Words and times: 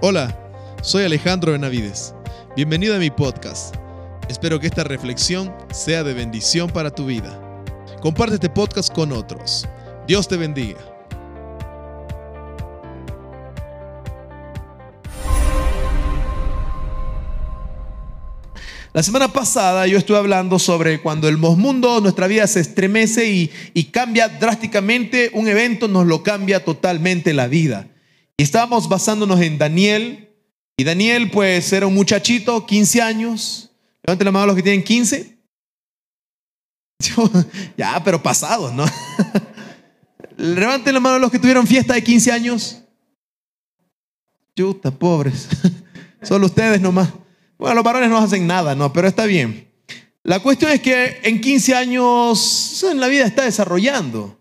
Hola, 0.00 0.32
soy 0.80 1.02
Alejandro 1.02 1.50
Benavides. 1.50 2.14
Bienvenido 2.54 2.94
a 2.94 2.98
mi 3.00 3.10
podcast. 3.10 3.74
Espero 4.28 4.60
que 4.60 4.68
esta 4.68 4.84
reflexión 4.84 5.52
sea 5.72 6.04
de 6.04 6.14
bendición 6.14 6.70
para 6.70 6.92
tu 6.94 7.06
vida. 7.06 7.64
Comparte 8.00 8.36
este 8.36 8.48
podcast 8.48 8.94
con 8.94 9.10
otros. 9.10 9.66
Dios 10.06 10.28
te 10.28 10.36
bendiga. 10.36 10.78
La 18.92 19.02
semana 19.02 19.32
pasada 19.32 19.84
yo 19.88 19.98
estuve 19.98 20.18
hablando 20.18 20.60
sobre 20.60 21.02
cuando 21.02 21.26
el 21.28 21.38
mundo, 21.38 22.00
nuestra 22.00 22.28
vida 22.28 22.46
se 22.46 22.60
estremece 22.60 23.28
y, 23.28 23.50
y, 23.74 23.84
cambia 23.86 24.28
drásticamente, 24.28 25.32
un 25.34 25.48
evento 25.48 25.88
nos 25.88 26.06
lo 26.06 26.22
cambia 26.22 26.64
totalmente 26.64 27.34
la 27.34 27.48
vida. 27.48 27.88
Y 28.38 28.44
estábamos 28.44 28.88
basándonos 28.88 29.40
en 29.40 29.58
Daniel. 29.58 30.32
Y 30.76 30.84
Daniel 30.84 31.28
pues 31.30 31.72
era 31.72 31.88
un 31.88 31.94
muchachito, 31.94 32.64
15 32.64 33.02
años. 33.02 33.72
Levanten 34.04 34.24
la 34.24 34.30
mano 34.30 34.46
los 34.46 34.56
que 34.56 34.62
tienen 34.62 34.84
15. 34.84 35.36
ya, 37.76 38.02
pero 38.04 38.22
pasados, 38.22 38.72
¿no? 38.72 38.86
Levanten 40.36 40.94
la 40.94 41.00
mano 41.00 41.18
los 41.18 41.32
que 41.32 41.40
tuvieron 41.40 41.66
fiesta 41.66 41.94
de 41.94 42.04
15 42.04 42.30
años. 42.30 42.78
Chuta, 44.56 44.92
pobres. 44.92 45.48
Solo 46.22 46.46
ustedes 46.46 46.80
nomás. 46.80 47.08
Bueno, 47.58 47.74
los 47.74 47.84
varones 47.84 48.08
no 48.08 48.18
hacen 48.18 48.46
nada, 48.46 48.76
¿no? 48.76 48.92
Pero 48.92 49.08
está 49.08 49.26
bien. 49.26 49.68
La 50.22 50.38
cuestión 50.38 50.70
es 50.70 50.80
que 50.80 51.20
en 51.24 51.40
15 51.40 51.74
años 51.74 52.84
en 52.88 53.00
la 53.00 53.08
vida 53.08 53.26
está 53.26 53.42
desarrollando. 53.42 54.37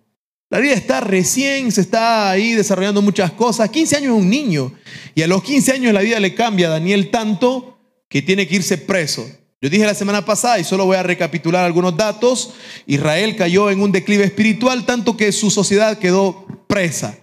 La 0.50 0.60
vida 0.60 0.74
está 0.74 1.02
recién, 1.02 1.72
se 1.72 1.82
está 1.82 2.30
ahí 2.30 2.54
desarrollando 2.54 3.02
muchas 3.02 3.32
cosas. 3.32 3.70
15 3.70 3.98
años 3.98 4.16
es 4.16 4.22
un 4.22 4.30
niño. 4.30 4.74
Y 5.14 5.22
a 5.22 5.28
los 5.28 5.44
15 5.44 5.74
años 5.74 5.94
la 5.94 6.02
vida 6.02 6.20
le 6.20 6.36
cambia 6.36 6.68
a 6.68 6.72
Daniel 6.72 7.10
tanto 7.10 7.78
que 8.08 8.22
tiene 8.22 8.48
que 8.48 8.56
irse 8.56 8.78
preso. 8.78 9.30
Yo 9.60 9.70
dije 9.70 9.86
la 9.86 9.96
semana 9.96 10.24
pasada, 10.24 10.60
y 10.60 10.64
solo 10.64 10.86
voy 10.86 10.98
a 10.98 11.04
recapitular 11.04 11.66
algunos 11.66 11.98
datos, 11.98 12.54
Israel 12.86 13.36
cayó 13.36 13.72
en 13.72 13.82
un 13.82 13.92
declive 13.92 14.24
espiritual 14.24 14.86
tanto 14.86 15.18
que 15.18 15.32
su 15.32 15.50
sociedad 15.50 15.98
quedó 15.98 16.46
presa. 16.68 17.18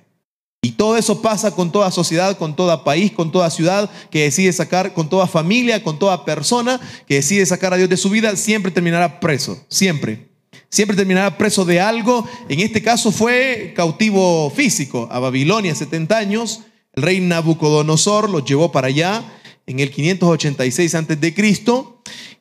Y 0.60 0.72
todo 0.72 0.96
eso 0.96 1.22
pasa 1.22 1.52
con 1.52 1.70
toda 1.70 1.90
sociedad, 1.90 2.36
con 2.36 2.56
todo 2.56 2.84
país, 2.84 3.12
con 3.12 3.30
toda 3.30 3.50
ciudad 3.50 3.88
que 4.10 4.24
decide 4.24 4.52
sacar, 4.52 4.94
con 4.94 5.08
toda 5.08 5.26
familia, 5.26 5.82
con 5.82 5.98
toda 5.98 6.24
persona 6.24 6.80
que 7.06 7.16
decide 7.16 7.46
sacar 7.46 7.72
a 7.72 7.76
Dios 7.76 7.88
de 7.88 7.96
su 7.96 8.10
vida, 8.10 8.34
siempre 8.34 8.72
terminará 8.72 9.20
preso, 9.20 9.64
siempre. 9.68 10.33
Siempre 10.74 10.96
terminará 10.96 11.38
preso 11.38 11.64
de 11.64 11.78
algo. 11.78 12.28
En 12.48 12.58
este 12.58 12.82
caso 12.82 13.12
fue 13.12 13.74
cautivo 13.76 14.50
físico 14.50 15.06
a 15.08 15.20
Babilonia, 15.20 15.72
70 15.72 16.18
años. 16.18 16.62
El 16.94 17.04
rey 17.04 17.20
Nabucodonosor 17.20 18.28
lo 18.28 18.44
llevó 18.44 18.72
para 18.72 18.88
allá 18.88 19.22
en 19.66 19.78
el 19.78 19.92
586 19.92 20.96
a.C. 20.96 21.34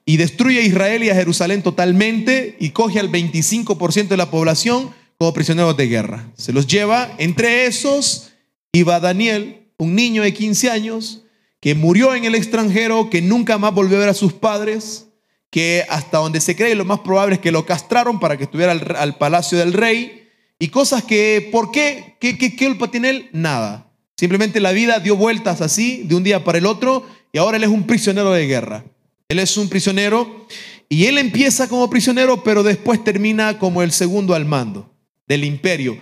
y 0.06 0.18
destruye 0.18 0.62
a 0.62 0.64
Israel 0.64 1.04
y 1.04 1.12
a 1.12 1.16
Jerusalén 1.16 1.62
totalmente 1.62 2.58
y 2.60 2.72
coge 2.72 3.00
al 3.00 3.12
25% 3.12 4.08
de 4.08 4.18
la 4.18 4.32
población 4.32 4.90
como 5.20 5.32
prisioneros 5.32 5.78
de 5.78 5.88
guerra. 5.88 6.32
Se 6.36 6.54
los 6.54 6.66
lleva, 6.66 7.14
entre 7.20 7.68
esos 7.68 8.32
iba 8.72 9.00
Daniel, 9.00 9.68
un 9.78 9.94
niño 9.94 10.24
de 10.24 10.34
15 10.34 10.72
años, 10.72 11.22
que 11.60 11.76
murió 11.76 12.16
en 12.16 12.26
el 12.26 12.34
extranjero, 12.34 13.12
que 13.12 13.22
nunca 13.22 13.60
más 13.60 13.76
volvió 13.76 13.98
a 13.98 14.00
ver 14.00 14.10
a 14.10 14.16
sus 14.16 14.34
padres, 14.34 15.06
que 15.54 15.86
hasta 15.88 16.18
donde 16.18 16.42
se 16.42 16.56
cree 16.56 16.74
lo 16.74 16.84
más 16.84 17.02
probable 17.02 17.36
es 17.36 17.40
que 17.40 17.52
lo 17.52 17.64
castraron 17.64 18.20
para 18.20 18.38
que 18.38 18.46
estuviera 18.46 18.72
al, 18.72 19.18
palacio 19.20 19.60
del 19.60 19.72
rey, 19.72 20.28
y 20.58 20.70
cosas 20.70 21.04
que, 21.04 21.48
¿por 21.52 21.70
qué? 21.70 22.16
¿Qué, 22.20 22.40
qué, 22.40 22.56
qué 22.56 22.66
culpa 22.66 22.90
tiene 22.90 23.12
él? 23.12 23.30
Nada. 23.34 23.92
Simplemente 24.18 24.60
la 24.60 24.72
vida 24.72 24.98
dio 24.98 25.16
vueltas 25.16 25.62
así, 25.62 26.02
de 26.06 26.16
un 26.16 26.24
día 26.24 26.44
para 26.44 26.58
el 26.58 26.66
otro, 26.66 27.06
y 27.32 27.38
ahora 27.38 27.58
él 27.58 27.66
es 27.66 27.70
un 27.70 27.84
prisionero 27.84 28.32
de 28.32 28.48
guerra. 28.48 28.84
Él 29.30 29.38
es 29.38 29.56
un 29.56 29.70
prisionero, 29.70 30.48
y 30.90 31.06
él 31.06 31.20
empieza 31.20 31.70
como 31.70 31.88
prisionero, 31.88 32.44
pero 32.44 32.64
después 32.64 33.04
termina 33.04 33.60
como 33.60 33.84
el 33.84 33.92
segundo 33.92 34.34
al 34.34 34.46
mando 34.46 34.92
del 35.28 35.44
imperio. 35.44 36.00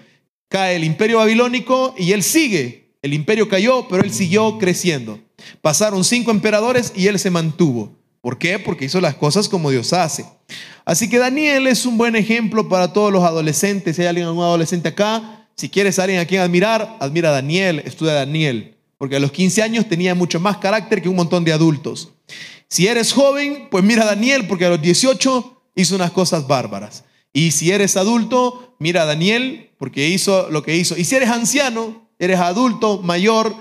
Cae 0.48 0.78
el 0.78 0.86
imperio 0.86 1.18
babilónico 1.18 1.94
y 1.98 2.14
él 2.14 2.24
sigue. 2.24 2.94
El 3.02 3.14
imperio 3.14 3.50
cayó, 3.50 3.86
pero 3.90 4.02
él 4.02 4.14
siguió 4.14 4.58
creciendo. 4.60 5.20
Pasaron 5.62 6.06
cinco 6.06 6.32
emperadores 6.32 6.94
y 6.96 7.08
él 7.08 7.20
se 7.20 7.32
mantuvo. 7.32 8.00
¿Por 8.22 8.38
qué? 8.38 8.60
Porque 8.60 8.86
hizo 8.86 9.02
las 9.02 9.16
cosas 9.16 9.50
como 9.50 9.72
Dios 9.72 9.94
hace. 9.94 10.26
Así 10.86 11.10
que 11.10 11.18
Daniel 11.18 11.68
es 11.68 11.86
un 11.86 11.98
buen 11.98 12.16
ejemplo 12.16 12.70
para 12.70 12.94
todos 12.94 13.12
los 13.12 13.24
adolescentes. 13.24 13.96
Si 13.96 14.04
hay 14.04 14.08
alguien, 14.08 14.28
algún 14.28 14.44
adolescente 14.44 14.90
acá, 14.90 15.48
si 15.56 15.70
quieres 15.70 15.98
alguien 15.98 16.20
a 16.20 16.26
quien 16.26 16.42
admirar, 16.42 16.98
admira 17.00 17.30
a 17.30 17.34
Daniel, 17.34 17.82
estudia 17.86 18.12
a 18.12 18.16
Daniel. 18.16 18.78
Porque 19.00 19.16
a 19.16 19.20
los 19.20 19.32
15 19.32 19.64
años 19.64 19.90
tenía 19.90 20.14
mucho 20.14 20.40
más 20.40 20.58
carácter 20.58 21.02
que 21.02 21.10
un 21.10 21.16
montón 21.16 21.44
de 21.44 21.54
adultos. 21.54 22.14
Si 22.68 22.88
eres 22.88 23.12
joven, 23.12 23.68
pues 23.72 23.84
mira 23.84 24.04
a 24.04 24.06
Daniel, 24.06 24.48
porque 24.48 24.66
a 24.66 24.70
los 24.70 24.82
18 24.82 25.62
hizo 25.76 25.96
unas 25.96 26.12
cosas 26.12 26.48
bárbaras. 26.48 27.04
Y 27.34 27.52
si 27.52 27.72
eres 27.72 27.98
adulto, 27.98 28.76
mira 28.78 29.04
a 29.04 29.06
Daniel, 29.06 29.72
porque 29.78 30.10
hizo 30.10 30.50
lo 30.52 30.62
que 30.62 30.76
hizo. 30.76 30.96
Y 30.96 31.06
si 31.06 31.16
eres 31.16 31.30
anciano, 31.30 32.08
eres 32.20 32.40
adulto, 32.40 33.02
mayor, 33.02 33.56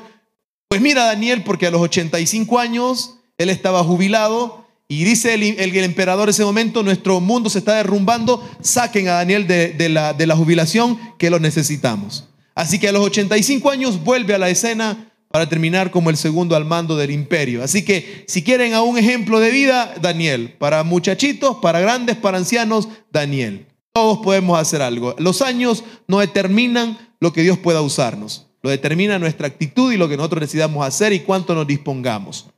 pues 0.68 0.80
mira 0.80 1.04
a 1.04 1.06
Daniel, 1.06 1.42
porque 1.44 1.66
a 1.66 1.70
los 1.70 1.80
85 1.80 2.58
años 2.58 3.19
él 3.40 3.48
estaba 3.48 3.82
jubilado. 3.82 4.66
Y 4.86 5.04
dice 5.04 5.34
el, 5.34 5.42
el, 5.42 5.76
emperador 5.84 6.28
en 6.28 6.30
ese 6.30 6.44
momento, 6.44 6.82
nuestro 6.82 7.20
mundo 7.20 7.48
se 7.48 7.60
está 7.60 7.76
derrumbando, 7.76 8.46
saquen 8.60 9.08
a 9.08 9.12
Daniel 9.12 9.46
de, 9.46 9.88
la, 9.88 10.12
de 10.12 10.26
la 10.26 10.36
jubilación, 10.36 10.98
que 11.16 11.30
lo 11.30 11.38
necesitamos. 11.38 12.28
Así 12.54 12.78
que 12.78 12.88
a 12.88 12.92
los 12.92 13.02
85 13.04 13.70
años 13.70 14.02
vuelve 14.02 14.34
a 14.34 14.38
la 14.38 14.50
escena 14.50 15.12
para 15.30 15.48
terminar 15.48 15.90
como 15.90 16.10
el 16.10 16.16
segundo 16.16 16.56
al 16.56 16.64
mando 16.64 16.96
del 16.96 17.12
imperio. 17.12 17.62
Así 17.62 17.84
que 17.84 18.24
si 18.26 18.42
quieren 18.42 18.74
a 18.74 18.82
un 18.82 18.98
ejemplo 18.98 19.38
de 19.38 19.50
vida, 19.50 19.94
Daniel. 20.02 20.56
Para 20.58 20.82
muchachitos, 20.82 21.58
para 21.62 21.80
grandes, 21.80 22.16
para 22.16 22.36
ancianos, 22.36 22.88
Daniel. 23.12 23.68
Todos 23.92 24.18
podemos 24.18 24.58
hacer 24.58 24.82
algo. 24.82 25.14
Los 25.18 25.40
años 25.40 25.84
no 26.08 26.18
determinan 26.18 26.98
lo 27.20 27.32
que 27.32 27.42
Dios 27.42 27.58
pueda 27.58 27.80
usarnos. 27.80 28.48
Lo 28.60 28.70
determina 28.70 29.18
nuestra 29.18 29.46
actitud 29.46 29.92
y 29.92 29.96
lo 29.96 30.08
que 30.08 30.16
nosotros 30.16 30.40
decidamos 30.40 30.84
hacer 30.84 31.12
y 31.12 31.20
cuánto 31.20 31.54
nos 31.54 31.66
dispongamos. 31.66 32.50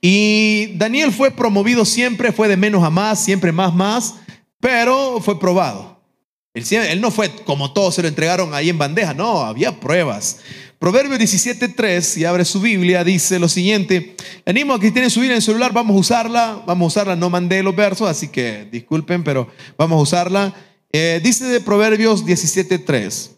Y 0.00 0.76
Daniel 0.76 1.12
fue 1.12 1.30
promovido 1.30 1.84
siempre, 1.84 2.32
fue 2.32 2.48
de 2.48 2.56
menos 2.56 2.82
a 2.82 2.90
más, 2.90 3.22
siempre 3.24 3.52
más, 3.52 3.74
más, 3.74 4.14
pero 4.60 5.20
fue 5.20 5.38
probado. 5.38 6.00
Él, 6.54 7.00
no 7.00 7.10
fue 7.10 7.30
como 7.44 7.72
todos 7.72 7.94
se 7.94 8.02
lo 8.02 8.08
entregaron 8.08 8.52
ahí 8.52 8.68
en 8.68 8.76
bandeja, 8.76 9.14
no, 9.14 9.40
había 9.40 9.80
pruebas. 9.80 10.40
Proverbio 10.78 11.16
17.3, 11.16 12.00
si 12.00 12.24
abre 12.24 12.44
su 12.44 12.60
Biblia, 12.60 13.04
dice 13.04 13.38
lo 13.38 13.48
siguiente. 13.48 14.16
animo 14.44 14.74
a 14.74 14.80
que 14.80 14.90
tienen 14.90 15.10
su 15.10 15.20
Biblia 15.20 15.34
en 15.34 15.38
el 15.38 15.42
celular, 15.42 15.72
vamos 15.72 15.96
a 15.96 16.00
usarla. 16.00 16.62
Vamos 16.66 16.84
a 16.84 16.88
usarla, 16.88 17.16
no 17.16 17.30
mandé 17.30 17.62
los 17.62 17.74
versos, 17.74 18.08
así 18.08 18.28
que 18.28 18.68
disculpen, 18.70 19.22
pero 19.22 19.48
vamos 19.78 19.98
a 19.98 20.02
usarla. 20.02 20.54
Eh, 20.92 21.20
dice 21.22 21.44
de 21.44 21.60
Proverbios 21.60 22.26
17.3, 22.26 23.30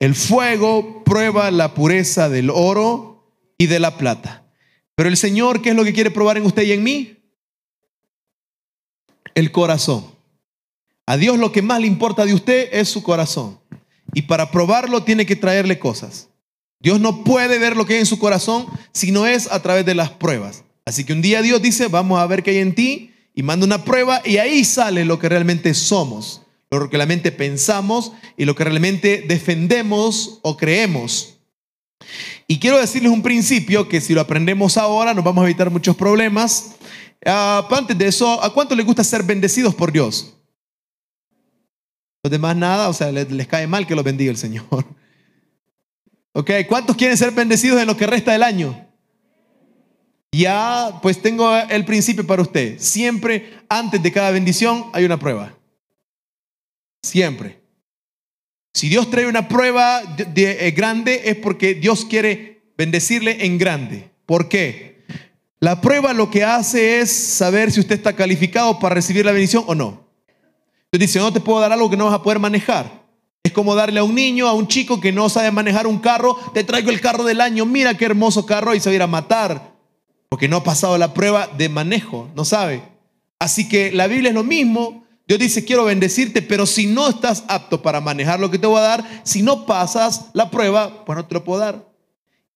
el 0.00 0.14
fuego 0.14 1.02
prueba 1.04 1.50
la 1.50 1.72
pureza 1.74 2.28
del 2.28 2.50
oro 2.50 3.24
y 3.56 3.68
de 3.68 3.80
la 3.80 3.96
plata. 3.96 4.49
Pero 5.00 5.08
el 5.08 5.16
Señor, 5.16 5.62
¿qué 5.62 5.70
es 5.70 5.74
lo 5.74 5.82
que 5.82 5.94
quiere 5.94 6.10
probar 6.10 6.36
en 6.36 6.44
usted 6.44 6.62
y 6.62 6.72
en 6.72 6.82
mí? 6.82 7.16
El 9.34 9.50
corazón. 9.50 10.04
A 11.06 11.16
Dios 11.16 11.38
lo 11.38 11.52
que 11.52 11.62
más 11.62 11.80
le 11.80 11.86
importa 11.86 12.26
de 12.26 12.34
usted 12.34 12.68
es 12.70 12.90
su 12.90 13.02
corazón. 13.02 13.58
Y 14.12 14.20
para 14.20 14.50
probarlo 14.50 15.02
tiene 15.02 15.24
que 15.24 15.36
traerle 15.36 15.78
cosas. 15.78 16.28
Dios 16.80 17.00
no 17.00 17.24
puede 17.24 17.58
ver 17.58 17.78
lo 17.78 17.86
que 17.86 17.94
hay 17.94 18.00
en 18.00 18.04
su 18.04 18.18
corazón 18.18 18.66
si 18.92 19.10
no 19.10 19.26
es 19.26 19.50
a 19.50 19.62
través 19.62 19.86
de 19.86 19.94
las 19.94 20.10
pruebas. 20.10 20.64
Así 20.84 21.04
que 21.04 21.14
un 21.14 21.22
día 21.22 21.40
Dios 21.40 21.62
dice, 21.62 21.86
vamos 21.88 22.20
a 22.20 22.26
ver 22.26 22.42
qué 22.42 22.50
hay 22.50 22.58
en 22.58 22.74
ti 22.74 23.14
y 23.34 23.42
manda 23.42 23.64
una 23.64 23.86
prueba 23.86 24.20
y 24.22 24.36
ahí 24.36 24.66
sale 24.66 25.06
lo 25.06 25.18
que 25.18 25.30
realmente 25.30 25.72
somos, 25.72 26.42
lo 26.70 26.90
que 26.90 26.98
realmente 26.98 27.32
pensamos 27.32 28.12
y 28.36 28.44
lo 28.44 28.54
que 28.54 28.64
realmente 28.64 29.24
defendemos 29.26 30.40
o 30.42 30.58
creemos. 30.58 31.39
Y 32.46 32.58
quiero 32.58 32.78
decirles 32.78 33.12
un 33.12 33.22
principio 33.22 33.88
que 33.88 34.00
si 34.00 34.14
lo 34.14 34.20
aprendemos 34.20 34.76
ahora 34.76 35.14
nos 35.14 35.24
vamos 35.24 35.42
a 35.42 35.46
evitar 35.46 35.70
muchos 35.70 35.96
problemas. 35.96 36.76
Uh, 37.24 37.74
antes 37.74 37.96
de 37.96 38.06
eso, 38.06 38.42
¿a 38.42 38.52
cuánto 38.52 38.74
les 38.74 38.86
gusta 38.86 39.04
ser 39.04 39.22
bendecidos 39.22 39.74
por 39.74 39.92
Dios? 39.92 40.34
Los 42.22 42.30
demás 42.30 42.56
nada, 42.56 42.88
o 42.88 42.92
sea, 42.92 43.10
les, 43.12 43.46
cae 43.46 43.66
mal 43.66 43.86
que 43.86 43.94
los 43.94 44.04
bendiga 44.04 44.30
el 44.30 44.38
Señor. 44.38 44.66
Ok, 46.32 46.48
¿cuántos 46.68 46.94
quieren 46.94 47.16
ser 47.16 47.32
bendecidos 47.32 47.80
en 47.80 47.88
lo 47.88 47.96
que 47.96 48.06
resta 48.06 48.30
del 48.30 48.44
año? 48.44 48.86
Ya, 50.30 51.00
pues 51.02 51.20
tengo 51.20 51.56
el 51.56 51.84
principio 51.84 52.24
para 52.24 52.42
usted. 52.42 52.78
Siempre, 52.78 53.58
antes 53.68 54.00
de 54.00 54.12
cada 54.12 54.30
bendición, 54.30 54.86
hay 54.92 55.04
una 55.04 55.18
prueba. 55.18 55.58
Siempre. 57.02 57.59
Si 58.72 58.88
Dios 58.88 59.10
trae 59.10 59.26
una 59.26 59.48
prueba 59.48 60.02
de, 60.02 60.66
eh, 60.66 60.70
grande, 60.70 61.22
es 61.24 61.36
porque 61.36 61.74
Dios 61.74 62.04
quiere 62.04 62.62
bendecirle 62.78 63.44
en 63.44 63.58
grande. 63.58 64.10
¿Por 64.26 64.48
qué? 64.48 65.04
La 65.58 65.80
prueba 65.80 66.12
lo 66.12 66.30
que 66.30 66.44
hace 66.44 67.00
es 67.00 67.12
saber 67.12 67.70
si 67.70 67.80
usted 67.80 67.96
está 67.96 68.14
calificado 68.14 68.78
para 68.78 68.94
recibir 68.94 69.24
la 69.26 69.32
bendición 69.32 69.64
o 69.66 69.74
no. 69.74 70.06
Entonces 70.84 71.08
dice, 71.08 71.18
no 71.18 71.32
te 71.32 71.40
puedo 71.40 71.60
dar 71.60 71.72
algo 71.72 71.90
que 71.90 71.96
no 71.96 72.06
vas 72.06 72.14
a 72.14 72.22
poder 72.22 72.38
manejar. 72.38 73.00
Es 73.42 73.52
como 73.52 73.74
darle 73.74 74.00
a 74.00 74.04
un 74.04 74.14
niño, 74.14 74.46
a 74.46 74.54
un 74.54 74.68
chico 74.68 75.00
que 75.00 75.12
no 75.12 75.28
sabe 75.28 75.50
manejar 75.50 75.86
un 75.86 75.98
carro, 75.98 76.36
te 76.54 76.64
traigo 76.64 76.90
el 76.90 77.00
carro 77.00 77.24
del 77.24 77.40
año, 77.40 77.66
mira 77.66 77.96
qué 77.96 78.04
hermoso 78.04 78.46
carro 78.46 78.74
y 78.74 78.80
se 78.80 78.88
va 78.88 78.92
a 78.92 78.96
ir 78.96 79.02
a 79.02 79.06
matar, 79.06 79.74
porque 80.28 80.48
no 80.48 80.58
ha 80.58 80.64
pasado 80.64 80.96
la 80.98 81.14
prueba 81.14 81.46
de 81.46 81.68
manejo, 81.68 82.28
no 82.34 82.44
sabe. 82.44 82.82
Así 83.38 83.68
que 83.68 83.90
la 83.92 84.06
Biblia 84.06 84.28
es 84.28 84.34
lo 84.34 84.44
mismo. 84.44 85.04
Dios 85.30 85.38
dice, 85.38 85.64
quiero 85.64 85.84
bendecirte, 85.84 86.42
pero 86.42 86.66
si 86.66 86.88
no 86.88 87.08
estás 87.08 87.44
apto 87.46 87.82
para 87.82 88.00
manejar 88.00 88.40
lo 88.40 88.50
que 88.50 88.58
te 88.58 88.66
voy 88.66 88.78
a 88.80 88.82
dar, 88.82 89.22
si 89.22 89.42
no 89.42 89.64
pasas 89.64 90.24
la 90.32 90.50
prueba, 90.50 91.04
pues 91.04 91.16
no 91.16 91.24
te 91.24 91.34
lo 91.34 91.44
puedo 91.44 91.60
dar. 91.60 91.88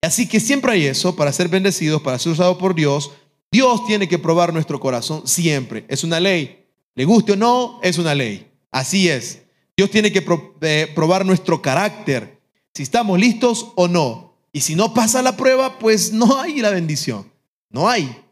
Así 0.03 0.27
que 0.27 0.41
siempre 0.41 0.73
hay 0.73 0.87
eso, 0.87 1.15
para 1.15 1.33
ser 1.33 1.47
bendecidos, 1.47 2.03
para 2.03 2.19
ser 2.19 2.33
usados 2.33 2.57
por 2.57 2.75
Dios, 2.75 3.13
Dios 3.53 3.87
tiene 3.87 4.09
que 4.09 4.19
probar 4.19 4.53
nuestro 4.53 4.81
corazón 4.81 5.23
siempre. 5.25 5.85
Es 5.87 6.03
una 6.03 6.19
ley. 6.19 6.67
Le 6.97 7.05
guste 7.05 7.35
o 7.35 7.37
no, 7.37 7.79
es 7.81 7.97
una 7.97 8.13
ley. 8.13 8.51
Así 8.73 9.09
es. 9.09 9.43
Dios 9.77 9.89
tiene 9.93 10.11
que 10.11 10.27
eh, 10.63 10.93
probar 10.97 11.25
nuestro 11.25 11.63
carácter, 11.63 12.41
si 12.75 12.83
estamos 12.83 13.21
listos 13.21 13.69
o 13.77 13.87
no. 13.87 14.35
Y 14.51 14.63
si 14.63 14.75
no 14.75 14.93
pasa 14.93 15.23
la 15.23 15.37
prueba, 15.37 15.79
pues 15.79 16.13
no 16.13 16.41
hay 16.41 16.61
la 16.61 16.71
bendición. 16.71 17.31
No 17.71 17.89
hay. 17.89 18.24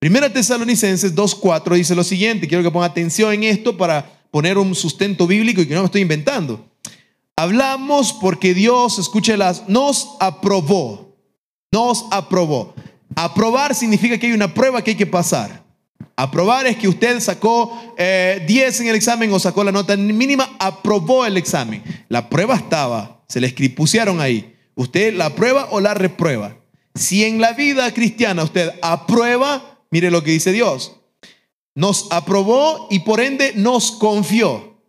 Primera 0.00 0.32
Tesalonicenses 0.32 1.14
2.4 1.14 1.74
dice 1.74 1.94
lo 1.94 2.02
siguiente. 2.02 2.48
Quiero 2.48 2.64
que 2.64 2.70
ponga 2.70 2.86
atención 2.86 3.34
en 3.34 3.44
esto 3.44 3.76
para 3.76 4.24
poner 4.30 4.56
un 4.56 4.74
sustento 4.74 5.26
bíblico 5.26 5.60
y 5.60 5.66
que 5.66 5.74
no 5.74 5.80
me 5.80 5.86
estoy 5.86 6.00
inventando. 6.00 6.66
Hablamos 7.36 8.14
porque 8.14 8.54
Dios, 8.54 8.98
escúchelas, 8.98 9.68
nos 9.68 10.16
aprobó. 10.18 11.14
Nos 11.70 12.06
aprobó. 12.10 12.74
Aprobar 13.14 13.74
significa 13.74 14.16
que 14.16 14.28
hay 14.28 14.32
una 14.32 14.54
prueba 14.54 14.82
que 14.82 14.92
hay 14.92 14.96
que 14.96 15.06
pasar. 15.06 15.62
Aprobar 16.16 16.66
es 16.66 16.78
que 16.78 16.88
usted 16.88 17.20
sacó 17.20 17.78
10 17.98 17.98
eh, 17.98 18.82
en 18.82 18.88
el 18.88 18.94
examen 18.94 19.30
o 19.34 19.38
sacó 19.38 19.62
la 19.64 19.72
nota 19.72 19.98
mínima, 19.98 20.56
aprobó 20.58 21.26
el 21.26 21.36
examen. 21.36 21.82
La 22.08 22.30
prueba 22.30 22.56
estaba, 22.56 23.22
se 23.28 23.38
le 23.38 23.50
pusieron 23.68 24.18
ahí. 24.18 24.56
Usted 24.76 25.12
la 25.12 25.26
aprueba 25.26 25.68
o 25.72 25.78
la 25.78 25.92
reprueba. 25.92 26.56
Si 26.94 27.22
en 27.22 27.38
la 27.38 27.52
vida 27.52 27.92
cristiana 27.92 28.44
usted 28.44 28.72
aprueba, 28.80 29.69
mire 29.90 30.10
lo 30.10 30.22
que 30.22 30.30
dice 30.30 30.52
Dios. 30.52 30.96
Nos 31.74 32.08
aprobó 32.10 32.88
y 32.90 33.00
por 33.00 33.20
ende 33.20 33.52
nos 33.54 33.92
confió 33.92 34.82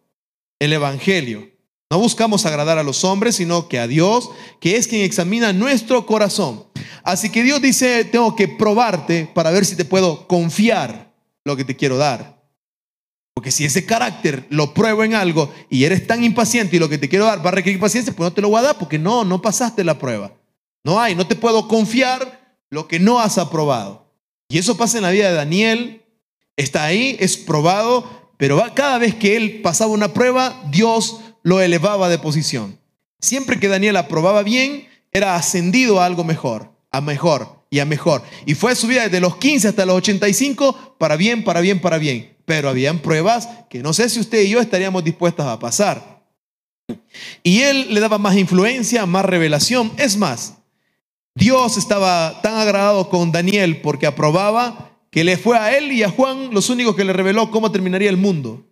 el 0.60 0.74
Evangelio. 0.74 1.50
No 1.90 2.00
buscamos 2.00 2.46
agradar 2.46 2.78
a 2.78 2.84
los 2.84 3.04
hombres, 3.04 3.36
sino 3.36 3.68
que 3.68 3.78
a 3.78 3.88
Dios, 3.88 4.30
que 4.62 4.78
es 4.78 4.88
quien 4.88 5.02
examina 5.02 5.52
nuestro 5.52 6.06
corazón. 6.06 6.66
Así 7.04 7.30
que 7.30 7.44
Dios 7.44 7.62
dice, 7.62 8.06
tengo 8.06 8.36
que 8.36 8.48
probarte 8.48 9.30
para 9.34 9.52
ver 9.52 9.66
si 9.66 9.76
te 9.76 9.86
puedo 9.86 10.28
confiar 10.28 11.14
lo 11.44 11.58
que 11.58 11.66
te 11.66 11.76
quiero 11.76 11.98
dar. 11.98 12.42
Porque 13.34 13.52
si 13.52 13.66
ese 13.66 13.86
carácter 13.86 14.46
lo 14.50 14.74
pruebo 14.74 15.04
en 15.04 15.16
algo 15.16 15.52
y 15.70 15.84
eres 15.84 16.06
tan 16.08 16.24
impaciente 16.24 16.76
y 16.76 16.80
lo 16.80 16.90
que 16.90 16.98
te 16.98 17.10
quiero 17.10 17.26
dar 17.26 17.46
va 17.46 17.50
a 17.50 17.54
requerir 17.54 17.80
paciencia, 17.80 18.14
pues 18.14 18.30
no 18.30 18.34
te 18.34 18.42
lo 18.42 18.50
voy 18.50 18.60
a 18.60 18.64
dar 18.64 18.78
porque 18.78 19.00
no, 19.00 19.24
no 19.24 19.42
pasaste 19.42 19.84
la 19.84 19.98
prueba. 19.98 20.34
No 20.84 21.00
hay, 21.00 21.16
no 21.16 21.28
te 21.28 21.36
puedo 21.36 21.68
confiar 21.68 22.58
lo 22.70 22.88
que 22.88 23.00
no 23.00 23.20
has 23.20 23.38
aprobado. 23.38 24.01
Y 24.52 24.58
eso 24.58 24.76
pasa 24.76 24.98
en 24.98 25.04
la 25.04 25.12
vida 25.12 25.30
de 25.30 25.36
Daniel. 25.36 26.02
Está 26.58 26.84
ahí, 26.84 27.16
es 27.20 27.38
probado, 27.38 28.34
pero 28.36 28.62
cada 28.76 28.98
vez 28.98 29.16
que 29.16 29.38
él 29.38 29.62
pasaba 29.62 29.92
una 29.92 30.14
prueba, 30.14 30.62
Dios 30.70 31.22
lo 31.42 31.62
elevaba 31.62 32.10
de 32.10 32.20
posición. 32.20 32.78
Siempre 33.22 33.62
que 33.62 33.70
Daniel 33.70 33.96
aprobaba 33.96 34.44
bien, 34.44 34.90
era 35.14 35.36
ascendido 35.36 36.02
a 36.02 36.06
algo 36.06 36.26
mejor, 36.26 36.70
a 36.92 37.00
mejor 37.00 37.64
y 37.70 37.80
a 37.80 37.86
mejor. 37.86 38.24
Y 38.46 38.56
fue 38.56 38.76
subida 38.76 39.04
desde 39.04 39.22
los 39.22 39.38
15 39.38 39.70
hasta 39.70 39.86
los 39.86 39.96
85 39.96 40.96
para 40.98 41.16
bien, 41.16 41.46
para 41.46 41.62
bien, 41.62 41.80
para 41.80 41.98
bien. 41.98 42.36
Pero 42.44 42.68
habían 42.68 43.00
pruebas 43.00 43.48
que 43.70 43.82
no 43.82 43.94
sé 43.94 44.10
si 44.10 44.20
usted 44.20 44.42
y 44.42 44.50
yo 44.50 44.60
estaríamos 44.60 45.06
dispuestos 45.06 45.46
a 45.46 45.60
pasar. 45.60 46.24
Y 47.42 47.62
él 47.62 47.94
le 47.94 48.02
daba 48.02 48.18
más 48.18 48.36
influencia, 48.36 49.06
más 49.06 49.24
revelación. 49.24 49.94
Es 49.98 50.18
más, 50.18 50.56
Dios 51.36 51.78
estaba 51.78 52.42
tan 52.42 52.56
agradado 52.56 53.10
con 53.10 53.32
Daniel 53.32 53.82
porque 53.82 54.06
aprobaba 54.06 54.92
que 55.10 55.24
le 55.24 55.38
fue 55.38 55.58
a 55.58 55.78
él 55.78 55.92
y 55.92 56.04
a 56.04 56.10
Juan 56.10 56.50
los 56.52 56.70
únicos 56.70 56.96
que 56.96 57.06
le 57.06 57.14
reveló 57.14 57.52
cómo 57.52 57.72
terminaría 57.72 58.10
el 58.10 58.18
mundo. 58.18 58.66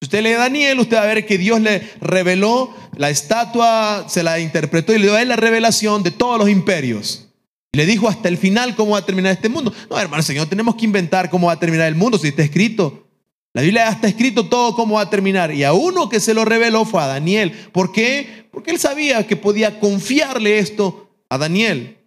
Si 0.00 0.06
usted 0.06 0.22
lee 0.22 0.32
Daniel, 0.32 0.78
usted 0.80 0.96
va 0.96 1.02
a 1.02 1.06
ver 1.06 1.26
que 1.26 1.38
Dios 1.38 1.60
le 1.60 1.80
reveló 2.00 2.72
la 2.96 3.10
estatua, 3.10 4.04
se 4.08 4.22
la 4.22 4.38
interpretó 4.38 4.94
y 4.94 4.98
le 4.98 5.06
dio 5.06 5.16
a 5.16 5.22
él 5.22 5.28
la 5.28 5.36
revelación 5.36 6.02
de 6.02 6.10
todos 6.10 6.38
los 6.38 6.48
imperios. 6.48 7.28
Le 7.72 7.84
dijo 7.84 8.08
hasta 8.08 8.28
el 8.28 8.38
final 8.38 8.76
cómo 8.76 8.92
va 8.92 8.98
a 8.98 9.06
terminar 9.06 9.32
este 9.32 9.48
mundo. 9.48 9.72
No, 9.90 9.98
hermano, 9.98 10.22
Señor, 10.22 10.46
tenemos 10.46 10.76
que 10.76 10.84
inventar 10.84 11.28
cómo 11.30 11.48
va 11.48 11.54
a 11.54 11.60
terminar 11.60 11.88
el 11.88 11.96
mundo 11.96 12.18
si 12.18 12.28
está 12.28 12.42
escrito. 12.42 13.08
La 13.52 13.62
Biblia 13.62 13.88
está 13.88 14.08
escrito 14.08 14.46
todo 14.48 14.74
cómo 14.74 14.96
va 14.96 15.02
a 15.02 15.10
terminar. 15.10 15.52
Y 15.52 15.64
a 15.64 15.72
uno 15.72 16.08
que 16.08 16.20
se 16.20 16.32
lo 16.32 16.44
reveló 16.44 16.84
fue 16.84 17.02
a 17.02 17.06
Daniel. 17.06 17.50
¿Por 17.72 17.92
qué? 17.92 18.46
Porque 18.52 18.70
él 18.70 18.78
sabía 18.78 19.26
que 19.26 19.36
podía 19.36 19.80
confiarle 19.80 20.58
esto 20.58 21.07
a 21.28 21.38
Daniel. 21.38 21.98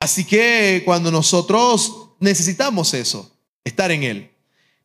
Así 0.00 0.24
que 0.24 0.82
cuando 0.84 1.10
nosotros 1.10 2.10
necesitamos 2.20 2.94
eso, 2.94 3.36
estar 3.64 3.90
en 3.90 4.02
él. 4.02 4.30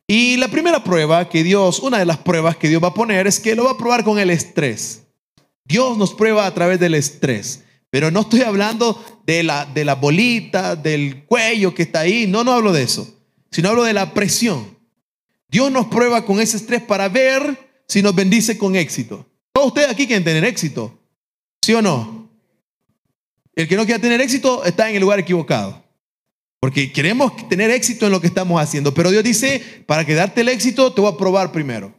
Y 0.06 0.36
la 0.36 0.48
primera 0.48 0.82
prueba 0.84 1.28
que 1.28 1.42
Dios, 1.42 1.78
una 1.80 1.98
de 1.98 2.04
las 2.04 2.18
pruebas 2.18 2.56
que 2.56 2.68
Dios 2.68 2.82
va 2.82 2.88
a 2.88 2.94
poner 2.94 3.26
es 3.26 3.40
que 3.40 3.54
lo 3.54 3.64
va 3.64 3.72
a 3.72 3.78
probar 3.78 4.04
con 4.04 4.18
el 4.18 4.30
estrés. 4.30 5.02
Dios 5.64 5.96
nos 5.96 6.12
prueba 6.14 6.46
a 6.46 6.54
través 6.54 6.80
del 6.80 6.94
estrés. 6.94 7.64
Pero 7.90 8.10
no 8.10 8.20
estoy 8.20 8.40
hablando 8.40 9.02
de 9.26 9.42
la, 9.42 9.66
de 9.66 9.84
la 9.84 9.94
bolita, 9.94 10.76
del 10.76 11.24
cuello 11.24 11.74
que 11.74 11.82
está 11.82 12.00
ahí. 12.00 12.26
No, 12.26 12.42
no 12.42 12.52
hablo 12.52 12.72
de 12.72 12.82
eso. 12.82 13.06
Sino 13.50 13.68
hablo 13.68 13.84
de 13.84 13.92
la 13.92 14.14
presión. 14.14 14.78
Dios 15.48 15.70
nos 15.70 15.86
prueba 15.86 16.24
con 16.24 16.40
ese 16.40 16.56
estrés 16.56 16.82
para 16.82 17.08
ver 17.08 17.82
si 17.86 18.02
nos 18.02 18.14
bendice 18.14 18.56
con 18.56 18.76
éxito. 18.76 19.26
Todos 19.52 19.68
ustedes 19.68 19.90
aquí 19.90 20.06
quieren 20.06 20.24
tener 20.24 20.44
éxito. 20.44 20.98
¿Sí 21.60 21.74
o 21.74 21.82
no? 21.82 22.21
El 23.54 23.68
que 23.68 23.76
no 23.76 23.84
quiera 23.84 24.00
tener 24.00 24.20
éxito 24.20 24.64
está 24.64 24.88
en 24.88 24.96
el 24.96 25.02
lugar 25.02 25.18
equivocado. 25.18 25.82
Porque 26.62 26.92
queremos 26.92 27.48
tener 27.48 27.70
éxito 27.70 28.06
en 28.06 28.12
lo 28.12 28.20
que 28.20 28.28
estamos 28.28 28.60
haciendo. 28.62 28.94
Pero 28.94 29.10
Dios 29.10 29.24
dice, 29.24 29.60
para 29.86 30.04
que 30.04 30.14
darte 30.14 30.42
el 30.42 30.48
éxito, 30.48 30.92
te 30.92 31.00
voy 31.00 31.12
a 31.12 31.16
probar 31.16 31.50
primero. 31.50 31.92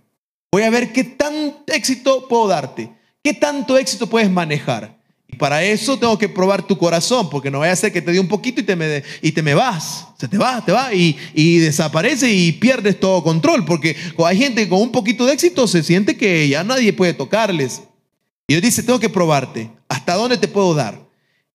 Voy 0.52 0.64
a 0.64 0.70
ver 0.70 0.94
qué 0.94 1.04
tan 1.04 1.58
éxito 1.68 2.28
puedo 2.28 2.48
darte. 2.48 2.90
¿Qué 3.24 3.34
tanto 3.34 3.78
éxito 3.78 4.08
puedes 4.08 4.32
manejar? 4.32 4.98
Y 5.28 5.36
para 5.36 5.64
eso 5.64 5.98
tengo 5.98 6.18
que 6.18 6.30
probar 6.30 6.66
tu 6.66 6.78
corazón, 6.78 7.30
porque 7.30 7.52
no 7.52 7.60
vaya 7.60 7.74
a 7.74 7.76
ser 7.76 7.92
que 7.92 8.02
te 8.02 8.12
dé 8.12 8.20
un 8.20 8.28
poquito 8.28 8.62
y 8.62 8.64
te 8.64 8.76
me, 8.76 9.04
y 9.22 9.32
te 9.32 9.42
me 9.42 9.54
vas. 9.54 10.08
Se 10.18 10.28
te 10.28 10.38
va, 10.38 10.64
te 10.64 10.72
va 10.72 10.94
y, 10.94 11.18
y 11.34 11.58
desaparece 11.58 12.32
y 12.32 12.54
pierdes 12.54 13.00
todo 13.00 13.24
control. 13.24 13.66
Porque 13.66 13.98
hay 14.26 14.38
gente 14.38 14.70
con 14.70 14.80
un 14.80 14.92
poquito 14.92 15.26
de 15.26 15.34
éxito 15.34 15.68
se 15.68 15.84
siente 15.84 16.16
que 16.16 16.48
ya 16.48 16.64
nadie 16.64 16.94
puede 16.94 17.14
tocarles. 17.14 17.82
Y 18.48 18.54
Dios 18.54 18.62
dice, 18.62 18.84
tengo 18.84 19.00
que 19.00 19.10
probarte. 19.10 19.70
¿Hasta 19.90 20.16
dónde 20.16 20.38
te 20.38 20.48
puedo 20.48 20.74
dar? 20.74 21.03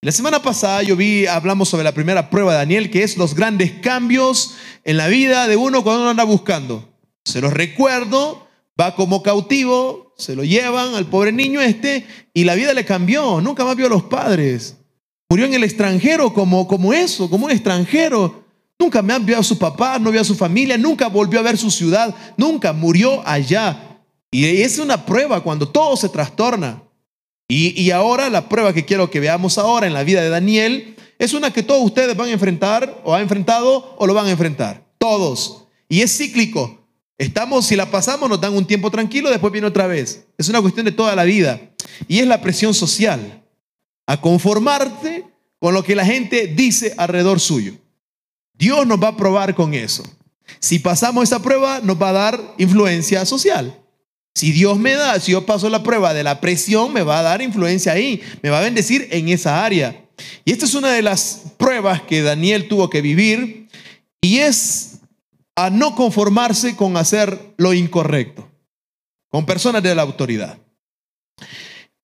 La 0.00 0.12
semana 0.12 0.40
pasada 0.40 0.84
yo 0.84 0.94
vi, 0.94 1.26
hablamos 1.26 1.68
sobre 1.68 1.82
la 1.82 1.92
primera 1.92 2.30
prueba 2.30 2.52
de 2.52 2.58
Daniel, 2.58 2.88
que 2.88 3.02
es 3.02 3.16
los 3.16 3.34
grandes 3.34 3.72
cambios 3.80 4.54
en 4.84 4.96
la 4.96 5.08
vida 5.08 5.48
de 5.48 5.56
uno 5.56 5.82
cuando 5.82 6.02
uno 6.02 6.10
anda 6.10 6.22
buscando. 6.22 6.88
Se 7.24 7.40
los 7.40 7.52
recuerdo, 7.52 8.46
va 8.80 8.94
como 8.94 9.24
cautivo, 9.24 10.14
se 10.16 10.36
lo 10.36 10.44
llevan 10.44 10.94
al 10.94 11.06
pobre 11.06 11.32
niño 11.32 11.60
este 11.60 12.06
y 12.32 12.44
la 12.44 12.54
vida 12.54 12.74
le 12.74 12.84
cambió, 12.84 13.40
nunca 13.40 13.64
más 13.64 13.74
vio 13.74 13.86
a 13.86 13.88
los 13.88 14.04
padres. 14.04 14.76
Murió 15.28 15.46
en 15.46 15.54
el 15.54 15.64
extranjero 15.64 16.32
como, 16.32 16.68
como 16.68 16.92
eso, 16.92 17.28
como 17.28 17.46
un 17.46 17.50
extranjero. 17.50 18.44
Nunca 18.78 19.00
han 19.00 19.26
visto 19.26 19.40
a 19.40 19.42
su 19.42 19.58
papá, 19.58 19.98
no 19.98 20.12
vio 20.12 20.20
a 20.20 20.24
su 20.24 20.36
familia, 20.36 20.78
nunca 20.78 21.08
volvió 21.08 21.40
a 21.40 21.42
ver 21.42 21.58
su 21.58 21.72
ciudad, 21.72 22.14
nunca 22.36 22.72
murió 22.72 23.20
allá. 23.26 23.98
Y 24.30 24.46
es 24.46 24.78
una 24.78 25.04
prueba 25.04 25.42
cuando 25.42 25.68
todo 25.68 25.96
se 25.96 26.08
trastorna. 26.08 26.84
Y, 27.50 27.90
ahora 27.92 28.28
la 28.28 28.46
prueba 28.50 28.74
que 28.74 28.84
quiero 28.84 29.10
que 29.10 29.20
veamos 29.20 29.56
ahora 29.56 29.86
en 29.86 29.94
la 29.94 30.04
vida 30.04 30.20
de 30.20 30.28
Daniel 30.28 30.96
es 31.18 31.32
una 31.32 31.50
que 31.50 31.62
todos 31.62 31.82
ustedes 31.82 32.14
van 32.14 32.28
a 32.28 32.32
enfrentar 32.32 33.00
o 33.04 33.14
han 33.14 33.22
enfrentado 33.22 33.96
o 33.96 34.06
lo 34.06 34.12
van 34.12 34.26
a 34.26 34.30
enfrentar. 34.30 34.84
Todos. 34.98 35.64
Y 35.88 36.02
es 36.02 36.14
cíclico. 36.14 36.78
Estamos, 37.16 37.66
si 37.66 37.74
la 37.74 37.90
pasamos, 37.90 38.28
nos 38.28 38.40
dan 38.40 38.54
un 38.54 38.66
tiempo 38.66 38.90
tranquilo, 38.90 39.30
después 39.30 39.50
viene 39.50 39.66
otra 39.66 39.86
vez. 39.86 40.26
Es 40.36 40.48
una 40.50 40.60
cuestión 40.60 40.84
de 40.84 40.92
toda 40.92 41.16
la 41.16 41.24
vida. 41.24 41.58
Y 42.06 42.18
es 42.18 42.26
la 42.26 42.42
presión 42.42 42.74
social. 42.74 43.42
A 44.06 44.20
conformarte 44.20 45.24
con 45.58 45.72
lo 45.72 45.82
que 45.82 45.96
la 45.96 46.04
gente 46.04 46.48
dice 46.48 46.94
alrededor 46.98 47.40
suyo. 47.40 47.72
Dios 48.52 48.86
nos 48.86 49.02
va 49.02 49.08
a 49.08 49.16
probar 49.16 49.54
con 49.54 49.72
eso. 49.72 50.04
Si 50.60 50.78
pasamos 50.78 51.24
esa 51.24 51.40
prueba, 51.40 51.80
nos 51.82 52.00
va 52.00 52.10
a 52.10 52.12
dar 52.12 52.54
influencia 52.58 53.24
social. 53.24 53.74
Si 54.38 54.52
Dios 54.52 54.78
me 54.78 54.94
da, 54.94 55.18
si 55.18 55.32
yo 55.32 55.44
paso 55.44 55.68
la 55.68 55.82
prueba 55.82 56.14
de 56.14 56.22
la 56.22 56.40
presión, 56.40 56.92
me 56.92 57.02
va 57.02 57.18
a 57.18 57.22
dar 57.22 57.42
influencia 57.42 57.90
ahí, 57.90 58.22
me 58.40 58.50
va 58.50 58.58
a 58.58 58.62
bendecir 58.62 59.08
en 59.10 59.28
esa 59.30 59.64
área. 59.64 60.04
Y 60.44 60.52
esta 60.52 60.64
es 60.64 60.74
una 60.74 60.92
de 60.92 61.02
las 61.02 61.42
pruebas 61.56 62.02
que 62.02 62.22
Daniel 62.22 62.68
tuvo 62.68 62.88
que 62.88 63.00
vivir 63.00 63.66
y 64.20 64.38
es 64.38 65.00
a 65.56 65.70
no 65.70 65.96
conformarse 65.96 66.76
con 66.76 66.96
hacer 66.96 67.52
lo 67.56 67.74
incorrecto, 67.74 68.48
con 69.28 69.44
personas 69.44 69.82
de 69.82 69.96
la 69.96 70.02
autoridad. 70.02 70.56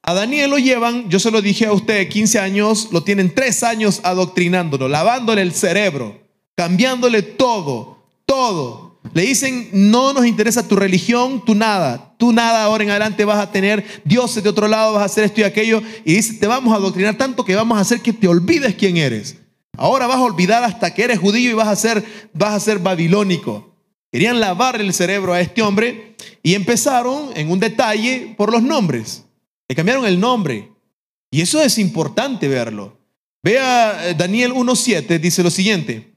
A 0.03 0.12
Daniel 0.12 0.50
lo 0.50 0.59
llevan, 0.59 1.09
yo 1.09 1.21
se 1.21 1.31
lo 1.31 1.41
dije 1.41 1.67
a 1.67 1.73
usted, 1.73 2.09
15 2.09 2.41
años, 2.41 2.88
lo 2.91 3.05
tienen 3.05 3.33
3 3.33 3.62
años 3.62 4.00
adoctrinándolo, 4.03 4.88
lavándole 4.88 5.41
el 5.43 5.55
cerebro, 5.55 6.21
cambiándole 6.57 7.23
todo, 7.23 8.09
todo 8.26 8.84
Le 9.13 9.23
dicen, 9.23 9.69
no 9.73 10.13
nos 10.13 10.27
interesa 10.27 10.67
tu 10.67 10.77
religión, 10.77 11.45
tú 11.45 11.55
nada. 11.55 12.15
Tú 12.17 12.33
nada 12.33 12.65
ahora 12.65 12.85
en 12.85 12.91
adelante 12.91 13.25
vas 13.25 13.39
a 13.39 13.53
tener 13.53 13.85
dioses 14.05 14.43
de 14.43 14.49
otro 14.49 14.67
lado, 14.67 14.95
vas 14.95 15.03
a 15.03 15.07
hacer 15.07 15.25
esto 15.25 15.41
y 15.41 15.45
aquello. 15.45 15.83
Y 16.05 16.15
dice, 16.15 16.35
te 16.35 16.47
vamos 16.47 16.73
a 16.73 16.77
adoctrinar 16.77 17.17
tanto 17.17 17.45
que 17.45 17.55
vamos 17.55 17.77
a 17.77 17.83
hacer 17.83 18.01
que 18.01 18.13
te 18.13 18.27
olvides 18.27 18.75
quién 18.75 18.97
eres. 18.97 19.37
Ahora 19.77 20.07
vas 20.07 20.17
a 20.17 20.23
olvidar 20.23 20.65
hasta 20.65 20.95
que 20.95 21.05
eres 21.05 21.19
judío 21.19 21.51
y 21.51 21.55
vas 21.55 21.69
a 21.69 21.77
ser, 21.77 22.05
vas 22.33 22.55
a 22.55 22.61
ser 22.61 22.79
babilónico. 22.79 23.75
Querían 24.11 24.41
lavar 24.41 24.81
el 24.81 24.93
cerebro 24.95 25.33
a 25.33 25.41
este 25.41 25.61
hombre 25.61 26.15
y 26.43 26.55
empezaron 26.55 27.31
en 27.35 27.51
un 27.51 27.59
detalle 27.59 28.35
por 28.37 28.53
los 28.53 28.63
nombres. 28.63 29.25
Le 29.69 29.75
cambiaron 29.75 30.07
el 30.07 30.21
nombre. 30.21 30.71
Y 31.31 31.41
eso 31.41 31.61
es 31.61 31.79
importante 31.79 32.47
verlo. 32.47 32.97
Vea 33.43 34.09
eh, 34.09 34.15
Daniel 34.15 34.53
1.7, 34.53 35.19
dice 35.19 35.43
lo 35.43 35.51
siguiente. 35.51 36.13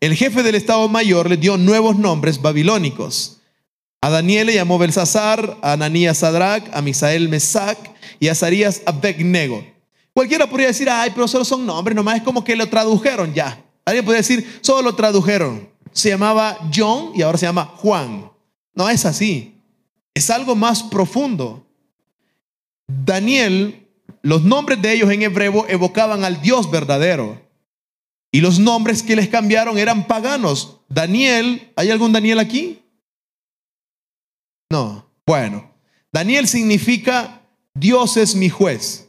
El 0.00 0.14
jefe 0.14 0.42
del 0.42 0.54
Estado 0.54 0.88
Mayor 0.88 1.28
le 1.28 1.36
dio 1.36 1.56
nuevos 1.56 1.96
nombres 1.98 2.40
babilónicos. 2.40 3.40
A 4.00 4.08
Daniel 4.08 4.46
le 4.46 4.54
llamó 4.54 4.78
Belsasar, 4.78 5.58
a 5.60 5.72
Ananías 5.72 6.18
Sadrach, 6.18 6.64
a 6.72 6.80
Misael 6.80 7.28
Mesac 7.28 7.78
y 8.18 8.28
a 8.28 8.32
Azarías 8.32 8.82
Abednego. 8.86 9.62
Cualquiera 10.14 10.48
podría 10.48 10.68
decir, 10.68 10.88
ay, 10.88 11.10
pero 11.14 11.28
solo 11.28 11.44
son 11.44 11.66
nombres, 11.66 11.94
nomás 11.94 12.16
es 12.16 12.22
como 12.22 12.42
que 12.42 12.56
lo 12.56 12.68
tradujeron 12.68 13.34
ya. 13.34 13.62
Alguien 13.84 14.04
podría 14.04 14.22
decir, 14.22 14.58
solo 14.62 14.82
lo 14.82 14.94
tradujeron. 14.94 15.68
Se 15.92 16.08
llamaba 16.08 16.56
John 16.74 17.12
y 17.14 17.22
ahora 17.22 17.36
se 17.36 17.46
llama 17.46 17.66
Juan. 17.76 18.30
No 18.74 18.88
es 18.88 19.04
así. 19.04 19.54
Es 20.14 20.30
algo 20.30 20.54
más 20.54 20.82
profundo. 20.82 21.66
Daniel, 22.86 23.86
los 24.22 24.42
nombres 24.42 24.80
de 24.80 24.92
ellos 24.92 25.10
en 25.10 25.22
hebreo 25.22 25.66
evocaban 25.68 26.24
al 26.24 26.40
Dios 26.40 26.70
verdadero. 26.70 27.40
Y 28.32 28.40
los 28.40 28.58
nombres 28.58 29.02
que 29.02 29.16
les 29.16 29.28
cambiaron 29.28 29.78
eran 29.78 30.06
paganos. 30.06 30.78
Daniel, 30.88 31.72
¿hay 31.76 31.90
algún 31.90 32.12
Daniel 32.12 32.38
aquí? 32.38 32.80
No. 34.70 35.06
Bueno, 35.26 35.72
Daniel 36.12 36.48
significa 36.48 37.42
Dios 37.74 38.16
es 38.16 38.34
mi 38.34 38.48
juez. 38.48 39.08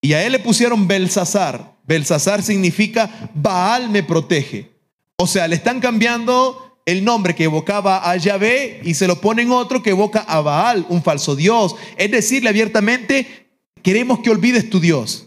Y 0.00 0.12
a 0.12 0.24
él 0.24 0.32
le 0.32 0.38
pusieron 0.38 0.86
Belsasar. 0.86 1.76
Belsasar 1.84 2.42
significa 2.42 3.30
Baal 3.34 3.88
me 3.88 4.02
protege. 4.02 4.70
O 5.16 5.26
sea, 5.26 5.48
le 5.48 5.56
están 5.56 5.80
cambiando 5.80 6.80
el 6.86 7.04
nombre 7.04 7.34
que 7.34 7.44
evocaba 7.44 8.08
a 8.08 8.16
Yahvé 8.16 8.80
y 8.84 8.94
se 8.94 9.06
lo 9.06 9.20
ponen 9.20 9.50
otro 9.50 9.82
que 9.82 9.90
evoca 9.90 10.20
a 10.20 10.40
Baal, 10.40 10.86
un 10.88 11.02
falso 11.02 11.34
Dios. 11.34 11.74
Es 11.96 12.10
decirle 12.10 12.48
abiertamente, 12.48 13.48
queremos 13.82 14.20
que 14.20 14.30
olvides 14.30 14.70
tu 14.70 14.80
Dios. 14.80 15.26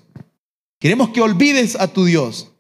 Queremos 0.79 1.10
que 1.10 1.21
olvides 1.21 1.75
a 1.75 1.88
tu 1.88 2.05
Dios. 2.05 2.50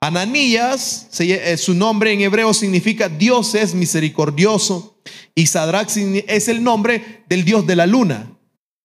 Ananías, 0.00 1.08
eh, 1.18 1.56
su 1.56 1.74
nombre 1.74 2.12
en 2.12 2.20
hebreo 2.20 2.52
significa 2.52 3.08
Dios 3.08 3.54
es 3.54 3.74
misericordioso. 3.74 4.98
Y 5.34 5.46
Sadrach 5.46 5.90
es 6.26 6.48
el 6.48 6.62
nombre 6.62 7.22
del 7.28 7.44
Dios 7.44 7.66
de 7.66 7.76
la 7.76 7.86
luna. 7.86 8.32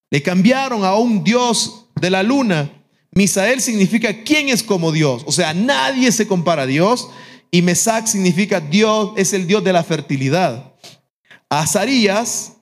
Le 0.10 0.22
cambiaron 0.22 0.84
a 0.84 0.96
un 0.96 1.24
Dios 1.24 1.88
de 2.00 2.10
la 2.10 2.24
luna. 2.24 2.70
Misael 3.12 3.62
significa 3.62 4.24
quién 4.24 4.50
es 4.50 4.64
como 4.64 4.92
Dios. 4.92 5.24
O 5.26 5.32
sea, 5.32 5.54
nadie 5.54 6.12
se 6.12 6.28
compara 6.28 6.64
a 6.64 6.68
Dios. 6.68 7.10
Y 7.50 7.62
Mesac 7.62 8.08
significa 8.08 8.62
Dios 8.62 9.12
es 9.18 9.34
el 9.34 9.48
Dios 9.48 9.64
de 9.64 9.74
la 9.74 9.84
fertilidad. 9.84 10.74
Azarías 11.50 12.54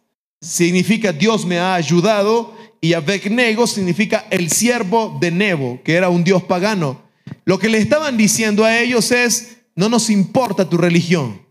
significa 0.41 1.11
Dios 1.11 1.45
me 1.45 1.59
ha 1.59 1.75
ayudado. 1.75 2.55
Y 2.81 2.93
Abednego 2.93 3.67
significa 3.67 4.25
el 4.29 4.49
siervo 4.51 5.17
de 5.19 5.31
Nebo, 5.31 5.81
que 5.83 5.93
era 5.93 6.09
un 6.09 6.23
Dios 6.23 6.43
pagano. 6.43 7.08
Lo 7.45 7.59
que 7.59 7.69
le 7.69 7.77
estaban 7.77 8.17
diciendo 8.17 8.63
a 8.65 8.77
ellos 8.77 9.11
es, 9.11 9.57
no 9.75 9.89
nos 9.89 10.09
importa 10.09 10.69
tu 10.69 10.77
religión. 10.77 11.41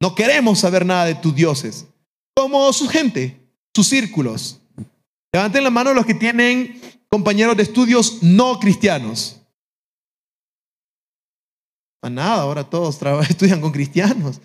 No 0.00 0.14
queremos 0.14 0.60
saber 0.60 0.84
nada 0.84 1.06
de 1.06 1.14
tus 1.14 1.34
dioses. 1.34 1.86
Como 2.34 2.72
su 2.72 2.88
gente, 2.88 3.40
sus 3.74 3.88
círculos. 3.88 4.60
Levanten 5.32 5.64
la 5.64 5.70
mano 5.70 5.94
los 5.94 6.06
que 6.06 6.14
tienen 6.14 6.80
compañeros 7.10 7.56
de 7.56 7.62
estudios 7.62 8.22
no 8.22 8.58
cristianos. 8.58 9.40
A 12.02 12.10
nada, 12.10 12.42
ahora 12.42 12.64
todos 12.64 13.00
estudian 13.28 13.60
con 13.60 13.72
cristianos. 13.72 14.40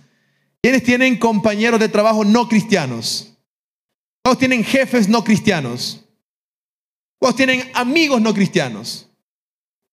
¿Quiénes 0.62 0.84
tienen 0.84 1.18
compañeros 1.18 1.80
de 1.80 1.90
trabajo 1.90 2.24
no 2.24 2.48
cristianos? 2.48 3.34
¿Cuántos 4.24 4.40
tienen 4.40 4.64
jefes 4.64 5.10
no 5.10 5.24
cristianos? 5.24 6.06
¿Cuántos 7.20 7.38
tienen 7.38 7.72
amigos 7.74 8.22
no 8.22 8.34
cristianos? 8.34 9.11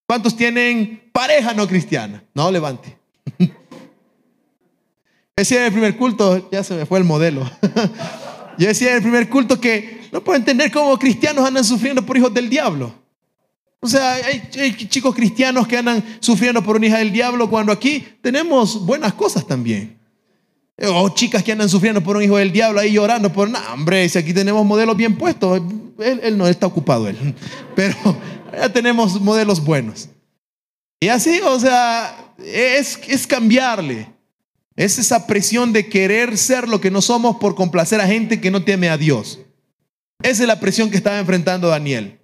¿Cuántos 0.09 0.35
tienen 0.35 1.03
pareja 1.13 1.53
no 1.53 1.69
cristiana? 1.69 2.25
No, 2.33 2.51
levante. 2.51 2.97
Decía 5.37 5.59
en 5.59 5.67
el 5.67 5.73
primer 5.73 5.99
culto, 5.99 6.49
ya 6.51 6.65
se 6.65 6.75
me 6.75 6.87
fue 6.87 6.99
el 6.99 7.05
modelo. 7.05 7.49
Yo 8.59 8.67
decía 8.67 8.89
en 8.89 8.97
el 8.97 9.03
primer 9.03 9.29
culto 9.29 9.61
que 9.61 10.09
no 10.11 10.25
puedo 10.25 10.39
entender 10.39 10.73
cómo 10.73 10.99
cristianos 10.99 11.47
andan 11.47 11.63
sufriendo 11.63 12.05
por 12.05 12.17
hijos 12.17 12.33
del 12.33 12.49
diablo. 12.49 12.93
O 13.81 13.87
sea, 13.87 14.15
hay, 14.15 14.49
chicos 14.89 15.15
cristianos 15.15 15.69
que 15.69 15.77
andan 15.77 16.03
sufriendo 16.21 16.65
por 16.65 16.77
una 16.77 16.87
hija 16.87 16.99
del 16.99 17.13
diablo 17.13 17.51
cuando 17.51 17.71
aquí 17.71 18.05
tenemos 18.23 18.85
buenas 18.85 19.13
cosas 19.13 19.47
también. 19.47 19.99
O 20.89 21.11
chicas 21.11 21.43
que 21.43 21.53
andan 21.53 21.69
sufriendo 21.69 22.03
por 22.03 22.17
un 22.17 22.23
hijo 22.23 22.39
del 22.39 22.51
diablo 22.51 22.81
ahí 22.81 22.93
llorando 22.93 23.31
por, 23.31 23.51
no, 23.51 23.59
hombre, 23.75 24.09
si 24.09 24.19
aquí 24.19 24.33
tenemos 24.33 24.65
modelos 24.65 24.97
bien 24.97 25.17
puestos, 25.17 25.61
él, 25.99 26.21
él 26.23 26.39
no 26.39 26.49
está 26.49 26.67
ocupado 26.67 27.07
él. 27.09 27.17
Pero 27.77 27.95
ya 28.53 28.73
tenemos 28.73 29.21
modelos 29.21 29.65
buenos. 29.65 30.09
Y 31.01 31.09
así, 31.09 31.41
o 31.41 31.59
sea, 31.61 32.35
es, 32.39 32.99
es 33.09 33.27
cambiarle. 33.27 34.09
Es 34.77 34.99
esa 34.99 35.27
presión 35.27 35.73
de 35.73 35.89
querer 35.89 36.39
ser 36.39 36.69
lo 36.69 36.81
que 36.81 36.91
no 36.91 37.03
somos 37.03 37.37
por 37.37 37.55
complacer 37.55 38.01
a 38.01 38.07
gente 38.07 38.41
que 38.41 38.51
no 38.51 38.63
teme 38.63 38.89
a 38.89 38.97
Dios. 38.97 39.41
Esa 40.23 40.43
es 40.43 40.49
la 40.49 40.61
presión 40.61 40.91
que 40.91 40.97
estaba 40.97 41.19
enfrentando 41.19 41.69
Daniel. 41.69 42.19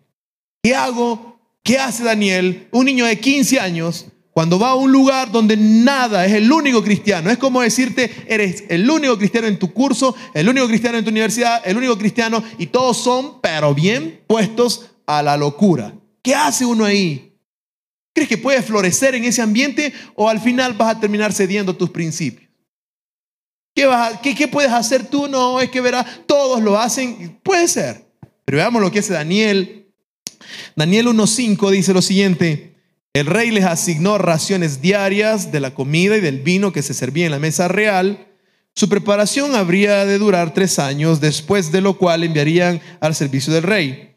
¿Qué 0.62 0.74
hago? 0.74 1.40
¿Qué 1.62 1.78
hace 1.78 2.04
Daniel? 2.04 2.68
Un 2.70 2.86
niño 2.86 3.06
de 3.06 3.18
15 3.18 3.58
años, 3.60 4.06
cuando 4.32 4.58
va 4.58 4.70
a 4.70 4.74
un 4.74 4.90
lugar 4.90 5.30
donde 5.30 5.56
nada 5.56 6.26
es 6.26 6.32
el 6.32 6.50
único 6.50 6.82
cristiano. 6.82 7.30
Es 7.30 7.38
como 7.38 7.60
decirte, 7.60 8.10
eres 8.26 8.64
el 8.68 8.88
único 8.88 9.16
cristiano 9.16 9.46
en 9.46 9.58
tu 9.58 9.72
curso, 9.72 10.14
el 10.34 10.48
único 10.48 10.66
cristiano 10.66 10.98
en 10.98 11.04
tu 11.04 11.10
universidad, 11.10 11.62
el 11.64 11.76
único 11.76 11.96
cristiano, 11.96 12.42
y 12.58 12.66
todos 12.66 12.98
son, 12.98 13.40
pero 13.40 13.74
bien 13.74 14.20
puestos 14.26 14.90
a 15.06 15.22
la 15.22 15.36
locura. 15.36 15.94
¿Qué 16.24 16.34
hace 16.34 16.64
uno 16.64 16.86
ahí? 16.86 17.36
¿Crees 18.14 18.30
que 18.30 18.38
puede 18.38 18.62
florecer 18.62 19.14
en 19.14 19.24
ese 19.24 19.42
ambiente 19.42 19.92
o 20.14 20.26
al 20.26 20.40
final 20.40 20.72
vas 20.72 20.96
a 20.96 21.00
terminar 21.00 21.34
cediendo 21.34 21.76
tus 21.76 21.90
principios? 21.90 22.50
¿Qué, 23.74 24.48
puedes 24.50 24.72
hacer 24.72 25.06
tú? 25.06 25.28
No, 25.28 25.60
es 25.60 25.68
que 25.68 25.82
verás, 25.82 26.06
todos 26.26 26.62
lo 26.62 26.78
hacen. 26.78 27.38
Puede 27.42 27.68
ser. 27.68 28.06
Pero 28.46 28.56
veamos 28.56 28.80
lo 28.80 28.90
que 28.90 29.00
hace 29.00 29.12
Daniel. 29.12 29.92
Daniel 30.74 31.08
1.5 31.08 31.70
dice 31.70 31.92
lo 31.92 32.00
siguiente. 32.00 32.76
El 33.12 33.26
rey 33.26 33.50
les 33.50 33.64
asignó 33.64 34.16
raciones 34.16 34.80
diarias 34.80 35.52
de 35.52 35.60
la 35.60 35.74
comida 35.74 36.16
y 36.16 36.20
del 36.20 36.40
vino 36.40 36.72
que 36.72 36.82
se 36.82 36.94
servía 36.94 37.26
en 37.26 37.32
la 37.32 37.38
mesa 37.38 37.68
real. 37.68 38.28
Su 38.74 38.88
preparación 38.88 39.54
habría 39.54 40.06
de 40.06 40.18
durar 40.18 40.54
tres 40.54 40.78
años, 40.78 41.20
después 41.20 41.70
de 41.70 41.82
lo 41.82 41.98
cual 41.98 42.24
enviarían 42.24 42.80
al 43.00 43.14
servicio 43.14 43.52
del 43.52 43.64
rey. 43.64 44.13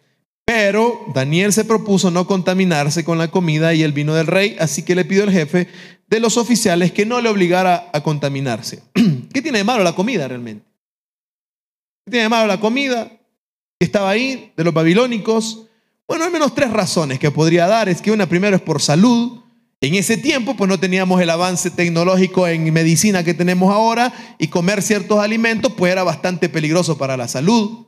Pero 0.48 1.02
Daniel 1.14 1.52
se 1.52 1.66
propuso 1.66 2.10
no 2.10 2.26
contaminarse 2.26 3.04
con 3.04 3.18
la 3.18 3.28
comida 3.28 3.74
y 3.74 3.84
el 3.84 3.92
vino 3.92 4.16
del 4.16 4.28
rey, 4.28 4.56
así 4.60 4.84
que 4.84 4.96
le 4.96 5.04
pidió 5.04 5.24
al 5.24 5.32
jefe 5.32 5.68
de 6.08 6.22
los 6.22 6.38
oficiales 6.38 6.94
que 6.94 7.06
no 7.06 7.20
le 7.20 7.28
obligara 7.28 7.90
a 7.92 8.02
contaminarse. 8.02 8.82
¿Qué 9.34 9.42
tiene 9.42 9.58
de 9.58 9.64
malo 9.66 9.84
la 9.84 9.94
comida 9.94 10.26
realmente? 10.26 10.66
¿Qué 12.06 12.12
tiene 12.12 12.24
de 12.24 12.30
malo 12.30 12.48
la 12.48 12.62
comida 12.62 13.12
que 13.78 13.86
estaba 13.86 14.10
ahí 14.10 14.54
de 14.56 14.64
los 14.64 14.74
babilónicos? 14.74 15.66
Bueno, 16.08 16.24
al 16.24 16.32
menos 16.32 16.56
tres 16.56 16.72
razones 16.72 17.20
que 17.20 17.30
podría 17.30 17.68
dar. 17.68 17.90
Es 17.90 18.02
que 18.02 18.12
una 18.12 18.30
primero 18.30 18.56
es 18.56 18.62
por 18.62 18.82
salud. 18.82 19.42
En 19.82 19.96
ese 19.96 20.16
tiempo 20.16 20.56
pues 20.56 20.70
no 20.70 20.80
teníamos 20.80 21.20
el 21.20 21.30
avance 21.30 21.72
tecnológico 21.72 22.48
en 22.48 22.72
medicina 22.72 23.26
que 23.26 23.34
tenemos 23.34 23.74
ahora 23.74 24.14
y 24.40 24.48
comer 24.48 24.82
ciertos 24.82 25.20
alimentos 25.20 25.74
pues 25.74 25.92
era 25.92 26.04
bastante 26.04 26.48
peligroso 26.48 26.98
para 26.98 27.18
la 27.18 27.28
salud. 27.28 27.87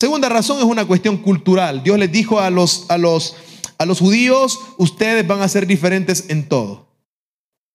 Segunda 0.00 0.28
razón 0.28 0.58
es 0.58 0.64
una 0.64 0.86
cuestión 0.86 1.16
cultural. 1.16 1.82
Dios 1.82 1.98
les 1.98 2.12
dijo 2.12 2.38
a 2.38 2.50
los, 2.50 2.86
a 2.88 2.98
los, 2.98 3.36
a 3.78 3.84
los 3.84 3.98
judíos, 3.98 4.60
ustedes 4.76 5.26
van 5.26 5.42
a 5.42 5.48
ser 5.48 5.66
diferentes 5.66 6.26
en 6.28 6.48
todo. 6.48 6.86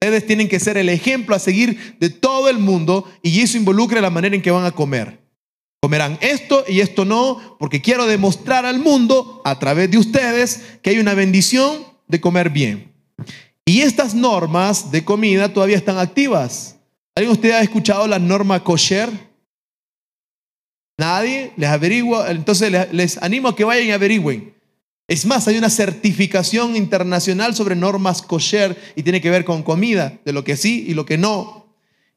Ustedes 0.02 0.26
tienen 0.26 0.48
que 0.48 0.60
ser 0.60 0.78
el 0.78 0.90
ejemplo 0.90 1.36
a 1.36 1.40
seguir 1.40 1.98
de 2.00 2.10
todo 2.10 2.50
el 2.50 2.60
mundo 2.60 3.10
y 3.22 3.42
eso 3.42 3.58
involucra 3.58 4.02
la 4.02 4.10
manera 4.10 4.36
en 4.36 4.42
que 4.42 4.52
van 4.52 4.66
a 4.66 4.72
comer. 4.72 5.22
Comerán 5.82 6.18
esto 6.22 6.64
y 6.68 6.80
esto 6.80 7.04
no, 7.04 7.58
porque 7.60 7.82
quiero 7.82 8.06
demostrar 8.06 8.66
al 8.66 8.80
mundo 8.80 9.42
a 9.44 9.60
través 9.60 9.92
de 9.92 9.98
ustedes 9.98 10.62
que 10.82 10.92
hay 10.92 11.00
una 11.00 11.14
bendición 11.14 11.86
de 12.08 12.22
comer 12.22 12.50
bien. 12.50 12.94
Y 13.66 13.82
estas 13.82 14.14
normas 14.14 14.92
de 14.92 15.04
comida 15.04 15.54
todavía 15.54 15.76
están 15.76 15.98
activas. 15.98 16.78
¿Alguien 17.16 17.34
de 17.34 17.40
ustedes 17.40 17.56
ha 17.56 17.62
escuchado 17.62 18.08
la 18.08 18.20
norma 18.20 18.64
kosher? 18.64 19.33
Nadie 20.98 21.52
les 21.58 21.70
averigua, 21.70 22.30
entonces 22.30 22.72
les, 22.92 23.18
animo 23.18 23.50
a 23.50 23.56
que 23.56 23.64
vayan 23.64 23.88
y 23.88 23.92
averigüen. 23.92 24.54
Es 25.08 25.26
más, 25.26 25.48
hay 25.48 25.58
una 25.58 25.70
certificación 25.70 26.76
internacional 26.76 27.56
sobre 27.56 27.76
normas 27.76 28.22
kosher 28.22 28.78
y 28.96 29.04
tiene 29.04 29.20
que 29.20 29.30
ver 29.30 29.44
con 29.44 29.64
comida, 29.64 30.20
de 30.24 30.34
lo 30.34 30.44
que 30.44 30.56
sí 30.56 30.86
y 30.88 30.94
lo 30.94 31.06
que 31.06 31.18
no. 31.18 31.64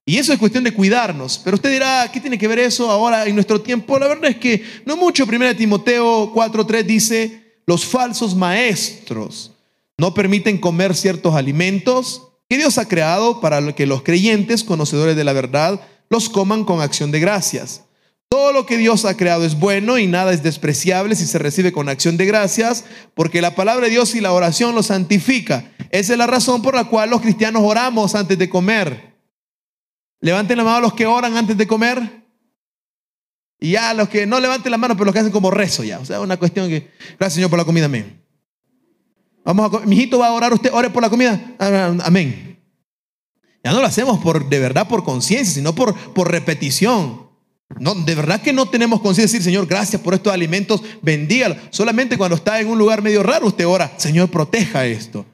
Y 0.04 0.18
eso 0.18 0.32
es 0.32 0.38
cuestión 0.38 0.62
de 0.62 0.72
cuidarnos. 0.72 1.40
Pero 1.42 1.56
usted 1.56 1.72
dirá, 1.72 2.08
¿qué 2.12 2.20
tiene 2.20 2.38
que 2.38 2.46
ver 2.46 2.60
eso 2.60 2.90
ahora 2.90 3.26
en 3.26 3.34
nuestro 3.34 3.60
tiempo? 3.60 3.98
La 3.98 4.06
verdad 4.06 4.30
es 4.30 4.36
que 4.36 4.62
no 4.84 4.96
mucho. 4.96 5.24
1 5.24 5.56
Timoteo 5.56 6.32
4.3 6.32 6.84
dice, 6.84 7.42
los 7.66 7.84
falsos 7.84 8.36
maestros 8.36 9.50
no 9.98 10.14
permiten 10.14 10.58
comer 10.58 10.94
ciertos 10.94 11.34
alimentos 11.34 12.28
que 12.48 12.56
Dios 12.56 12.78
ha 12.78 12.86
creado 12.86 13.40
para 13.40 13.74
que 13.74 13.86
los 13.86 14.02
creyentes, 14.02 14.62
conocedores 14.62 15.16
de 15.16 15.24
la 15.24 15.32
verdad, 15.32 15.80
los 16.08 16.28
coman 16.28 16.64
con 16.64 16.80
acción 16.80 17.10
de 17.10 17.18
gracias. 17.18 17.85
Todo 18.28 18.52
lo 18.52 18.66
que 18.66 18.76
Dios 18.76 19.04
ha 19.04 19.16
creado 19.16 19.44
es 19.44 19.58
bueno 19.58 19.98
y 19.98 20.06
nada 20.06 20.32
es 20.32 20.42
despreciable 20.42 21.14
si 21.14 21.26
se 21.26 21.38
recibe 21.38 21.72
con 21.72 21.88
acción 21.88 22.16
de 22.16 22.26
gracias, 22.26 22.84
porque 23.14 23.40
la 23.40 23.54
palabra 23.54 23.86
de 23.86 23.92
Dios 23.92 24.14
y 24.14 24.20
la 24.20 24.32
oración 24.32 24.74
lo 24.74 24.82
santifica. 24.82 25.72
Esa 25.90 26.12
es 26.12 26.18
la 26.18 26.26
razón 26.26 26.60
por 26.60 26.74
la 26.74 26.84
cual 26.84 27.10
los 27.10 27.20
cristianos 27.20 27.62
oramos 27.64 28.14
antes 28.14 28.36
de 28.36 28.48
comer. 28.48 29.14
Levanten 30.20 30.58
la 30.58 30.64
mano 30.64 30.80
los 30.80 30.94
que 30.94 31.06
oran 31.06 31.36
antes 31.36 31.56
de 31.56 31.66
comer. 31.66 32.26
Y 33.60 33.72
ya 33.72 33.94
los 33.94 34.08
que 34.08 34.26
no 34.26 34.40
levanten 34.40 34.70
la 34.70 34.78
mano, 34.78 34.94
pero 34.94 35.06
los 35.06 35.14
que 35.14 35.20
hacen 35.20 35.32
como 35.32 35.50
rezo 35.50 35.84
ya. 35.84 35.98
O 35.98 36.04
sea, 36.04 36.20
una 36.20 36.36
cuestión 36.36 36.68
que. 36.68 36.90
Gracias, 37.18 37.34
Señor, 37.34 37.48
por 37.50 37.58
la 37.58 37.64
comida. 37.64 37.86
Amén. 37.86 38.22
Vamos 39.44 39.72
a. 39.72 39.86
Mi 39.86 39.96
hijito 39.96 40.18
va 40.18 40.28
a 40.28 40.32
orar, 40.32 40.52
usted 40.52 40.70
ore 40.72 40.90
por 40.90 41.02
la 41.02 41.10
comida. 41.10 41.54
Amén. 41.58 42.60
Ya 43.62 43.72
no 43.72 43.80
lo 43.80 43.86
hacemos 43.86 44.18
por, 44.18 44.48
de 44.48 44.60
verdad 44.60 44.88
por 44.88 45.04
conciencia, 45.04 45.54
sino 45.54 45.74
por, 45.74 45.94
por 46.12 46.30
repetición. 46.30 47.25
No, 47.78 47.94
de 47.94 48.14
verdad 48.14 48.40
que 48.40 48.52
no 48.52 48.68
tenemos 48.68 49.00
conciencia 49.00 49.32
de 49.32 49.38
decir, 49.38 49.42
Señor, 49.42 49.66
gracias 49.66 50.00
por 50.00 50.14
estos 50.14 50.32
alimentos, 50.32 50.82
bendígalo. 51.02 51.56
Solamente 51.70 52.16
cuando 52.16 52.36
está 52.36 52.60
en 52.60 52.68
un 52.68 52.78
lugar 52.78 53.02
medio 53.02 53.22
raro, 53.22 53.48
usted 53.48 53.66
ora, 53.66 53.92
Señor, 53.96 54.30
proteja 54.30 54.86
esto. 54.86 55.26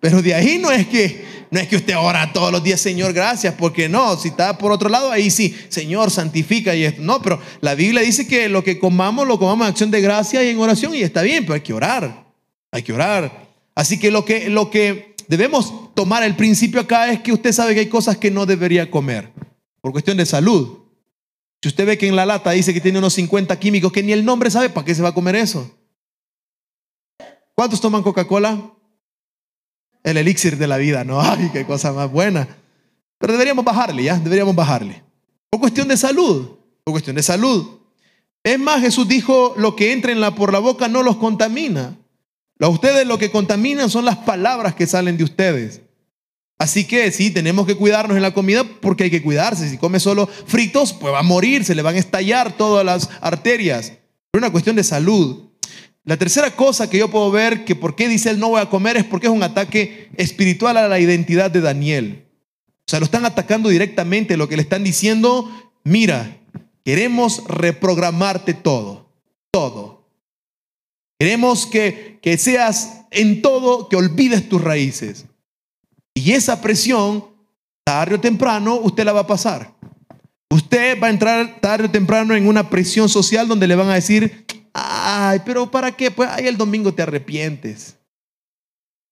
Pero 0.00 0.22
de 0.22 0.34
ahí 0.34 0.58
no 0.58 0.70
es 0.70 0.86
que 0.86 1.38
no 1.50 1.58
es 1.58 1.68
que 1.68 1.76
usted 1.76 1.96
ora 1.96 2.32
todos 2.32 2.52
los 2.52 2.62
días, 2.62 2.80
Señor, 2.80 3.12
gracias, 3.12 3.54
porque 3.54 3.88
no, 3.88 4.16
si 4.16 4.28
está 4.28 4.58
por 4.58 4.70
otro 4.70 4.88
lado, 4.88 5.10
ahí 5.10 5.30
sí, 5.30 5.56
Señor, 5.68 6.10
santifica 6.10 6.74
y. 6.74 6.94
No, 6.98 7.22
pero 7.22 7.40
la 7.60 7.74
Biblia 7.74 8.02
dice 8.02 8.26
que 8.26 8.48
lo 8.48 8.62
que 8.62 8.78
comamos, 8.78 9.26
lo 9.26 9.38
comamos 9.38 9.66
en 9.66 9.70
acción 9.70 9.90
de 9.90 10.00
gracia 10.00 10.42
y 10.44 10.48
en 10.50 10.58
oración, 10.58 10.94
y 10.94 11.02
está 11.02 11.22
bien, 11.22 11.44
pero 11.44 11.54
hay 11.54 11.60
que 11.62 11.72
orar, 11.72 12.26
hay 12.70 12.82
que 12.82 12.92
orar. 12.92 13.48
Así 13.74 13.98
que 13.98 14.10
lo 14.10 14.24
que, 14.24 14.50
lo 14.50 14.70
que 14.70 15.14
debemos 15.28 15.94
tomar 15.94 16.22
el 16.22 16.36
principio 16.36 16.80
acá 16.80 17.10
es 17.10 17.20
que 17.20 17.32
usted 17.32 17.52
sabe 17.52 17.74
que 17.74 17.80
hay 17.80 17.88
cosas 17.88 18.16
que 18.18 18.30
no 18.30 18.44
debería 18.44 18.90
comer, 18.90 19.32
por 19.80 19.92
cuestión 19.92 20.16
de 20.16 20.26
salud. 20.26 20.87
Si 21.62 21.68
usted 21.68 21.86
ve 21.86 21.98
que 21.98 22.06
en 22.06 22.16
la 22.16 22.26
lata 22.26 22.52
dice 22.52 22.72
que 22.72 22.80
tiene 22.80 22.98
unos 22.98 23.14
50 23.14 23.58
químicos 23.58 23.92
que 23.92 24.02
ni 24.02 24.12
el 24.12 24.24
nombre 24.24 24.50
sabe, 24.50 24.70
¿para 24.70 24.84
qué 24.84 24.94
se 24.94 25.02
va 25.02 25.08
a 25.08 25.14
comer 25.14 25.36
eso? 25.36 25.70
¿Cuántos 27.54 27.80
toman 27.80 28.02
Coca-Cola? 28.02 28.72
El 30.04 30.16
elixir 30.16 30.56
de 30.56 30.68
la 30.68 30.76
vida, 30.76 31.02
¿no? 31.02 31.20
Ay, 31.20 31.50
qué 31.52 31.64
cosa 31.64 31.92
más 31.92 32.10
buena. 32.10 32.46
Pero 33.18 33.32
deberíamos 33.32 33.64
bajarle, 33.64 34.04
¿ya? 34.04 34.16
Deberíamos 34.18 34.54
bajarle. 34.54 35.02
Por 35.50 35.60
cuestión 35.60 35.88
de 35.88 35.96
salud, 35.96 36.56
por 36.84 36.92
cuestión 36.92 37.16
de 37.16 37.22
salud. 37.22 37.80
Es 38.44 38.58
más, 38.58 38.80
Jesús 38.80 39.08
dijo, 39.08 39.54
lo 39.56 39.74
que 39.74 39.92
entra 39.92 40.12
en 40.12 40.20
la, 40.20 40.36
por 40.36 40.52
la 40.52 40.60
boca 40.60 40.86
no 40.86 41.02
los 41.02 41.16
contamina. 41.16 41.98
A 42.60 42.68
ustedes 42.68 43.06
lo 43.06 43.18
que 43.18 43.32
contaminan 43.32 43.90
son 43.90 44.04
las 44.04 44.18
palabras 44.18 44.76
que 44.76 44.86
salen 44.86 45.16
de 45.16 45.24
ustedes. 45.24 45.82
Así 46.58 46.84
que 46.84 47.12
sí, 47.12 47.30
tenemos 47.30 47.66
que 47.66 47.76
cuidarnos 47.76 48.16
en 48.16 48.22
la 48.22 48.34
comida 48.34 48.64
porque 48.64 49.04
hay 49.04 49.10
que 49.10 49.22
cuidarse. 49.22 49.70
Si 49.70 49.78
come 49.78 50.00
solo 50.00 50.26
fritos, 50.26 50.92
pues 50.92 51.14
va 51.14 51.20
a 51.20 51.22
morir, 51.22 51.64
se 51.64 51.76
le 51.76 51.82
van 51.82 51.94
a 51.94 51.98
estallar 51.98 52.56
todas 52.56 52.84
las 52.84 53.08
arterias. 53.20 53.92
Es 54.32 54.38
una 54.38 54.50
cuestión 54.50 54.74
de 54.74 54.82
salud. 54.82 55.44
La 56.04 56.16
tercera 56.16 56.56
cosa 56.56 56.90
que 56.90 56.98
yo 56.98 57.10
puedo 57.10 57.30
ver 57.30 57.64
que 57.64 57.76
por 57.76 57.94
qué 57.94 58.08
dice 58.08 58.30
él 58.30 58.40
no 58.40 58.48
voy 58.48 58.60
a 58.60 58.70
comer 58.70 58.96
es 58.96 59.04
porque 59.04 59.28
es 59.28 59.32
un 59.32 59.42
ataque 59.42 60.08
espiritual 60.16 60.76
a 60.76 60.88
la 60.88 60.98
identidad 60.98 61.50
de 61.50 61.60
Daniel. 61.60 62.24
O 62.80 62.90
sea, 62.90 62.98
lo 62.98 63.04
están 63.04 63.24
atacando 63.24 63.68
directamente, 63.68 64.36
lo 64.36 64.48
que 64.48 64.56
le 64.56 64.62
están 64.62 64.82
diciendo, 64.82 65.48
mira, 65.84 66.38
queremos 66.84 67.44
reprogramarte 67.46 68.54
todo, 68.54 69.12
todo. 69.52 70.08
Queremos 71.18 71.66
que, 71.66 72.18
que 72.22 72.38
seas 72.38 73.02
en 73.10 73.42
todo, 73.42 73.88
que 73.88 73.96
olvides 73.96 74.48
tus 74.48 74.62
raíces. 74.62 75.26
Y 76.18 76.32
esa 76.32 76.60
presión, 76.60 77.24
tarde 77.84 78.16
o 78.16 78.20
temprano, 78.20 78.74
usted 78.74 79.04
la 79.04 79.12
va 79.12 79.20
a 79.20 79.26
pasar. 79.26 79.72
Usted 80.50 81.00
va 81.00 81.06
a 81.06 81.10
entrar 81.10 81.60
tarde 81.60 81.86
o 81.86 81.90
temprano 81.90 82.34
en 82.34 82.48
una 82.48 82.68
presión 82.68 83.08
social 83.08 83.46
donde 83.46 83.68
le 83.68 83.76
van 83.76 83.88
a 83.88 83.94
decir, 83.94 84.44
ay, 84.72 85.40
pero 85.44 85.70
¿para 85.70 85.92
qué? 85.92 86.10
Pues 86.10 86.28
ahí 86.28 86.48
el 86.48 86.56
domingo 86.56 86.92
te 86.92 87.02
arrepientes. 87.02 87.96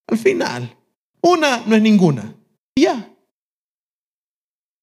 Al 0.09 0.19
final, 0.19 0.77
una 1.21 1.63
no 1.65 1.77
es 1.77 1.83
ninguna. 1.83 2.35
ya. 2.77 3.13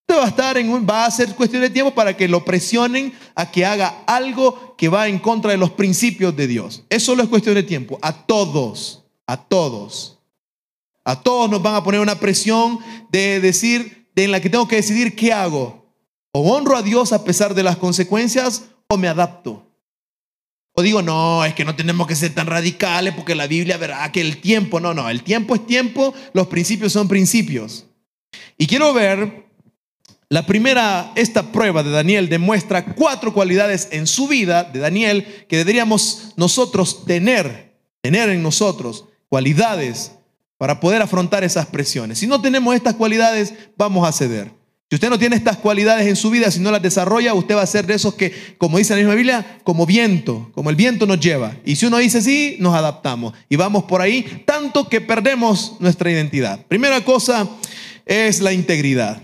Usted 0.08 0.22
va 0.22 0.26
a 0.26 0.30
estar 0.30 0.58
en 0.58 0.70
un, 0.70 0.88
va 0.90 1.06
a 1.06 1.12
ser 1.12 1.34
cuestión 1.36 1.62
de 1.62 1.70
tiempo 1.70 1.94
para 1.94 2.16
que 2.16 2.28
lo 2.28 2.46
presionen 2.46 3.14
a 3.36 3.52
que 3.52 3.66
haga 3.66 4.04
algo 4.06 4.76
que 4.78 4.88
va 4.88 5.08
en 5.08 5.20
contra 5.20 5.52
de 5.52 5.58
los 5.58 5.72
principios 5.72 6.36
de 6.36 6.48
Dios. 6.48 6.84
Eso 6.90 7.08
solo 7.08 7.24
es 7.24 7.30
cuestión 7.30 7.56
de 7.56 7.64
tiempo. 7.64 8.00
A 8.02 8.26
todos, 8.26 9.04
a 9.28 9.38
todos. 9.38 10.13
A 11.06 11.22
todos 11.22 11.50
nos 11.50 11.62
van 11.62 11.76
a 11.76 11.84
poner 11.84 12.00
una 12.00 12.20
presión 12.20 12.80
de 13.10 13.40
decir, 13.40 14.08
de 14.16 14.26
en 14.26 14.32
la 14.32 14.40
que 14.40 14.50
tengo 14.50 14.68
que 14.68 14.78
decidir 14.78 15.16
qué 15.16 15.34
hago. 15.34 15.92
O 16.32 16.54
honro 16.54 16.78
a 16.78 16.82
Dios 16.82 17.14
a 17.14 17.24
pesar 17.24 17.54
de 17.54 17.64
las 17.64 17.78
consecuencias 17.78 18.66
o 18.88 18.98
me 18.98 19.08
adapto. 19.08 19.68
O 20.76 20.82
digo, 20.82 21.02
no, 21.02 21.46
es 21.46 21.54
que 21.54 21.66
no 21.66 21.76
tenemos 21.76 22.08
que 22.08 22.16
ser 22.16 22.34
tan 22.34 22.48
radicales 22.48 23.14
porque 23.14 23.36
la 23.36 23.46
Biblia 23.46 23.78
verá 23.78 24.12
que 24.12 24.22
el 24.22 24.42
tiempo, 24.42 24.80
no, 24.80 24.94
no, 24.94 25.10
el 25.10 25.22
tiempo 25.22 25.54
es 25.54 25.68
tiempo, 25.68 26.14
los 26.34 26.48
principios 26.48 26.94
son 26.94 27.08
principios. 27.08 27.86
Y 28.58 28.66
quiero 28.66 28.92
ver, 28.94 29.46
la 30.30 30.48
primera, 30.48 31.12
esta 31.16 31.52
prueba 31.52 31.84
de 31.84 31.92
Daniel 31.92 32.28
demuestra 32.28 32.86
cuatro 32.96 33.34
cualidades 33.34 33.90
en 33.92 34.08
su 34.08 34.28
vida 34.28 34.64
de 34.64 34.80
Daniel 34.80 35.46
que 35.48 35.58
deberíamos 35.58 36.34
nosotros 36.38 37.06
tener, 37.06 37.78
tener 38.02 38.30
en 38.30 38.42
nosotros, 38.42 39.06
cualidades 39.30 40.14
para 40.64 40.80
poder 40.80 41.02
afrontar 41.02 41.44
esas 41.44 41.66
presiones. 41.66 42.20
Si 42.20 42.26
no 42.26 42.40
tenemos 42.40 42.74
estas 42.74 42.94
cualidades, 42.94 43.54
vamos 43.76 44.08
a 44.08 44.14
ceder. 44.14 44.50
Si 44.90 44.96
usted 44.96 45.10
no 45.10 45.20
tiene 45.20 45.36
estas 45.36 45.58
cualidades 45.58 46.08
en 46.08 46.16
su 46.16 46.30
vida, 46.30 46.50
si 46.52 46.62
no 46.62 46.72
las 46.72 46.82
desarrolla, 46.82 47.34
usted 47.34 47.58
va 47.58 47.64
a 47.64 47.68
ser 47.68 47.86
de 47.86 47.96
esos 47.96 48.14
que, 48.14 48.34
como 48.58 48.78
dice 48.78 48.94
la 48.94 49.00
misma 49.00 49.16
Biblia, 49.16 49.60
como 49.66 49.86
viento, 49.86 50.52
como 50.54 50.70
el 50.70 50.78
viento 50.78 51.06
nos 51.06 51.20
lleva. 51.20 51.58
Y 51.66 51.76
si 51.76 51.88
uno 51.88 51.98
dice 51.98 52.22
sí, 52.22 52.56
nos 52.62 52.74
adaptamos 52.76 53.34
y 53.50 53.58
vamos 53.58 53.84
por 53.84 54.02
ahí, 54.02 54.44
tanto 54.46 54.88
que 54.88 55.02
perdemos 55.02 55.76
nuestra 55.82 56.10
identidad. 56.10 56.66
Primera 56.68 57.04
cosa 57.04 57.46
es 58.06 58.40
la 58.40 58.54
integridad. 58.54 59.22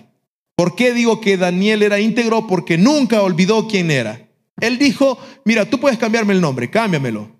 ¿Por 0.57 0.75
qué 0.75 0.91
digo 0.91 1.21
que 1.21 1.37
Daniel 1.37 1.83
era 1.83 2.01
íntegro? 2.01 2.47
Porque 2.47 2.77
nunca 2.77 3.21
olvidó 3.21 3.65
quién 3.65 3.91
era. 3.91 4.27
Él 4.59 4.77
dijo, 4.77 5.17
mira, 5.45 5.69
tú 5.69 5.79
puedes 5.79 5.97
cambiarme 5.97 6.33
el 6.33 6.41
nombre, 6.41 6.69
cámbiamelo. 6.69 7.31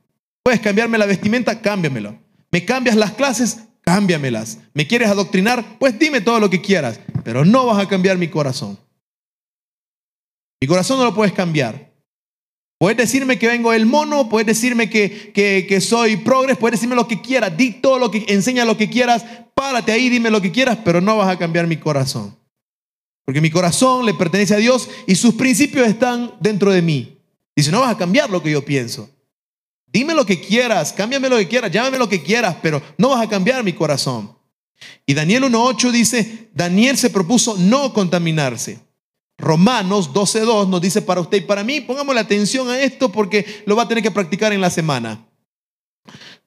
Puedes 0.42 0.62
cambiarme 0.62 0.98
la 0.98 1.06
vestimenta, 1.06 1.62
cámbiamelo. 1.62 2.18
Me 2.50 2.66
cambias 2.66 2.96
las 2.96 3.12
clases, 3.12 3.60
cámbiamelas. 3.90 4.60
¿Me 4.74 4.88
quieres 4.88 5.10
adoctrinar? 5.10 5.78
Pues 5.80 5.98
dime 5.98 6.22
todo 6.22 6.40
lo 6.40 6.50
que 6.50 6.62
quieras, 6.62 7.00
pero 7.24 7.44
no 7.44 7.66
vas 7.66 7.84
a 7.84 7.88
cambiar 7.88 8.18
mi 8.18 8.28
corazón. 8.28 8.78
Mi 10.62 10.68
corazón 10.68 11.00
no 11.00 11.06
lo 11.06 11.16
puedes 11.16 11.34
cambiar. 11.34 11.90
Puedes 12.78 12.98
decirme 12.98 13.40
que 13.40 13.48
vengo 13.48 13.72
del 13.72 13.86
mono, 13.86 14.30
puedes 14.30 14.46
decirme 14.46 14.90
que, 14.90 15.32
que, 15.34 15.82
soy 15.82 16.18
progres, 16.18 16.58
puedes 16.58 16.80
decirme 16.80 16.96
lo 16.96 17.08
que 17.08 17.20
quieras, 17.20 17.58
di 17.58 17.72
todo 17.72 17.98
lo 17.98 18.12
que, 18.12 18.26
enseña 18.30 18.64
lo 18.64 18.78
que 18.78 18.90
quieras, 18.90 19.26
párate 19.54 19.92
ahí, 19.92 20.08
dime 20.08 20.30
lo 20.30 20.40
que 20.40 20.52
quieras, 20.52 20.78
pero 20.86 21.02
no 21.02 21.18
vas 21.18 21.28
a 21.28 21.38
cambiar 21.38 21.68
mi 21.68 21.78
corazón. 21.78 22.38
Porque 23.26 23.42
mi 23.42 23.50
corazón 23.50 24.06
le 24.06 24.14
pertenece 24.14 24.54
a 24.54 24.58
Dios 24.58 24.90
y 25.08 25.16
sus 25.16 25.34
principios 25.34 25.88
están 25.88 26.34
dentro 26.40 26.72
de 26.72 26.82
mí. 26.82 27.18
Dice, 27.56 27.72
no 27.72 27.82
vas 27.82 27.92
a 27.96 27.98
cambiar 27.98 28.30
lo 28.30 28.42
que 28.42 28.52
yo 28.52 28.64
pienso. 28.64 29.10
Dime 29.92 30.14
lo 30.14 30.26
que 30.26 30.40
quieras, 30.40 30.94
cámbiame 30.94 31.30
lo 31.30 31.38
que 31.38 31.48
quieras, 31.48 31.72
llámame 31.72 31.98
lo 31.98 32.08
que 32.08 32.22
quieras, 32.22 32.56
pero 32.62 32.82
no 32.98 33.10
vas 33.10 33.26
a 33.26 33.30
cambiar 33.30 33.64
mi 33.64 33.74
corazón. 33.74 34.36
Y 35.06 35.14
Daniel 35.14 35.44
1.8 35.44 35.92
dice, 35.92 36.50
Daniel 36.54 36.98
se 36.98 37.10
propuso 37.10 37.58
no 37.58 37.92
contaminarse. 37.94 38.80
Romanos 39.38 40.12
12.2 40.14 40.68
nos 40.68 40.82
dice 40.82 41.02
para 41.02 41.22
usted 41.22 41.38
y 41.38 41.42
para 41.42 41.64
mí, 41.64 41.82
pongámosle 41.82 42.22
atención 42.22 42.70
a 42.70 42.80
esto 42.80 43.12
porque 43.12 43.64
lo 43.66 43.76
va 43.76 43.84
a 43.84 43.88
tener 43.88 44.04
que 44.04 44.12
practicar 44.12 44.54
en 44.54 44.62
la 44.62 44.70
semana. 44.70 45.26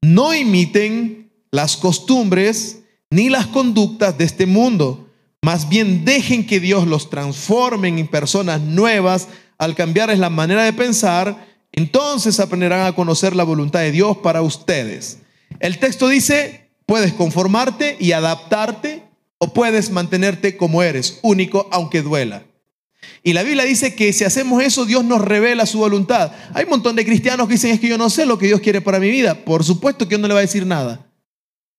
No 0.01 0.35
imiten 0.35 1.33
las 1.51 1.77
costumbres 1.77 2.81
ni 3.11 3.29
las 3.29 3.47
conductas 3.47 4.17
de 4.17 4.25
este 4.25 4.47
mundo, 4.47 5.09
más 5.43 5.69
bien 5.69 6.05
dejen 6.05 6.47
que 6.47 6.61
Dios 6.61 6.87
los 6.87 7.11
transforme 7.11 7.89
en 7.89 8.07
personas 8.07 8.61
nuevas 8.61 9.29
al 9.59 9.75
cambiarles 9.75 10.19
la 10.19 10.31
manera 10.31 10.65
de 10.65 10.73
pensar 10.73 11.52
entonces 11.73 12.39
aprenderán 12.39 12.87
a 12.87 12.95
conocer 12.95 13.35
la 13.35 13.45
voluntad 13.45 13.81
de 13.81 13.93
Dios 13.93 14.19
para 14.19 14.43
ustedes. 14.43 15.19
El 15.59 15.79
texto 15.79 16.09
dice, 16.09 16.71
puedes 16.87 17.13
conformarte 17.13 17.97
y 17.99 18.13
adaptarte 18.13 19.03
o 19.39 19.53
puedes 19.53 19.91
mantenerte 19.91 20.57
como 20.57 20.83
eres, 20.83 21.19
único 21.23 21.69
aunque 21.73 22.03
duela. 22.03 22.45
Y 23.25 23.33
la 23.33 23.43
Biblia 23.43 23.65
dice 23.65 23.95
que 23.95 24.13
si 24.13 24.25
hacemos 24.25 24.63
eso, 24.63 24.85
Dios 24.85 25.05
nos 25.05 25.21
revela 25.21 25.67
su 25.67 25.79
voluntad. 25.79 26.33
Hay 26.55 26.65
un 26.65 26.71
montón 26.71 26.97
de 26.97 27.05
cristianos 27.05 27.47
que 27.47 27.55
dicen, 27.55 27.71
es 27.71 27.81
que 27.81 27.89
yo 27.89 27.99
no 27.99 28.11
sé 28.11 28.27
lo 28.27 28.39
que 28.39 28.47
Dios 28.47 28.61
quiere 28.61 28.81
para 28.81 29.01
mi 29.01 29.11
vida. 29.11 29.45
Por 29.45 29.65
supuesto 29.65 30.07
que 30.07 30.11
Dios 30.11 30.21
no 30.21 30.29
le 30.29 30.35
va 30.35 30.41
a 30.41 30.43
decir 30.43 30.67
nada. 30.67 31.07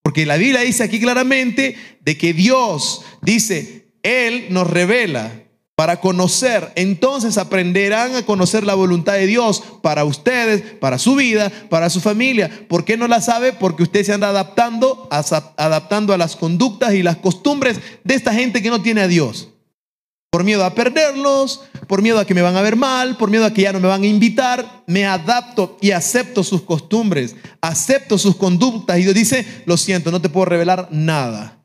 Porque 0.01 0.25
la 0.25 0.38
Biblia 0.38 0.62
dice 0.62 0.84
aquí 0.84 0.99
claramente 0.99 1.75
de 2.01 2.17
que 2.17 2.34
Dios 2.34 3.03
dice, 3.21 3.93
Él 4.03 4.47
nos 4.49 4.69
revela 4.69 5.42
para 5.75 5.99
conocer. 5.99 6.71
Entonces 6.75 7.38
aprenderán 7.38 8.15
a 8.15 8.25
conocer 8.25 8.63
la 8.63 8.75
voluntad 8.75 9.13
de 9.13 9.25
Dios 9.25 9.63
para 9.81 10.05
ustedes, 10.05 10.62
para 10.79 10.99
su 10.99 11.15
vida, 11.15 11.51
para 11.69 11.89
su 11.89 11.99
familia. 11.99 12.49
¿Por 12.67 12.86
qué 12.86 12.97
no 12.97 13.07
la 13.07 13.21
sabe? 13.21 13.53
Porque 13.53 13.83
usted 13.83 14.03
se 14.03 14.13
anda 14.13 14.29
adaptando, 14.29 15.07
adaptando 15.09 16.13
a 16.13 16.17
las 16.17 16.36
conductas 16.36 16.93
y 16.93 17.03
las 17.03 17.17
costumbres 17.17 17.79
de 18.03 18.13
esta 18.13 18.33
gente 18.33 18.62
que 18.62 18.69
no 18.69 18.81
tiene 18.81 19.01
a 19.01 19.07
Dios. 19.07 19.49
Por 20.29 20.43
miedo 20.43 20.65
a 20.65 20.73
perderlos, 20.73 21.62
por 21.88 22.01
miedo 22.01 22.17
a 22.19 22.25
que 22.25 22.33
me 22.33 22.41
van 22.41 22.55
a 22.55 22.62
ver 22.63 22.75
mal, 22.75 23.17
por 23.17 23.29
miedo 23.29 23.45
a 23.45 23.53
que 23.53 23.62
ya 23.62 23.73
no 23.73 23.79
me 23.79 23.88
van 23.88 24.01
a 24.01 24.07
invitar, 24.07 24.83
me 24.88 25.05
adapto 25.05 25.77
y 25.79 25.91
acepto 25.91 26.43
sus 26.43 26.63
costumbres, 26.63 27.36
acepto 27.62 28.17
sus 28.17 28.36
conductas. 28.36 28.97
Y 28.97 29.03
Dios 29.03 29.13
dice, 29.13 29.45
lo 29.65 29.77
siento, 29.77 30.12
no 30.12 30.21
te 30.21 30.29
puedo 30.29 30.45
revelar 30.45 30.88
nada. 30.91 31.62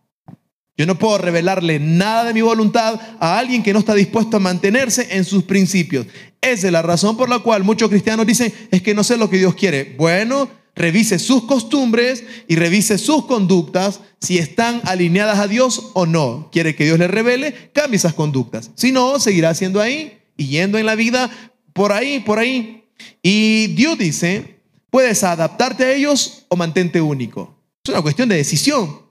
Yo 0.79 0.87
no 0.87 0.97
puedo 0.97 1.19
revelarle 1.19 1.81
nada 1.81 2.25
de 2.25 2.33
mi 2.33 2.41
voluntad 2.41 3.01
a 3.19 3.37
alguien 3.37 3.64
que 3.64 3.73
no 3.73 3.81
está 3.81 3.95
dispuesto 3.95 4.37
a 4.37 4.41
mantenerse 4.41 5.09
en 5.11 5.25
sus 5.25 5.43
principios. 5.43 6.07
Esa 6.41 6.69
es 6.69 6.73
la 6.73 6.83
razón 6.83 7.17
por 7.17 7.29
la 7.29 7.41
cual 7.41 7.64
muchos 7.64 7.91
cristianos 7.91 8.25
dicen, 8.25 8.55
es 8.71 8.81
que 8.81 8.95
no 8.95 9.03
sé 9.03 9.17
lo 9.17 9.29
que 9.29 9.38
Dios 9.38 9.57
quiere. 9.57 9.97
Bueno, 9.99 10.49
revise 10.77 11.19
sus 11.19 11.47
costumbres 11.47 12.23
y 12.47 12.55
revise 12.55 12.97
sus 12.97 13.27
conductas 13.27 13.99
si 14.21 14.38
están 14.38 14.81
alineadas 14.85 15.41
a 15.41 15.49
Dios 15.49 15.91
o 15.95 16.07
no. 16.07 16.49
Quiere 16.53 16.77
que 16.77 16.85
Dios 16.85 17.01
le 17.01 17.09
revele, 17.09 17.73
cambie 17.75 17.97
esas 17.97 18.14
conductas. 18.14 18.71
Si 18.77 18.93
no, 18.93 19.19
seguirá 19.19 19.57
siendo 19.57 19.81
ahí 19.81 20.21
y 20.37 20.47
yendo 20.47 20.79
en 20.79 20.87
la 20.87 20.95
vida 20.95 21.29
por 21.73 21.91
ahí, 21.91 22.21
por 22.21 22.38
ahí. 22.38 22.85
Y 23.21 23.67
Dios 23.75 23.99
dice, 23.99 24.61
puedes 24.91 25.25
adaptarte 25.25 25.85
a 25.85 25.93
ellos 25.93 26.47
o 26.47 26.55
mantente 26.55 27.01
único. 27.01 27.57
Es 27.83 27.91
una 27.91 28.03
cuestión 28.03 28.29
de 28.29 28.37
decisión. 28.37 29.08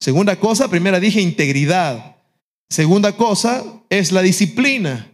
Segunda 0.00 0.36
cosa, 0.36 0.68
primera 0.68 1.00
dije 1.00 1.20
integridad. 1.20 2.16
Segunda 2.70 3.16
cosa 3.16 3.64
es 3.88 4.12
la 4.12 4.22
disciplina. 4.22 5.10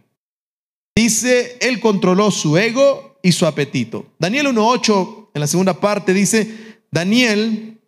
Dice, 0.95 1.57
él 1.61 1.79
controló 1.79 2.31
su 2.31 2.57
ego 2.57 3.17
y 3.21 3.31
su 3.31 3.45
apetito. 3.45 4.05
Daniel 4.19 4.47
1.8, 4.47 5.29
en 5.33 5.41
la 5.41 5.47
segunda 5.47 5.79
parte, 5.79 6.13
dice, 6.13 6.79
Daniel 6.91 7.79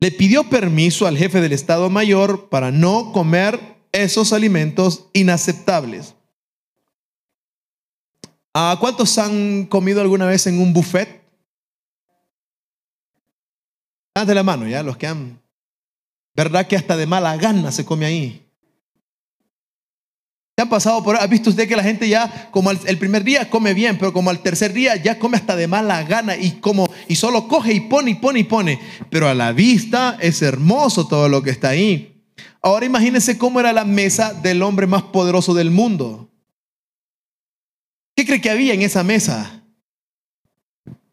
le 0.00 0.10
pidió 0.10 0.48
permiso 0.48 1.06
al 1.06 1.16
jefe 1.16 1.40
del 1.40 1.52
Estado 1.52 1.88
Mayor 1.90 2.48
para 2.48 2.70
no 2.70 3.12
comer 3.12 3.60
esos 3.92 4.32
alimentos 4.32 5.06
inaceptables. 5.12 6.14
¿A 8.52 8.76
cuántos 8.80 9.16
han 9.18 9.66
comido 9.66 10.00
alguna 10.00 10.26
vez 10.26 10.46
en 10.46 10.60
un 10.60 10.72
buffet? 10.72 11.20
de 14.26 14.34
la 14.34 14.42
mano, 14.42 14.68
ya, 14.68 14.82
los 14.82 14.98
que 14.98 15.06
han 15.06 15.39
¿Verdad 16.40 16.66
que 16.66 16.74
hasta 16.74 16.96
de 16.96 17.04
mala 17.04 17.36
gana 17.36 17.70
se 17.70 17.84
come 17.84 18.06
ahí? 18.06 18.42
¿Se 20.56 20.62
han 20.62 20.70
pasado 20.70 21.04
por 21.04 21.16
¿Ha 21.16 21.26
visto 21.26 21.50
usted 21.50 21.68
que 21.68 21.76
la 21.76 21.82
gente 21.82 22.08
ya, 22.08 22.48
como 22.50 22.70
el, 22.70 22.96
primer 22.96 23.24
día 23.24 23.50
come 23.50 23.74
bien, 23.74 23.98
pero 23.98 24.14
como 24.14 24.30
al 24.30 24.40
tercer 24.40 24.72
día 24.72 24.96
ya 24.96 25.18
come 25.18 25.36
hasta 25.36 25.54
de 25.54 25.68
mala 25.68 26.02
gana 26.04 26.38
y 26.38 26.52
como 26.52 26.88
y 27.08 27.16
solo 27.16 27.46
coge 27.46 27.74
y 27.74 27.80
pone 27.80 28.12
y 28.12 28.14
pone 28.14 28.40
y 28.40 28.44
pone? 28.44 28.80
Pero 29.10 29.28
a 29.28 29.34
la 29.34 29.52
vista 29.52 30.16
es 30.18 30.40
hermoso 30.40 31.06
todo 31.06 31.28
lo 31.28 31.42
que 31.42 31.50
está 31.50 31.68
ahí. 31.68 32.24
Ahora 32.62 32.86
imagínense 32.86 33.36
cómo 33.36 33.60
era 33.60 33.74
la 33.74 33.84
mesa 33.84 34.32
del 34.32 34.62
hombre 34.62 34.86
más 34.86 35.02
poderoso 35.02 35.52
del 35.52 35.70
mundo. 35.70 36.30
¿Qué 38.16 38.24
cree 38.24 38.40
que 38.40 38.48
había 38.48 38.72
en 38.72 38.80
esa 38.80 39.04
mesa? 39.04 39.62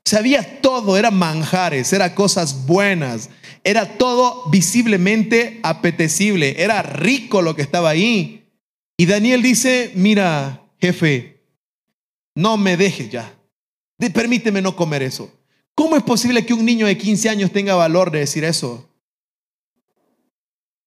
Sabía 0.05 0.61
todo, 0.61 0.95
eran 0.95 1.15
manjares, 1.17 1.91
eran 1.91 2.15
cosas 2.15 2.65
buenas, 2.65 3.29
era 3.67 3.97
todo 3.97 4.49
visiblemente 4.49 5.59
apetecible, 5.61 6.55
era 6.57 6.81
rico 6.81 7.41
lo 7.41 7.53
que 7.53 7.61
estaba 7.61 7.89
ahí. 7.89 8.45
Y 8.95 9.07
Daniel 9.07 9.41
dice, 9.41 9.91
mira, 9.93 10.63
jefe, 10.79 11.43
no 12.33 12.55
me 12.55 12.77
dejes 12.77 13.09
ya, 13.09 13.37
permíteme 14.13 14.61
no 14.61 14.77
comer 14.77 15.03
eso. 15.03 15.29
¿Cómo 15.75 15.97
es 15.97 16.03
posible 16.03 16.45
que 16.45 16.53
un 16.53 16.63
niño 16.63 16.87
de 16.87 16.97
15 16.97 17.27
años 17.27 17.51
tenga 17.51 17.75
valor 17.75 18.09
de 18.09 18.19
decir 18.19 18.45
eso? 18.45 18.89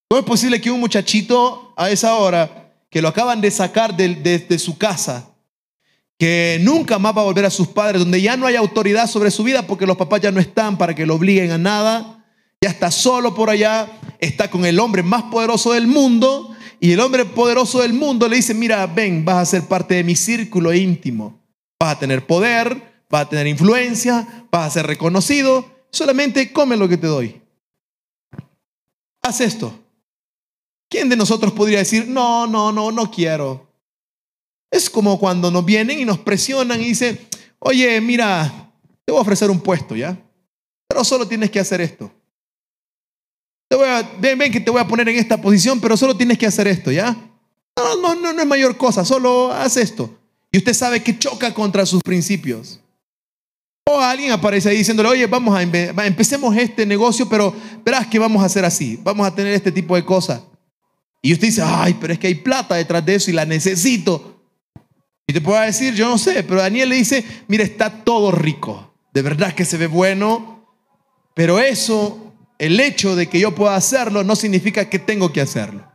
¿Cómo 0.09 0.21
es 0.21 0.25
posible 0.27 0.59
que 0.59 0.71
un 0.71 0.81
muchachito 0.81 1.75
a 1.77 1.91
esa 1.91 2.15
hora, 2.15 2.73
que 2.89 3.03
lo 3.03 3.09
acaban 3.09 3.43
de 3.43 3.51
sacar 3.51 3.95
de, 3.95 4.59
su 4.59 4.79
casa, 4.79 5.35
que 6.19 6.59
nunca 6.63 6.99
más 6.99 7.15
va 7.15 7.21
a 7.21 7.25
volver 7.25 7.45
a 7.45 7.51
sus 7.51 7.69
padres, 7.69 8.01
donde 8.01 8.23
ya 8.23 8.39
no 8.39 8.47
hay 8.47 8.57
autoridad 8.57 9.07
sobre 9.07 9.31
su 9.31 9.45
vida 9.45 9.67
porque 9.67 9.87
los 9.87 9.99
papás 9.99 10.23
ya 10.23 10.33
no 10.33 10.41
están 10.41 10.79
para 10.79 10.95
que 10.95 11.05
lo 11.05 11.17
obliguen 11.17 11.51
a 11.51 11.59
nada, 11.59 12.20
ya 12.63 12.71
está 12.71 12.91
solo 12.91 13.35
por 13.35 13.49
allá, 13.49 13.91
está 14.19 14.51
con 14.51 14.67
el 14.67 14.79
hombre 14.79 15.03
más 15.03 15.25
poderoso 15.25 15.73
del 15.73 15.87
mundo 15.87 16.55
y 16.79 16.93
el 16.93 17.01
hombre 17.01 17.25
poderoso 17.25 17.81
del 17.81 17.95
mundo 17.95 18.29
le 18.29 18.37
dice, 18.37 18.53
mira, 18.53 18.87
ven, 18.87 19.25
vas 19.25 19.37
a 19.37 19.47
ser 19.47 19.63
parte 19.67 19.95
de 19.95 20.05
mi 20.05 20.15
círculo 20.15 20.73
íntimo, 20.75 21.41
vas 21.81 21.97
a 21.97 21.99
tener 21.99 22.27
poder, 22.27 23.05
vas 23.09 23.23
a 23.23 23.29
tener 23.31 23.47
influencia, 23.47 24.47
vas 24.51 24.67
a 24.67 24.71
ser 24.71 24.87
reconocido, 24.87 25.65
solamente 25.91 26.53
come 26.53 26.77
lo 26.77 26.89
que 26.89 26.99
te 26.99 27.07
doy. 27.07 27.41
Haz 29.23 29.41
esto. 29.41 29.79
¿Quién 30.91 31.09
de 31.09 31.17
nosotros 31.17 31.53
podría 31.53 31.79
decir, 31.79 32.09
no, 32.09 32.47
no, 32.47 32.73
no, 32.73 32.93
no 32.93 33.11
quiero? 33.11 33.69
Es 34.71 34.91
como 34.91 35.19
cuando 35.19 35.51
nos 35.51 35.65
vienen 35.65 35.99
y 35.99 36.05
nos 36.05 36.19
presionan 36.19 36.81
y 36.81 36.87
dicen, 36.87 37.19
oye, 37.59 38.01
mira, 38.01 38.73
te 39.05 39.13
voy 39.13 39.19
a 39.19 39.23
ofrecer 39.23 39.51
un 39.51 39.61
puesto, 39.61 39.97
¿ya? 39.97 40.19
Pero 40.89 41.05
solo 41.05 41.27
tienes 41.27 41.51
que 41.51 41.61
hacer 41.61 41.81
esto. 41.81 42.11
Te 43.71 43.77
voy 43.77 43.87
a, 43.87 44.03
ven, 44.19 44.37
ven 44.37 44.51
que 44.51 44.59
te 44.59 44.69
voy 44.69 44.81
a 44.81 44.89
poner 44.89 45.09
en 45.09 45.17
esta 45.17 45.41
posición, 45.41 45.81
pero 45.81 45.97
solo 45.97 46.17
tienes 46.17 46.37
que 46.37 46.45
hacer 46.45 46.67
esto, 46.67 46.91
¿ya? 46.91 47.17
No, 47.77 47.95
no, 48.03 48.17
no, 48.17 48.33
no 48.33 48.43
es 48.43 48.47
mayor 48.47 48.77
cosa, 48.77 49.05
solo 49.05 49.53
haz 49.53 49.77
esto. 49.77 50.19
Y 50.51 50.59
usted 50.59 50.75
sabe 50.75 51.01
que 51.05 51.17
choca 51.17 51.55
contra 51.55 51.87
sus 51.87 52.03
principios. 52.03 52.81
O 53.89 54.01
alguien 54.01 54.33
aparece 54.33 54.69
ahí 54.69 54.79
diciéndole, 54.79 55.11
oye, 55.11 55.27
vamos 55.29 55.57
a, 55.57 55.63
empecemos 55.63 56.57
este 56.57 56.85
negocio, 56.85 57.29
pero 57.29 57.55
verás 57.85 58.09
que 58.09 58.19
vamos 58.19 58.43
a 58.43 58.47
hacer 58.47 58.65
así, 58.65 58.99
vamos 59.05 59.25
a 59.25 59.33
tener 59.33 59.55
este 59.55 59.71
tipo 59.71 59.95
de 59.95 60.05
cosas. 60.05 60.43
Y 61.23 61.33
usted 61.33 61.47
dice, 61.47 61.63
ay, 61.65 61.97
pero 62.01 62.13
es 62.13 62.19
que 62.19 62.27
hay 62.27 62.35
plata 62.35 62.75
detrás 62.75 63.07
de 63.07 63.15
eso 63.15 63.31
y 63.31 63.35
la 63.35 63.45
necesito. 63.45 64.43
Y 65.29 65.33
te 65.33 65.41
puedo 65.41 65.61
decir, 65.61 65.95
yo 65.95 66.09
no 66.09 66.19
sé, 66.19 66.43
pero 66.43 66.61
Daniel 66.61 66.89
le 66.89 66.97
dice, 66.97 67.25
mira, 67.47 67.63
está 67.63 68.03
todo 68.03 68.33
rico, 68.33 68.93
de 69.15 69.23
verdad 69.23 69.55
que 69.55 69.65
se 69.65 69.77
ve 69.77 69.87
bueno, 69.87 70.67
pero 71.37 71.61
eso, 71.61 72.30
el 72.61 72.79
hecho 72.79 73.17
de 73.17 73.27
que 73.27 73.41
yo 73.41 73.55
pueda 73.55 73.75
hacerlo, 73.75 74.23
no 74.23 74.37
significa 74.37 74.91
que 74.91 74.99
tengo 74.99 75.33
que 75.33 75.41
hacerlo. 75.41 75.91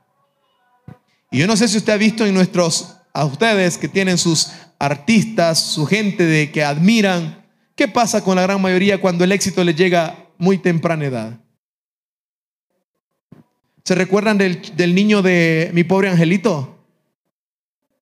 Y 1.30 1.38
yo 1.38 1.46
no 1.46 1.56
sé 1.56 1.68
si 1.68 1.78
usted 1.78 1.94
ha 1.94 1.98
visto 1.98 2.26
en 2.26 2.34
nuestros, 2.34 2.98
a 3.14 3.24
ustedes 3.24 3.78
que 3.78 3.88
tienen 3.88 4.18
sus 4.18 4.50
artistas, 4.80 5.60
su 5.60 5.86
gente 5.86 6.26
de 6.26 6.52
que 6.52 6.64
admiran, 6.64 7.46
¿qué 7.76 7.88
pasa 7.88 8.24
con 8.24 8.36
la 8.36 8.42
gran 8.42 8.60
mayoría 8.60 9.00
cuando 9.00 9.24
el 9.24 9.32
éxito 9.32 9.64
les 9.64 9.76
llega 9.76 10.28
muy 10.40 10.58
temprana 10.58 11.06
edad? 11.06 11.40
¿Se 13.84 13.94
recuerdan 13.94 14.40
del, 14.40 14.76
del 14.76 14.96
niño 14.96 15.22
de 15.22 15.70
mi 15.72 15.84
pobre 15.84 16.10
angelito? 16.10 16.84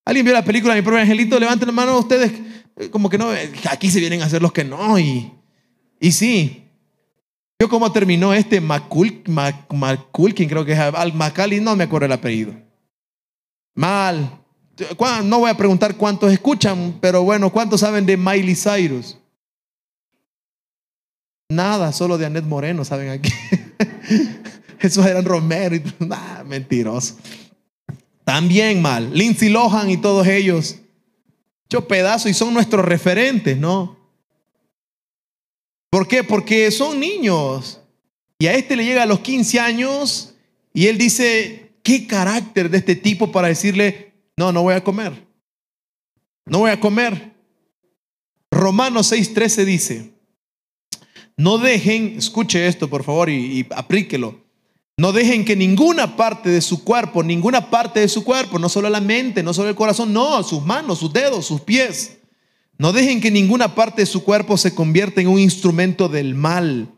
¿Alguien 0.05 0.25
vio 0.25 0.33
la 0.33 0.45
película 0.45 0.73
Mi 0.73 0.81
propio 0.81 1.01
angelito? 1.01 1.37
Levanten 1.37 1.67
la 1.67 1.73
mano 1.73 1.99
ustedes, 1.99 2.31
eh, 2.77 2.89
como 2.89 3.09
que 3.09 3.17
no, 3.17 3.33
eh, 3.33 3.51
aquí 3.69 3.91
se 3.91 3.99
vienen 3.99 4.21
a 4.21 4.27
hacer 4.27 4.41
los 4.41 4.53
que 4.53 4.63
no. 4.63 4.97
Y, 4.97 5.33
y 5.99 6.13
sí. 6.13 6.62
¿Vio 7.63 7.69
cómo 7.69 7.93
terminó 7.93 8.33
este 8.33 8.59
Macul, 8.59 9.23
Maculkin? 9.25 10.49
Creo 10.49 10.65
que 10.65 10.73
es 10.73 10.79
Al 10.79 11.13
Macali, 11.13 11.61
no 11.61 11.77
me 11.77 11.85
acuerdo 11.85 12.07
el 12.07 12.11
apellido. 12.11 12.53
Mal. 13.73 14.37
No 15.23 15.39
voy 15.39 15.49
a 15.49 15.55
preguntar 15.55 15.95
cuántos 15.95 16.33
escuchan, 16.33 16.97
pero 16.99 17.23
bueno, 17.23 17.49
¿cuántos 17.53 17.79
saben 17.79 18.05
de 18.05 18.17
Miley 18.17 18.53
Cyrus? 18.53 19.17
Nada, 21.47 21.93
solo 21.93 22.17
de 22.17 22.25
Annette 22.25 22.43
Moreno, 22.43 22.83
¿saben 22.83 23.07
aquí? 23.07 23.31
Esos 24.81 25.05
eran 25.05 25.23
Romero 25.23 25.73
y 25.73 25.83
ah, 26.11 26.43
mentiroso. 26.45 27.15
También 28.25 28.81
mal. 28.81 29.17
Lindsay 29.17 29.47
Lohan 29.47 29.89
y 29.89 29.95
todos 29.95 30.27
ellos. 30.27 30.79
Hecho 31.67 31.87
pedazo 31.87 32.27
y 32.27 32.33
son 32.33 32.53
nuestros 32.53 32.83
referentes, 32.83 33.57
¿no? 33.57 34.02
¿Por 35.93 36.07
qué? 36.07 36.23
Porque 36.23 36.71
son 36.71 36.99
niños. 36.99 37.79
Y 38.39 38.47
a 38.47 38.55
este 38.55 38.75
le 38.75 38.83
llega 38.83 39.03
a 39.03 39.05
los 39.05 39.19
15 39.19 39.59
años 39.59 40.33
y 40.73 40.87
él 40.87 40.97
dice, 40.97 41.75
¿qué 41.83 42.07
carácter 42.07 42.71
de 42.71 42.79
este 42.79 42.95
tipo 42.95 43.31
para 43.31 43.49
decirle, 43.49 44.11
no, 44.35 44.51
no 44.51 44.63
voy 44.63 44.73
a 44.73 44.83
comer? 44.83 45.27
No 46.47 46.57
voy 46.57 46.71
a 46.71 46.79
comer. 46.79 47.33
Romanos 48.49 49.11
6:13 49.11 49.65
dice, 49.65 50.13
no 51.37 51.59
dejen, 51.59 52.15
escuche 52.17 52.65
esto 52.65 52.89
por 52.89 53.03
favor 53.03 53.29
y, 53.29 53.59
y 53.59 53.67
aplíquelo. 53.69 54.41
No 54.97 55.11
dejen 55.11 55.45
que 55.45 55.55
ninguna 55.55 56.15
parte 56.15 56.49
de 56.49 56.61
su 56.61 56.83
cuerpo, 56.83 57.21
ninguna 57.21 57.69
parte 57.69 57.99
de 57.99 58.07
su 58.07 58.23
cuerpo, 58.23 58.57
no 58.57 58.67
solo 58.67 58.89
la 58.89 58.99
mente, 58.99 59.43
no 59.43 59.53
solo 59.53 59.69
el 59.69 59.75
corazón, 59.75 60.11
no, 60.11 60.41
sus 60.41 60.65
manos, 60.65 60.97
sus 60.97 61.13
dedos, 61.13 61.45
sus 61.45 61.61
pies. 61.61 62.17
No 62.77 62.91
dejen 62.91 63.21
que 63.21 63.31
ninguna 63.31 63.75
parte 63.75 64.01
de 64.01 64.05
su 64.05 64.23
cuerpo 64.23 64.57
se 64.57 64.73
convierta 64.73 65.21
en 65.21 65.27
un 65.27 65.39
instrumento 65.39 66.09
del 66.09 66.35
mal 66.35 66.89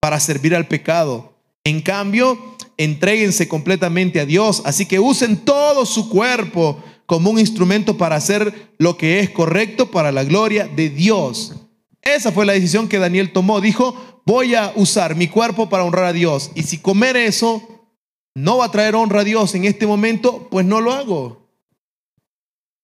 para 0.00 0.20
servir 0.20 0.54
al 0.54 0.68
pecado. 0.68 1.34
En 1.64 1.80
cambio, 1.80 2.56
entréguense 2.76 3.48
completamente 3.48 4.20
a 4.20 4.26
Dios. 4.26 4.62
Así 4.64 4.86
que 4.86 5.00
usen 5.00 5.38
todo 5.38 5.84
su 5.84 6.08
cuerpo 6.08 6.82
como 7.06 7.30
un 7.30 7.38
instrumento 7.38 7.96
para 7.96 8.16
hacer 8.16 8.72
lo 8.78 8.96
que 8.96 9.20
es 9.20 9.30
correcto 9.30 9.90
para 9.90 10.12
la 10.12 10.24
gloria 10.24 10.68
de 10.68 10.90
Dios. 10.90 11.54
Esa 12.02 12.30
fue 12.30 12.46
la 12.46 12.52
decisión 12.52 12.88
que 12.88 12.98
Daniel 12.98 13.32
tomó. 13.32 13.60
Dijo, 13.60 14.22
voy 14.24 14.54
a 14.54 14.72
usar 14.76 15.16
mi 15.16 15.28
cuerpo 15.28 15.68
para 15.68 15.84
honrar 15.84 16.04
a 16.04 16.12
Dios. 16.12 16.50
Y 16.54 16.62
si 16.62 16.78
comer 16.78 17.16
eso 17.16 17.62
no 18.34 18.58
va 18.58 18.66
a 18.66 18.70
traer 18.70 18.94
honra 18.94 19.20
a 19.20 19.24
Dios 19.24 19.54
en 19.54 19.64
este 19.64 19.86
momento, 19.86 20.48
pues 20.50 20.66
no 20.66 20.80
lo 20.80 20.92
hago. 20.92 21.45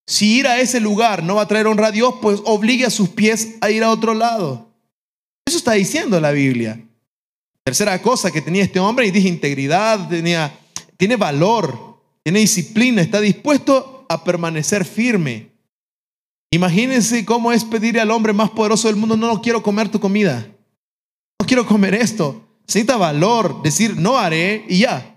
Si 0.06 0.38
ir 0.38 0.46
a 0.46 0.60
ese 0.60 0.80
lugar 0.80 1.22
no 1.22 1.36
va 1.36 1.42
a 1.42 1.48
traer 1.48 1.66
honra 1.66 1.88
a 1.88 1.92
Dios, 1.92 2.14
pues 2.20 2.40
obligue 2.44 2.86
a 2.86 2.90
sus 2.90 3.08
pies 3.10 3.56
a 3.60 3.70
ir 3.70 3.84
a 3.84 3.90
otro 3.90 4.14
lado. 4.14 4.70
Eso 5.46 5.58
está 5.58 5.72
diciendo 5.72 6.20
la 6.20 6.32
Biblia. 6.32 6.80
Tercera 7.64 8.00
cosa 8.02 8.30
que 8.30 8.42
tenía 8.42 8.64
este 8.64 8.80
hombre, 8.80 9.06
y 9.06 9.10
dije 9.10 9.28
integridad, 9.28 10.08
tenía, 10.08 10.52
tiene 10.96 11.16
valor, 11.16 12.00
tiene 12.24 12.40
disciplina, 12.40 13.02
está 13.02 13.20
dispuesto 13.20 14.04
a 14.08 14.24
permanecer 14.24 14.84
firme. 14.84 15.50
Imagínense 16.50 17.24
cómo 17.24 17.52
es 17.52 17.64
pedirle 17.64 18.00
al 18.00 18.10
hombre 18.10 18.32
más 18.32 18.50
poderoso 18.50 18.88
del 18.88 18.96
mundo, 18.96 19.16
no, 19.16 19.28
no 19.28 19.40
quiero 19.40 19.62
comer 19.62 19.88
tu 19.88 20.00
comida, 20.00 20.46
no 21.40 21.46
quiero 21.46 21.66
comer 21.66 21.94
esto. 21.94 22.44
necesita 22.66 22.96
valor, 22.96 23.62
decir, 23.62 23.96
no 23.96 24.18
haré 24.18 24.64
y 24.68 24.80
ya. 24.80 25.11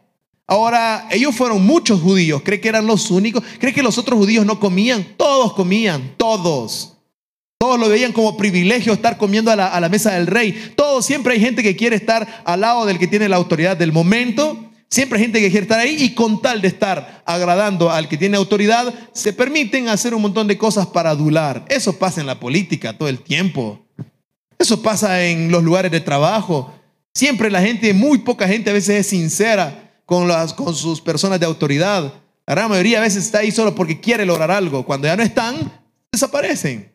Ahora, 0.47 1.07
ellos 1.09 1.35
fueron 1.35 1.65
muchos 1.65 2.01
judíos, 2.01 2.41
cree 2.45 2.61
que 2.61 2.69
eran 2.69 2.85
los 2.85 3.09
únicos, 3.09 3.43
cree 3.59 3.73
que 3.73 3.81
los 3.81 3.97
otros 3.97 4.19
judíos 4.19 4.45
no 4.45 4.59
comían, 4.59 5.03
todos 5.17 5.53
comían, 5.53 6.13
todos. 6.17 6.91
Todos 7.57 7.79
lo 7.79 7.89
veían 7.89 8.11
como 8.11 8.37
privilegio 8.37 8.93
estar 8.93 9.17
comiendo 9.17 9.49
a 9.49 9.55
la, 9.55 9.89
mesa 9.89 10.11
del 10.11 10.27
rey. 10.27 10.73
Todos, 10.75 11.03
siempre 11.03 11.33
hay 11.33 11.39
gente 11.39 11.63
que 11.63 11.75
quiere 11.75 11.95
estar 11.95 12.43
al 12.45 12.61
lado 12.61 12.85
del 12.85 12.99
que 12.99 13.07
tiene 13.07 13.27
la 13.27 13.37
autoridad 13.37 13.75
del 13.75 13.91
momento. 13.91 14.71
Siempre 14.87 15.17
hay 15.17 15.23
gente 15.23 15.39
que 15.39 15.49
quiere 15.49 15.63
estar 15.63 15.79
ahí 15.79 15.95
y 15.99 16.13
con 16.13 16.41
tal 16.41 16.61
de 16.61 16.67
estar 16.67 17.23
agradando 17.25 17.89
al 17.89 18.07
que 18.07 18.17
tiene 18.17 18.37
autoridad, 18.37 18.93
se 19.13 19.33
permiten 19.33 19.87
hacer 19.87 20.13
un 20.13 20.21
montón 20.21 20.47
de 20.47 20.59
cosas 20.59 20.85
para 20.85 21.09
adular. 21.09 21.65
Eso 21.69 21.97
pasa 21.97 22.21
en 22.21 22.27
la 22.27 22.39
política 22.39 22.95
todo 22.95 23.09
el 23.09 23.19
tiempo. 23.19 23.83
Eso 24.59 24.83
pasa 24.83 25.25
en 25.25 25.49
los 25.49 25.63
lugares 25.63 25.91
de 25.91 26.01
trabajo. 26.01 26.71
Siempre 27.15 27.49
la 27.49 27.61
gente, 27.61 27.93
muy 27.95 28.19
poca 28.19 28.47
gente 28.47 28.69
a 28.69 28.73
veces 28.73 28.99
es 28.99 29.07
sincera 29.07 29.84
con, 30.05 30.27
las, 30.27 30.53
con 30.53 30.75
sus 30.75 31.01
personas 31.01 31.39
de 31.39 31.45
autoridad. 31.45 32.13
La 32.47 32.55
gran 32.55 32.69
mayoría 32.69 32.99
a 32.99 33.01
veces 33.01 33.25
está 33.25 33.39
ahí 33.39 33.51
solo 33.51 33.73
porque 33.73 33.99
quiere 33.99 34.25
lograr 34.25 34.51
algo. 34.51 34.85
Cuando 34.85 35.07
ya 35.07 35.17
no 35.17 35.23
están, 35.23 35.81
desaparecen. 36.11 36.93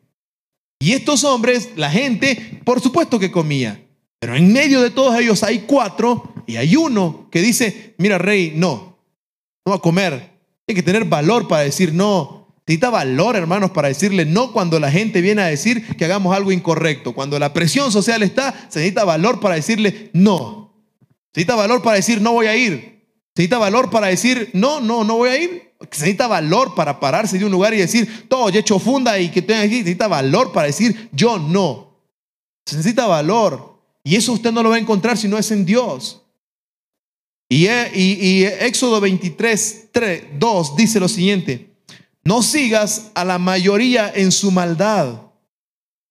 Y 0.78 0.92
estos 0.92 1.24
hombres, 1.24 1.70
la 1.76 1.90
gente, 1.90 2.60
por 2.64 2.80
supuesto 2.80 3.18
que 3.18 3.30
comía. 3.30 3.86
Pero 4.18 4.36
en 4.36 4.52
medio 4.52 4.80
de 4.80 4.90
todos 4.90 5.18
ellos 5.18 5.42
hay 5.42 5.60
cuatro 5.60 6.34
y 6.46 6.56
hay 6.56 6.76
uno 6.76 7.28
que 7.30 7.40
dice, 7.40 7.94
mira 7.98 8.18
rey, 8.18 8.52
no, 8.54 8.98
no 9.64 9.70
va 9.70 9.76
a 9.76 9.80
comer. 9.80 10.30
Hay 10.68 10.74
que 10.74 10.82
tener 10.82 11.04
valor 11.04 11.48
para 11.48 11.62
decir 11.62 11.92
no. 11.92 12.40
Necesita 12.66 12.90
valor, 12.90 13.34
hermanos, 13.34 13.72
para 13.72 13.88
decirle 13.88 14.24
no 14.24 14.52
cuando 14.52 14.78
la 14.78 14.90
gente 14.90 15.20
viene 15.20 15.42
a 15.42 15.46
decir 15.46 15.96
que 15.96 16.04
hagamos 16.04 16.36
algo 16.36 16.52
incorrecto. 16.52 17.14
Cuando 17.14 17.38
la 17.38 17.52
presión 17.52 17.90
social 17.90 18.22
está, 18.22 18.52
se 18.68 18.78
necesita 18.78 19.04
valor 19.04 19.40
para 19.40 19.56
decirle 19.56 20.10
no. 20.12 20.72
Se 21.34 21.40
necesita 21.40 21.56
valor 21.56 21.82
para 21.82 21.96
decir 21.96 22.20
no 22.20 22.32
voy 22.32 22.46
a 22.46 22.56
ir. 22.56 22.99
Se 23.40 23.44
necesita 23.44 23.58
valor 23.58 23.88
para 23.88 24.08
decir, 24.08 24.50
no, 24.52 24.80
no, 24.80 25.02
no 25.02 25.16
voy 25.16 25.30
a 25.30 25.42
ir. 25.42 25.72
Se 25.90 26.00
necesita 26.00 26.26
valor 26.26 26.74
para 26.74 27.00
pararse 27.00 27.38
de 27.38 27.46
un 27.46 27.50
lugar 27.50 27.72
y 27.72 27.78
decir, 27.78 28.26
todo, 28.28 28.50
ya 28.50 28.58
he 28.58 28.60
hecho 28.60 28.78
funda 28.78 29.18
y 29.18 29.30
que 29.30 29.40
tenga 29.40 29.62
aquí. 29.62 29.76
Se 29.76 29.78
necesita 29.78 30.08
valor 30.08 30.52
para 30.52 30.66
decir, 30.66 31.08
yo 31.10 31.38
no. 31.38 32.02
Se 32.66 32.76
necesita 32.76 33.06
valor. 33.06 33.80
Y 34.04 34.16
eso 34.16 34.34
usted 34.34 34.52
no 34.52 34.62
lo 34.62 34.68
va 34.68 34.76
a 34.76 34.78
encontrar 34.78 35.16
si 35.16 35.26
no 35.26 35.38
es 35.38 35.50
en 35.52 35.64
Dios. 35.64 36.20
Y, 37.48 37.64
eh, 37.64 37.90
y, 37.94 38.02
y 38.20 38.44
Éxodo 38.44 39.00
23, 39.00 39.88
3, 39.90 40.24
2 40.38 40.76
dice 40.76 41.00
lo 41.00 41.08
siguiente. 41.08 41.70
No 42.22 42.42
sigas 42.42 43.10
a 43.14 43.24
la 43.24 43.38
mayoría 43.38 44.12
en 44.14 44.32
su 44.32 44.50
maldad. 44.50 45.22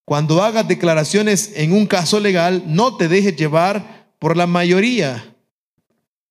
Cuando 0.04 0.42
hagas 0.42 0.68
declaraciones 0.68 1.52
en 1.54 1.74
un 1.74 1.86
caso 1.86 2.20
legal, 2.20 2.64
no 2.66 2.98
te 2.98 3.08
dejes 3.08 3.36
llevar 3.36 4.16
por 4.18 4.36
la 4.36 4.48
mayoría 4.48 5.29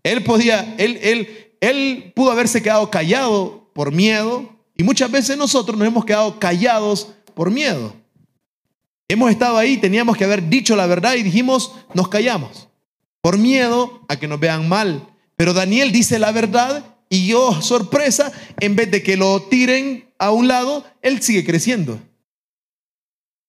él 0.03 0.25
podía, 0.25 0.75
él, 0.79 0.99
él, 1.03 1.53
él 1.61 2.13
pudo 2.15 2.31
haberse 2.31 2.63
quedado 2.63 2.91
callado 2.91 3.71
por 3.73 3.93
miedo 3.93 4.57
y 4.77 4.83
muchas 4.83 5.11
veces 5.11 5.37
nosotros 5.37 5.77
nos 5.79 5.89
hemos 5.89 6.05
quedado 6.05 6.39
callados 6.39 7.09
por 7.35 7.51
miedo. 7.51 7.95
Hemos 9.09 9.31
estado 9.31 9.57
ahí, 9.57 9.79
teníamos 9.79 10.17
que 10.17 10.25
haber 10.25 10.49
dicho 10.49 10.77
la 10.77 10.87
verdad 10.87 11.15
y 11.15 11.23
dijimos, 11.23 11.73
nos 11.95 12.09
callamos 12.09 12.69
por 13.21 13.39
miedo 13.39 14.05
a 14.09 14.17
que 14.17 14.29
nos 14.29 14.39
vean 14.39 14.69
mal. 14.69 15.09
Pero 15.37 15.55
Daniel 15.55 15.93
dice 15.93 16.19
la 16.19 16.33
verdad 16.33 16.97
y 17.09 17.27
yo, 17.27 17.61
sorpresa, 17.63 18.33
en 18.61 18.77
vez 18.77 18.91
de 18.91 19.03
que 19.03 19.17
lo 19.17 19.43
tiren 19.43 20.13
a 20.19 20.31
un 20.31 20.49
lado, 20.49 20.85
él 21.01 21.23
sigue 21.23 21.45
creciendo. 21.45 22.01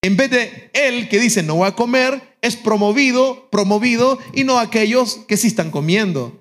En 0.01 0.15
vez 0.15 0.29
de 0.31 0.71
él 0.73 1.09
que 1.09 1.19
dice 1.19 1.43
no 1.43 1.55
voy 1.55 1.67
a 1.67 1.75
comer, 1.75 2.28
es 2.41 2.55
promovido, 2.55 3.49
promovido 3.51 4.17
y 4.33 4.43
no 4.43 4.59
aquellos 4.59 5.19
que 5.27 5.37
sí 5.37 5.47
están 5.47 5.71
comiendo. 5.71 6.39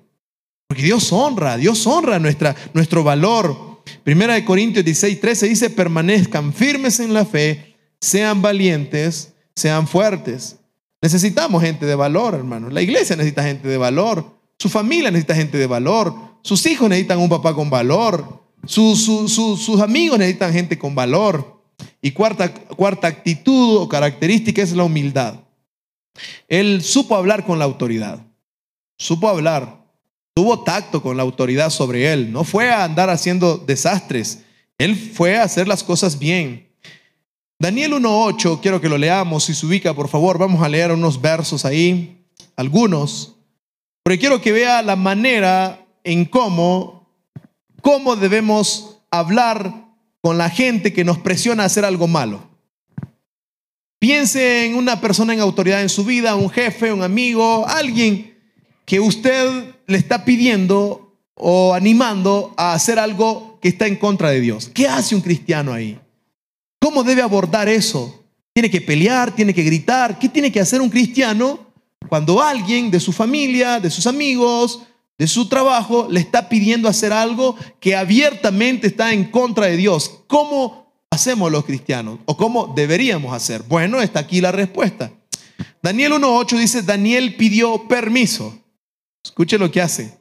Porque 0.67 0.83
Dios 0.83 1.11
honra, 1.11 1.57
Dios 1.57 1.85
honra 1.87 2.19
nuestra, 2.19 2.55
nuestro 2.73 3.03
valor. 3.03 3.81
Primera 4.03 4.35
de 4.35 4.45
Corintios 4.45 4.85
16, 4.85 5.19
13 5.19 5.49
dice, 5.49 5.69
permanezcan 5.69 6.53
firmes 6.53 6.99
en 6.99 7.13
la 7.13 7.25
fe, 7.25 7.75
sean 7.99 8.41
valientes, 8.41 9.33
sean 9.55 9.87
fuertes. 9.87 10.57
Necesitamos 11.01 11.63
gente 11.63 11.85
de 11.85 11.95
valor, 11.95 12.35
hermanos. 12.35 12.71
La 12.71 12.81
iglesia 12.81 13.15
necesita 13.15 13.43
gente 13.43 13.67
de 13.67 13.77
valor. 13.77 14.37
Su 14.59 14.69
familia 14.69 15.09
necesita 15.09 15.35
gente 15.35 15.57
de 15.57 15.65
valor. 15.65 16.13
Sus 16.43 16.65
hijos 16.65 16.89
necesitan 16.89 17.19
un 17.19 17.29
papá 17.29 17.53
con 17.53 17.69
valor. 17.69 18.43
sus 18.65 19.79
amigos 19.81 20.19
necesitan 20.19 20.53
gente 20.53 20.77
con 20.77 20.93
valor. 20.93 21.63
Y 22.01 22.11
cuarta, 22.11 22.53
cuarta 22.53 23.07
actitud 23.07 23.77
o 23.77 23.89
característica 23.89 24.61
es 24.61 24.73
la 24.73 24.83
humildad. 24.83 25.39
Él 26.47 26.81
supo 26.81 27.15
hablar 27.15 27.45
con 27.45 27.59
la 27.59 27.65
autoridad, 27.65 28.25
supo 28.97 29.29
hablar, 29.29 29.83
tuvo 30.33 30.63
tacto 30.63 31.01
con 31.01 31.17
la 31.17 31.23
autoridad 31.23 31.69
sobre 31.69 32.11
él, 32.11 32.31
no 32.31 32.43
fue 32.43 32.69
a 32.69 32.83
andar 32.83 33.09
haciendo 33.09 33.57
desastres, 33.57 34.43
él 34.77 34.95
fue 34.95 35.37
a 35.37 35.43
hacer 35.43 35.67
las 35.67 35.83
cosas 35.83 36.17
bien. 36.17 36.69
Daniel 37.59 37.93
1.8, 37.93 38.59
quiero 38.61 38.79
que 38.79 38.87
lo 38.87 38.97
leamos, 38.97 39.43
si 39.43 39.53
se 39.53 39.65
ubica, 39.65 39.93
por 39.93 40.07
favor, 40.07 40.37
vamos 40.37 40.63
a 40.63 40.69
leer 40.69 40.91
unos 40.91 41.19
versos 41.19 41.65
ahí, 41.65 42.25
algunos, 42.55 43.35
porque 44.03 44.19
quiero 44.19 44.41
que 44.41 44.53
vea 44.53 44.81
la 44.81 44.95
manera 44.95 45.85
en 46.03 46.25
cómo, 46.25 47.07
cómo 47.81 48.15
debemos 48.15 49.01
hablar 49.11 49.87
con 50.21 50.37
la 50.37 50.49
gente 50.49 50.93
que 50.93 51.03
nos 51.03 51.17
presiona 51.17 51.63
a 51.63 51.65
hacer 51.65 51.85
algo 51.85 52.07
malo. 52.07 52.48
Piense 53.99 54.65
en 54.65 54.75
una 54.75 55.01
persona 55.01 55.33
en 55.33 55.41
autoridad 55.41 55.81
en 55.81 55.89
su 55.89 56.05
vida, 56.05 56.35
un 56.35 56.49
jefe, 56.49 56.93
un 56.93 57.03
amigo, 57.03 57.67
alguien 57.67 58.37
que 58.85 58.99
usted 58.99 59.75
le 59.87 59.97
está 59.97 60.23
pidiendo 60.23 61.17
o 61.35 61.73
animando 61.73 62.53
a 62.57 62.73
hacer 62.73 62.97
algo 62.97 63.59
que 63.61 63.67
está 63.67 63.87
en 63.87 63.97
contra 63.97 64.29
de 64.29 64.39
Dios. 64.39 64.71
¿Qué 64.73 64.87
hace 64.87 65.15
un 65.15 65.21
cristiano 65.21 65.73
ahí? 65.73 65.99
¿Cómo 66.79 67.03
debe 67.03 67.21
abordar 67.21 67.67
eso? 67.67 68.23
¿Tiene 68.53 68.69
que 68.69 68.81
pelear? 68.81 69.35
¿Tiene 69.35 69.53
que 69.53 69.63
gritar? 69.63 70.17
¿Qué 70.17 70.29
tiene 70.29 70.51
que 70.51 70.61
hacer 70.61 70.81
un 70.81 70.89
cristiano 70.89 71.67
cuando 72.07 72.41
alguien 72.41 72.89
de 72.89 72.99
su 72.99 73.11
familia, 73.11 73.79
de 73.79 73.89
sus 73.89 74.07
amigos, 74.07 74.81
de 75.17 75.27
su 75.27 75.49
trabajo 75.49 76.07
le 76.09 76.21
está 76.21 76.47
pidiendo 76.47 76.87
hacer 76.87 77.11
algo 77.11 77.57
que 77.81 77.95
abiertamente 77.95 78.87
está 78.87 79.11
en 79.11 79.25
contra 79.25 79.65
de 79.65 79.75
Dios. 79.75 80.21
¿Cómo 80.27 80.88
hacemos 81.11 81.51
los 81.51 81.65
cristianos? 81.65 82.19
¿O 82.25 82.37
cómo 82.37 82.73
deberíamos 82.75 83.33
hacer? 83.33 83.63
Bueno, 83.63 84.01
está 84.01 84.19
aquí 84.19 84.41
la 84.41 84.51
respuesta. 84.51 85.11
Daniel 85.81 86.13
1.8 86.13 86.57
dice, 86.57 86.81
Daniel 86.81 87.35
pidió 87.35 87.87
permiso. 87.87 88.57
Escuche 89.23 89.57
lo 89.57 89.71
que 89.71 89.81
hace 89.81 90.17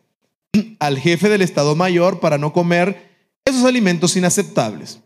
al 0.79 0.99
jefe 0.99 1.29
del 1.29 1.43
Estado 1.43 1.75
Mayor 1.75 2.21
para 2.21 2.39
no 2.39 2.53
comer 2.53 3.09
esos 3.45 3.65
alimentos 3.65 4.17
inaceptables. 4.17 5.01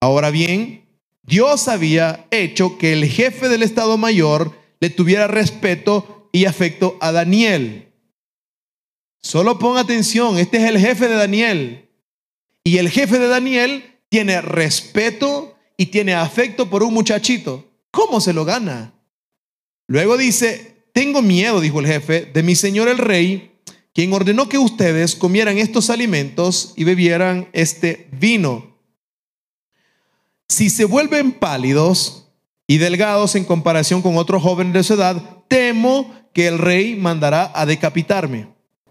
Ahora 0.00 0.30
bien, 0.30 0.88
Dios 1.22 1.68
había 1.68 2.26
hecho 2.30 2.78
que 2.78 2.92
el 2.92 3.04
jefe 3.06 3.48
del 3.48 3.62
Estado 3.62 3.96
Mayor 3.96 4.58
le 4.80 4.90
tuviera 4.90 5.28
respeto 5.28 6.28
y 6.32 6.46
afecto 6.46 6.96
a 7.00 7.12
Daniel. 7.12 7.92
Solo 9.20 9.58
ponga 9.58 9.80
atención, 9.80 10.38
este 10.38 10.56
es 10.56 10.64
el 10.64 10.78
jefe 10.80 11.06
de 11.06 11.14
Daniel. 11.14 11.88
Y 12.64 12.78
el 12.78 12.90
jefe 12.90 13.18
de 13.18 13.28
Daniel 13.28 13.91
tiene 14.12 14.42
respeto 14.42 15.54
y 15.74 15.86
tiene 15.86 16.12
afecto 16.12 16.68
por 16.68 16.82
un 16.82 16.92
muchachito. 16.92 17.66
¿Cómo 17.90 18.20
se 18.20 18.34
lo 18.34 18.44
gana? 18.44 18.92
Luego 19.86 20.18
dice, 20.18 20.84
tengo 20.92 21.22
miedo, 21.22 21.62
dijo 21.62 21.80
el 21.80 21.86
jefe, 21.86 22.26
de 22.26 22.42
mi 22.42 22.54
señor 22.54 22.88
el 22.88 22.98
rey, 22.98 23.52
quien 23.94 24.12
ordenó 24.12 24.50
que 24.50 24.58
ustedes 24.58 25.14
comieran 25.14 25.56
estos 25.56 25.88
alimentos 25.88 26.74
y 26.76 26.84
bebieran 26.84 27.48
este 27.54 28.06
vino. 28.12 28.76
Si 30.46 30.68
se 30.68 30.84
vuelven 30.84 31.32
pálidos 31.32 32.28
y 32.66 32.76
delgados 32.76 33.34
en 33.34 33.46
comparación 33.46 34.02
con 34.02 34.18
otros 34.18 34.42
jóvenes 34.42 34.74
de 34.74 34.82
su 34.82 34.92
edad, 34.92 35.42
temo 35.48 36.14
que 36.34 36.48
el 36.48 36.58
rey 36.58 36.96
mandará 36.96 37.50
a 37.54 37.64
decapitarme. 37.64 38.48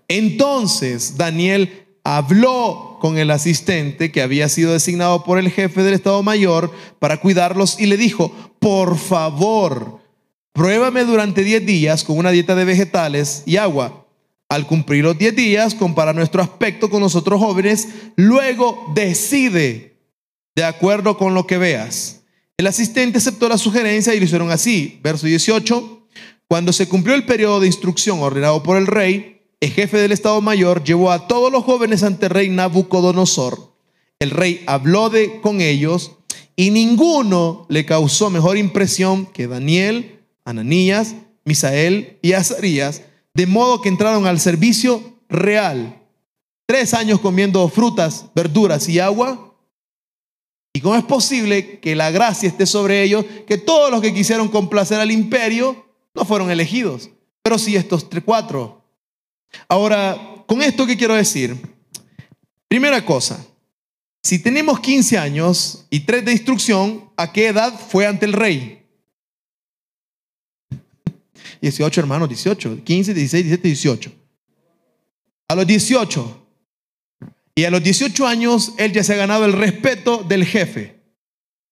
Entonces 0.08 1.16
Daniel 1.16 1.81
habló 2.04 2.98
con 3.00 3.18
el 3.18 3.32
asistente 3.32 4.12
que 4.12 4.22
había 4.22 4.50
sido 4.50 4.74
designado 4.74 5.24
por 5.24 5.38
el 5.40 5.50
jefe 5.50 5.84
del 5.84 5.94
Estado 5.94 6.24
Mayor 6.24 6.72
para 7.00 7.18
cuidarlos 7.18 7.80
y 7.80 7.86
le 7.86 7.98
dijo, 7.98 8.34
por 8.60 8.98
favor, 8.98 10.00
pruébame 10.54 11.04
durante 11.04 11.44
10 11.44 11.66
días 11.66 12.04
con 12.04 12.18
una 12.18 12.32
dieta 12.32 12.56
de 12.56 12.66
vegetales 12.66 13.44
y 13.46 13.58
agua. 13.58 14.06
Al 14.50 14.68
cumplir 14.68 15.04
los 15.04 15.18
10 15.18 15.36
días, 15.36 15.76
compara 15.76 16.14
nuestro 16.14 16.42
aspecto 16.42 16.90
con 16.90 17.02
los 17.02 17.16
otros 17.16 17.40
jóvenes, 17.40 17.88
luego 18.18 18.92
decide 18.94 19.98
de 20.56 20.64
acuerdo 20.64 21.18
con 21.18 21.34
lo 21.34 21.48
que 21.48 21.58
veas. 21.58 22.24
El 22.58 22.68
asistente 22.68 23.18
aceptó 23.18 23.48
la 23.48 23.58
sugerencia 23.58 24.14
y 24.14 24.20
lo 24.20 24.26
hicieron 24.26 24.52
así. 24.52 25.00
Verso 25.02 25.26
18. 25.26 26.08
Cuando 26.48 26.74
se 26.74 26.88
cumplió 26.88 27.16
el 27.16 27.26
periodo 27.26 27.62
de 27.62 27.68
instrucción 27.68 28.20
ordenado 28.20 28.62
por 28.62 28.78
el 28.78 28.88
rey, 28.88 29.41
el 29.62 29.72
jefe 29.72 29.98
del 30.00 30.12
Estado 30.12 30.42
Mayor 30.42 30.84
llevó 30.84 31.12
a 31.12 31.28
todos 31.28 31.52
los 31.52 31.64
jóvenes 31.64 32.02
ante 32.02 32.26
el 32.26 32.32
rey 32.32 32.50
Nabucodonosor. 32.50 33.76
El 34.20 34.32
rey 34.32 34.64
habló 34.66 35.12
de, 35.12 35.40
con 35.40 35.62
ellos 35.62 36.14
y 36.56 36.72
ninguno 36.72 37.68
le 37.70 37.86
causó 37.86 38.32
mejor 38.32 38.58
impresión 38.58 39.28
que 39.28 39.48
Daniel, 39.48 40.20
Ananías, 40.46 41.16
Misael 41.46 42.18
y 42.24 42.34
Azarías, 42.34 43.04
de 43.36 43.46
modo 43.46 43.82
que 43.82 43.90
entraron 43.90 44.26
al 44.26 44.40
servicio 44.40 45.20
real. 45.30 46.02
Tres 46.66 46.96
años 46.96 47.20
comiendo 47.20 47.68
frutas, 47.70 48.26
verduras 48.34 48.90
y 48.90 49.00
agua. 49.00 49.56
¿Y 50.74 50.82
cómo 50.82 50.96
es 50.96 51.04
posible 51.04 51.80
que 51.80 51.96
la 51.96 52.10
gracia 52.10 52.50
esté 52.50 52.66
sobre 52.66 53.04
ellos, 53.04 53.26
que 53.46 53.60
todos 53.60 53.92
los 53.92 54.02
que 54.02 54.14
quisieron 54.14 54.48
complacer 54.48 55.00
al 55.00 55.12
imperio 55.12 55.86
no 56.16 56.26
fueron 56.26 56.50
elegidos? 56.50 57.12
Pero 57.44 57.60
sí 57.60 57.76
estos 57.76 58.10
tres, 58.10 58.24
cuatro. 58.26 58.81
Ahora, 59.68 60.44
con 60.48 60.62
esto, 60.62 60.86
¿qué 60.86 60.98
quiero 60.98 61.16
decir? 61.16 61.56
Primera 62.68 63.04
cosa, 63.06 63.46
si 64.24 64.40
tenemos 64.40 64.80
15 64.80 65.18
años 65.18 65.86
y 65.90 66.02
3 66.02 66.26
de 66.26 66.32
instrucción, 66.32 67.10
¿a 67.18 67.32
qué 67.32 67.48
edad 67.48 67.74
fue 67.80 68.06
ante 68.06 68.26
el 68.26 68.34
rey? 68.34 68.86
18 71.62 72.02
hermanos, 72.02 72.30
18, 72.30 72.84
15, 72.84 73.14
16, 73.14 73.44
17, 73.46 73.68
18. 73.68 74.12
A 75.50 75.56
los 75.56 75.68
18. 75.68 76.48
Y 77.56 77.66
a 77.66 77.72
los 77.72 77.84
18 77.84 78.26
años 78.28 78.74
él 78.78 78.92
ya 78.92 79.04
se 79.04 79.14
ha 79.14 79.18
ganado 79.18 79.46
el 79.46 79.54
respeto 79.54 80.24
del 80.24 80.46
jefe. 80.46 81.02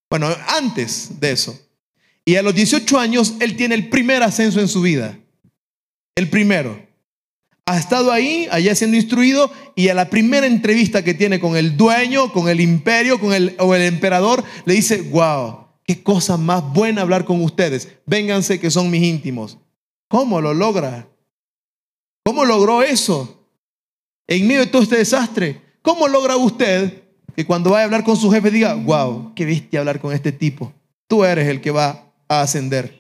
Bueno, 0.10 0.28
antes 0.48 1.20
de 1.20 1.32
eso. 1.32 1.60
Y 2.26 2.36
a 2.36 2.42
los 2.42 2.54
18 2.54 3.00
años 3.00 3.36
él 3.40 3.56
tiene 3.56 3.76
el 3.76 3.90
primer 3.90 4.22
ascenso 4.22 4.60
en 4.60 4.68
su 4.68 4.82
vida. 4.82 5.18
El 6.16 6.30
primero. 6.30 6.89
Ha 7.70 7.78
estado 7.78 8.12
ahí, 8.12 8.48
allá 8.50 8.74
siendo 8.74 8.98
instruido, 8.98 9.52
y 9.76 9.90
a 9.90 9.94
la 9.94 10.10
primera 10.10 10.48
entrevista 10.48 11.04
que 11.04 11.14
tiene 11.14 11.40
con 11.40 11.56
el 11.56 11.78
dueño, 11.78 12.34
con 12.34 12.50
el 12.50 12.62
imperio, 12.62 13.20
con 13.20 13.32
el, 13.32 13.56
o 13.60 13.76
el 13.76 13.84
emperador, 13.84 14.44
le 14.66 14.74
dice, 14.74 15.04
wow, 15.04 15.68
qué 15.86 16.02
cosa 16.02 16.36
más 16.36 16.64
buena 16.74 17.04
hablar 17.04 17.26
con 17.26 17.44
ustedes. 17.44 17.90
Vénganse 18.08 18.60
que 18.60 18.72
son 18.72 18.90
mis 18.90 19.04
íntimos. 19.04 19.60
¿Cómo 20.08 20.42
lo 20.42 20.56
logra? 20.56 21.10
¿Cómo 22.26 22.44
logró 22.44 22.82
eso? 22.82 23.48
En 24.26 24.48
medio 24.48 24.62
de 24.62 24.68
todo 24.68 24.82
este 24.82 24.98
desastre, 24.98 25.62
¿cómo 25.84 26.08
logra 26.08 26.38
usted 26.38 27.04
que 27.36 27.46
cuando 27.46 27.70
vaya 27.70 27.84
a 27.84 27.86
hablar 27.86 28.04
con 28.04 28.18
su 28.18 28.32
jefe 28.32 28.50
diga, 28.50 28.74
wow, 28.74 29.34
qué 29.36 29.46
bestia 29.46 29.82
hablar 29.82 30.02
con 30.02 30.12
este 30.12 30.32
tipo? 30.32 30.74
Tú 31.08 31.24
eres 31.24 31.48
el 31.48 31.62
que 31.62 31.70
va 31.70 32.12
a 32.28 32.42
ascender. 32.42 32.99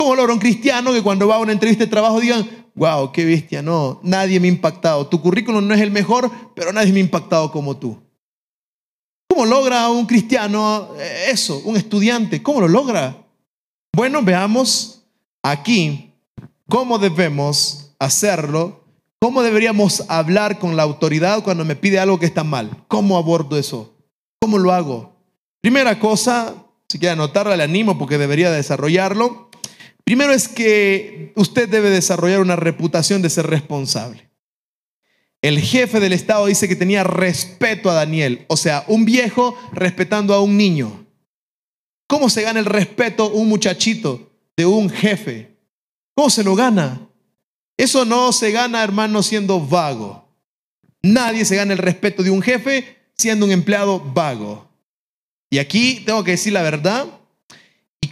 ¿Cómo 0.00 0.16
logra 0.16 0.32
un 0.32 0.38
cristiano 0.38 0.94
que 0.94 1.02
cuando 1.02 1.28
va 1.28 1.34
a 1.34 1.40
una 1.40 1.52
entrevista 1.52 1.84
de 1.84 1.90
trabajo 1.90 2.20
digan, 2.20 2.48
wow, 2.74 3.12
qué 3.12 3.22
bestia, 3.26 3.60
no, 3.60 4.00
nadie 4.02 4.40
me 4.40 4.48
ha 4.48 4.50
impactado. 4.50 5.06
Tu 5.06 5.20
currículum 5.20 5.68
no 5.68 5.74
es 5.74 5.80
el 5.82 5.90
mejor, 5.90 6.30
pero 6.54 6.72
nadie 6.72 6.90
me 6.90 7.00
ha 7.00 7.02
impactado 7.02 7.52
como 7.52 7.76
tú. 7.76 7.98
¿Cómo 9.28 9.44
logra 9.44 9.90
un 9.90 10.06
cristiano 10.06 10.88
eso, 11.28 11.60
un 11.66 11.76
estudiante? 11.76 12.42
¿Cómo 12.42 12.62
lo 12.62 12.68
logra? 12.68 13.14
Bueno, 13.94 14.22
veamos 14.22 15.02
aquí 15.42 16.14
cómo 16.66 16.98
debemos 16.98 17.92
hacerlo, 17.98 18.82
cómo 19.18 19.42
deberíamos 19.42 20.04
hablar 20.08 20.58
con 20.58 20.78
la 20.78 20.82
autoridad 20.84 21.44
cuando 21.44 21.66
me 21.66 21.76
pide 21.76 21.98
algo 21.98 22.18
que 22.18 22.24
está 22.24 22.42
mal. 22.42 22.70
¿Cómo 22.88 23.18
abordo 23.18 23.58
eso? 23.58 23.92
¿Cómo 24.40 24.56
lo 24.56 24.72
hago? 24.72 25.14
Primera 25.60 25.98
cosa, 25.98 26.54
si 26.88 26.98
quiere 26.98 27.12
anotarla, 27.12 27.54
le 27.54 27.64
animo 27.64 27.98
porque 27.98 28.16
debería 28.16 28.50
desarrollarlo. 28.50 29.49
Primero 30.04 30.32
es 30.32 30.48
que 30.48 31.32
usted 31.36 31.68
debe 31.68 31.90
desarrollar 31.90 32.40
una 32.40 32.56
reputación 32.56 33.22
de 33.22 33.30
ser 33.30 33.46
responsable. 33.46 34.28
El 35.42 35.58
jefe 35.60 36.00
del 36.00 36.12
Estado 36.12 36.46
dice 36.46 36.68
que 36.68 36.76
tenía 36.76 37.04
respeto 37.04 37.90
a 37.90 37.94
Daniel, 37.94 38.44
o 38.48 38.56
sea, 38.56 38.84
un 38.88 39.04
viejo 39.04 39.56
respetando 39.72 40.34
a 40.34 40.42
un 40.42 40.56
niño. 40.56 41.06
¿Cómo 42.06 42.28
se 42.28 42.42
gana 42.42 42.60
el 42.60 42.66
respeto 42.66 43.30
un 43.30 43.48
muchachito 43.48 44.30
de 44.60 44.66
un 44.66 44.90
jefe. 44.90 45.56
¿Cómo 46.14 46.28
se 46.28 46.44
lo 46.44 46.54
gana? 46.54 47.08
Eso 47.78 48.04
no 48.04 48.30
se 48.30 48.50
gana, 48.50 48.84
hermano, 48.84 49.22
siendo 49.22 49.58
vago. 49.58 50.28
Nadie 51.02 51.46
se 51.46 51.56
gana 51.56 51.72
el 51.72 51.78
respeto 51.78 52.22
de 52.22 52.28
un 52.28 52.42
jefe 52.42 52.98
siendo 53.16 53.46
un 53.46 53.52
empleado 53.52 54.00
vago. 54.00 54.68
Y 55.48 55.56
aquí 55.56 56.02
tengo 56.04 56.22
que 56.24 56.32
decir 56.32 56.52
la 56.52 56.60
verdad. 56.60 57.06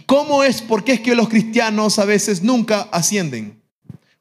¿Y 0.09 0.15
cómo 0.15 0.43
es? 0.43 0.63
¿Por 0.63 0.83
qué 0.83 0.93
es 0.93 1.01
que 1.01 1.13
los 1.13 1.29
cristianos 1.29 1.99
a 1.99 2.05
veces 2.05 2.41
nunca 2.41 2.89
ascienden? 2.91 3.61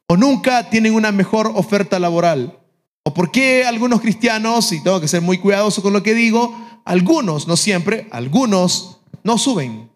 ¿O 0.06 0.18
nunca 0.18 0.68
tienen 0.68 0.92
una 0.92 1.12
mejor 1.12 1.50
oferta 1.54 1.98
laboral? 1.98 2.58
¿O 3.04 3.14
por 3.14 3.30
qué 3.30 3.64
algunos 3.64 4.02
cristianos, 4.02 4.70
y 4.72 4.82
tengo 4.82 5.00
que 5.00 5.08
ser 5.08 5.22
muy 5.22 5.38
cuidadoso 5.38 5.82
con 5.82 5.94
lo 5.94 6.02
que 6.02 6.12
digo, 6.12 6.54
algunos, 6.84 7.48
no 7.48 7.56
siempre, 7.56 8.06
algunos 8.10 8.98
no 9.24 9.38
suben? 9.38 9.88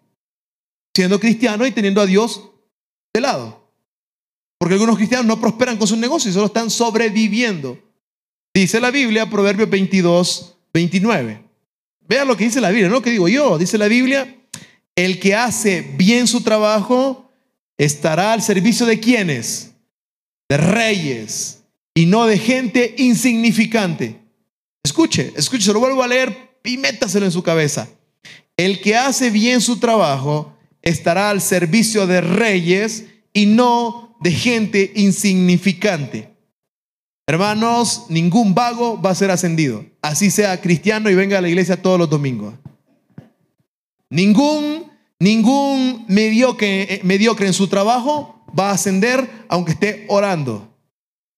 siendo 0.95 1.19
cristiano 1.19 1.65
y 1.65 1.71
teniendo 1.71 2.01
a 2.01 2.05
Dios 2.07 2.49
de 3.13 3.21
lado. 3.21 3.71
Porque 4.59 4.73
algunos 4.75 4.97
cristianos 4.97 5.25
no 5.27 5.39
prosperan 5.39 5.77
con 5.77 5.87
sus 5.87 5.97
negocios, 5.97 6.33
solo 6.33 6.47
están 6.47 6.69
sobreviviendo. 6.69 7.77
Dice 8.53 8.79
la 8.79 8.91
Biblia, 8.91 9.29
Proverbios 9.29 9.69
22, 9.69 10.57
29. 10.73 11.43
Vean 12.07 12.27
lo 12.27 12.37
que 12.37 12.45
dice 12.45 12.61
la 12.61 12.69
Biblia, 12.69 12.87
no 12.87 12.95
lo 12.95 13.01
que 13.01 13.11
digo 13.11 13.27
yo. 13.27 13.57
Dice 13.57 13.77
la 13.77 13.87
Biblia, 13.87 14.42
el 14.95 15.19
que 15.19 15.35
hace 15.35 15.81
bien 15.81 16.27
su 16.27 16.41
trabajo 16.41 17.31
estará 17.77 18.33
al 18.33 18.41
servicio 18.41 18.85
de 18.85 18.99
quienes? 18.99 19.71
De 20.49 20.57
reyes 20.57 21.63
y 21.95 22.05
no 22.05 22.25
de 22.25 22.37
gente 22.37 22.95
insignificante. 22.97 24.19
Escuche, 24.83 25.33
escuche, 25.35 25.63
se 25.63 25.73
lo 25.73 25.79
vuelvo 25.79 26.03
a 26.03 26.07
leer 26.07 26.57
y 26.63 26.77
métaselo 26.77 27.25
en 27.25 27.31
su 27.31 27.43
cabeza. 27.43 27.87
El 28.57 28.81
que 28.81 28.95
hace 28.95 29.29
bien 29.29 29.61
su 29.61 29.79
trabajo 29.79 30.55
estará 30.81 31.29
al 31.29 31.41
servicio 31.41 32.05
de 32.05 32.21
reyes 32.21 33.05
y 33.33 33.45
no 33.47 34.17
de 34.21 34.31
gente 34.31 34.91
insignificante. 34.95 36.29
Hermanos, 37.25 38.05
ningún 38.09 38.53
vago 38.53 39.01
va 39.01 39.11
a 39.11 39.15
ser 39.15 39.31
ascendido. 39.31 39.85
Así 40.01 40.29
sea 40.29 40.59
cristiano 40.59 41.09
y 41.09 41.15
venga 41.15 41.37
a 41.37 41.41
la 41.41 41.49
iglesia 41.49 41.81
todos 41.81 41.97
los 41.97 42.09
domingos. 42.09 42.53
Ningún, 44.13 44.91
ningún 45.17 46.05
mediocre, 46.07 46.83
eh, 46.83 47.01
mediocre 47.03 47.47
en 47.47 47.53
su 47.53 47.67
trabajo 47.67 48.45
va 48.57 48.69
a 48.69 48.73
ascender 48.73 49.27
aunque 49.49 49.71
esté 49.71 50.05
orando. 50.07 50.71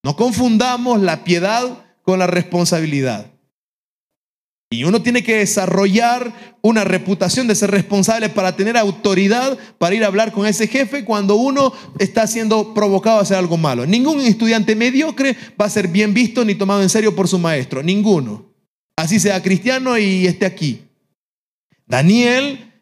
No 0.04 0.18
confundamos 0.18 1.00
la 1.00 1.24
piedad 1.24 1.86
con 2.02 2.20
la 2.20 2.28
responsabilidad. 2.28 3.32
Y 4.70 4.84
uno 4.84 5.02
tiene 5.02 5.24
que 5.24 5.38
desarrollar 5.38 6.58
una 6.62 6.84
reputación 6.84 7.48
de 7.48 7.56
ser 7.56 7.72
responsable 7.72 8.28
para 8.28 8.58
tener 8.58 8.76
autoridad 8.76 9.58
para 9.78 9.96
ir 9.96 10.04
a 10.04 10.08
hablar 10.08 10.34
con 10.34 10.46
ese 10.46 10.68
jefe 10.68 11.06
cuando 11.06 11.36
uno 11.36 11.72
está 11.98 12.28
siendo 12.28 12.74
provocado 12.74 13.20
a 13.20 13.22
hacer 13.22 13.38
algo 13.38 13.56
malo. 13.56 13.86
Ningún 13.86 14.20
estudiante 14.20 14.76
mediocre 14.76 15.38
va 15.60 15.64
a 15.64 15.70
ser 15.70 15.88
bien 15.88 16.14
visto 16.14 16.44
ni 16.44 16.56
tomado 16.56 16.82
en 16.82 16.90
serio 16.90 17.16
por 17.16 17.30
su 17.30 17.40
maestro. 17.40 17.82
Ninguno. 17.82 18.54
Así 18.98 19.18
sea 19.18 19.42
cristiano 19.42 19.98
y 19.98 20.28
esté 20.28 20.46
aquí. 20.46 20.82
Daniel 21.88 22.74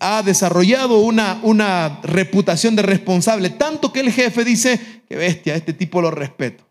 ha 0.00 0.22
desarrollado 0.22 1.00
una, 1.00 1.40
una 1.42 2.00
reputación 2.02 2.74
de 2.76 2.82
responsable, 2.82 3.50
tanto 3.50 3.92
que 3.92 4.00
el 4.00 4.10
jefe 4.10 4.44
dice, 4.44 5.02
que 5.08 5.16
bestia, 5.16 5.54
este 5.54 5.72
tipo 5.72 6.00
lo 6.00 6.10
respeto. 6.10 6.64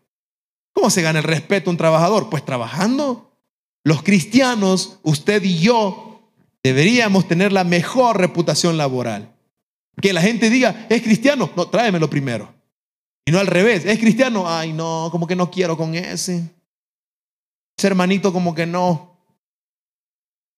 ¿Cómo 0.72 0.90
se 0.90 1.02
gana 1.02 1.20
el 1.20 1.24
respeto 1.24 1.70
a 1.70 1.72
un 1.72 1.76
trabajador? 1.76 2.30
Pues 2.30 2.44
trabajando. 2.44 3.38
Los 3.84 4.02
cristianos, 4.02 4.98
usted 5.02 5.42
y 5.44 5.58
yo, 5.58 6.22
deberíamos 6.62 7.28
tener 7.28 7.52
la 7.52 7.64
mejor 7.64 8.18
reputación 8.18 8.76
laboral. 8.76 9.32
Que 10.00 10.12
la 10.12 10.22
gente 10.22 10.50
diga, 10.50 10.86
es 10.88 11.02
cristiano, 11.02 11.50
no, 11.54 11.68
tráemelo 11.68 12.08
primero. 12.08 12.54
Y 13.24 13.30
no 13.30 13.38
al 13.38 13.46
revés, 13.46 13.84
es 13.84 13.98
cristiano, 13.98 14.48
ay 14.48 14.72
no, 14.72 15.08
como 15.12 15.26
que 15.26 15.36
no 15.36 15.50
quiero 15.50 15.76
con 15.76 15.94
ese. 15.94 16.50
Ese 17.76 17.86
hermanito 17.86 18.32
como 18.32 18.54
que 18.54 18.66
no. 18.66 19.11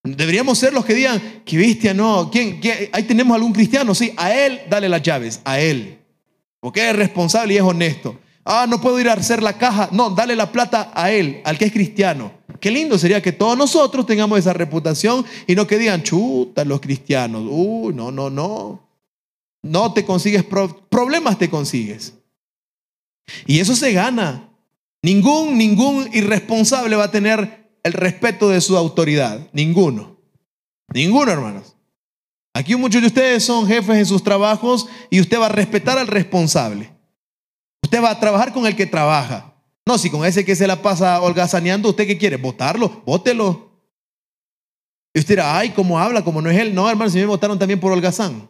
Deberíamos 0.05 0.59
ser 0.59 0.75
los 0.75 0.85
que 0.85 0.93
digan, 0.93 1.43
que 1.47 1.57
bestia, 1.57 1.95
no, 1.95 2.31
¿quién, 2.31 2.61
ahí 2.93 3.05
tenemos 3.05 3.35
algún 3.35 3.55
cristiano, 3.55 3.95
sí, 3.95 4.13
a 4.19 4.35
él 4.35 4.61
dale 4.69 4.87
las 4.87 5.03
llaves, 5.03 5.41
a 5.45 5.59
él. 5.59 5.99
Porque 6.61 6.91
es 6.91 6.95
responsable 6.95 7.55
y 7.55 7.57
es 7.57 7.63
honesto. 7.63 8.21
Ah, 8.45 8.67
no 8.69 8.81
puedo 8.81 9.01
ir 9.01 9.09
a 9.09 9.15
hacer 9.15 9.43
la 9.43 9.57
caja. 9.57 9.89
No, 9.93 10.11
dale 10.11 10.37
la 10.37 10.53
plata 10.53 10.93
a 10.95 11.11
él, 11.11 11.41
al 11.45 11.57
que 11.57 11.65
es 11.65 11.73
cristiano. 11.73 12.33
Qué 12.61 12.71
lindo 12.71 12.99
sería 12.99 13.23
que 13.23 13.33
todos 13.33 13.57
nosotros 13.57 14.05
tengamos 14.05 14.39
esa 14.39 14.53
reputación 14.53 15.25
y 15.47 15.55
no 15.55 15.67
que 15.67 15.79
digan, 15.79 16.03
chuta, 16.03 16.65
los 16.67 16.81
cristianos. 16.81 17.43
Uy, 17.49 17.95
no, 17.95 18.11
no, 18.11 18.29
no. 18.29 18.87
No 19.63 19.93
te 19.95 20.05
consigues 20.05 20.45
problemas, 20.45 21.39
te 21.39 21.49
consigues. 21.49 22.13
Y 23.47 23.61
eso 23.61 23.75
se 23.75 23.93
gana. 23.93 24.51
Ningún, 25.03 25.57
ningún 25.57 26.11
irresponsable 26.13 26.97
va 26.97 27.05
a 27.05 27.11
tener 27.11 27.64
el 27.85 27.93
respeto 27.93 28.49
de 28.49 28.61
su 28.61 28.77
autoridad. 28.77 29.49
Ninguno. 29.53 30.17
Ninguno, 30.93 31.31
hermanos. 31.31 31.77
Aquí 32.55 32.75
muchos 32.77 33.01
de 33.01 33.09
ustedes 33.09 33.45
son 33.45 33.67
jefes 33.67 33.97
en 33.97 34.07
sus 34.07 34.23
trabajos 34.23 34.87
y 35.11 35.21
usted 35.21 35.39
va 35.39 35.47
a 35.47 35.51
respetar 35.51 35.99
al 35.99 36.07
responsable. 36.07 36.91
Usted 37.83 38.03
va 38.03 38.11
a 38.11 38.21
trabajar 38.21 38.53
con 38.53 38.67
el 38.67 38.75
que 38.75 38.87
trabaja. 38.87 39.55
No, 39.87 39.99
si 39.99 40.09
con 40.09 40.25
ese 40.25 40.45
que 40.45 40.57
se 40.57 40.67
la 40.67 40.81
pasa 40.81 41.21
holgazaneando, 41.21 41.91
¿usted 41.91 42.07
qué 42.07 42.17
quiere? 42.17 42.37
¿Votarlo? 42.37 43.03
Vótelo. 43.05 43.71
Y 45.13 45.19
usted 45.19 45.35
dirá, 45.35 45.59
ay, 45.59 45.71
¿cómo 45.71 45.99
habla? 45.99 46.25
Como 46.25 46.41
no 46.41 46.51
es 46.51 46.59
él. 46.59 46.75
No, 46.75 46.89
hermano, 46.89 47.11
si 47.11 47.19
me 47.19 47.27
votaron 47.27 47.59
también 47.59 47.79
por 47.79 47.93
holgazán. 47.93 48.49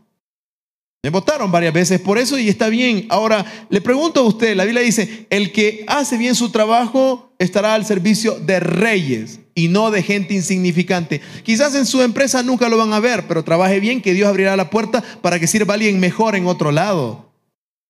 Me 1.05 1.11
votaron 1.11 1.53
varias 1.53 1.75
veces 1.75 2.01
por 2.01 2.17
eso 2.17 2.39
y 2.39 2.49
está 2.49 2.71
bien. 2.71 3.05
Ahora, 3.11 3.45
le 3.69 3.83
pregunto 3.83 4.21
a 4.21 4.23
usted, 4.23 4.57
la 4.57 4.65
Biblia 4.65 4.83
dice, 4.83 5.27
el 5.29 5.53
que 5.53 5.85
hace 5.87 6.17
bien 6.17 6.35
su 6.35 6.49
trabajo 6.49 7.31
estará 7.39 7.75
al 7.75 7.85
servicio 7.85 8.41
de 8.41 8.59
reyes 8.59 9.41
y 9.55 9.69
no 9.69 9.91
de 9.91 10.03
gente 10.03 10.33
insignificante. 10.33 11.21
Quizás 11.43 11.75
en 11.75 11.85
su 11.85 12.01
empresa 12.01 12.43
nunca 12.43 12.71
lo 12.71 12.79
van 12.79 12.95
a 12.95 13.01
ver, 13.01 13.29
pero 13.29 13.45
trabaje 13.45 13.81
bien 13.81 14.01
que 14.01 14.15
Dios 14.15 14.27
abrirá 14.27 14.57
la 14.57 14.71
puerta 14.71 15.05
para 15.21 15.39
que 15.39 15.47
sirva 15.47 15.75
alguien 15.75 16.01
mejor 16.01 16.37
en 16.37 16.47
otro 16.47 16.73
lado. 16.73 17.35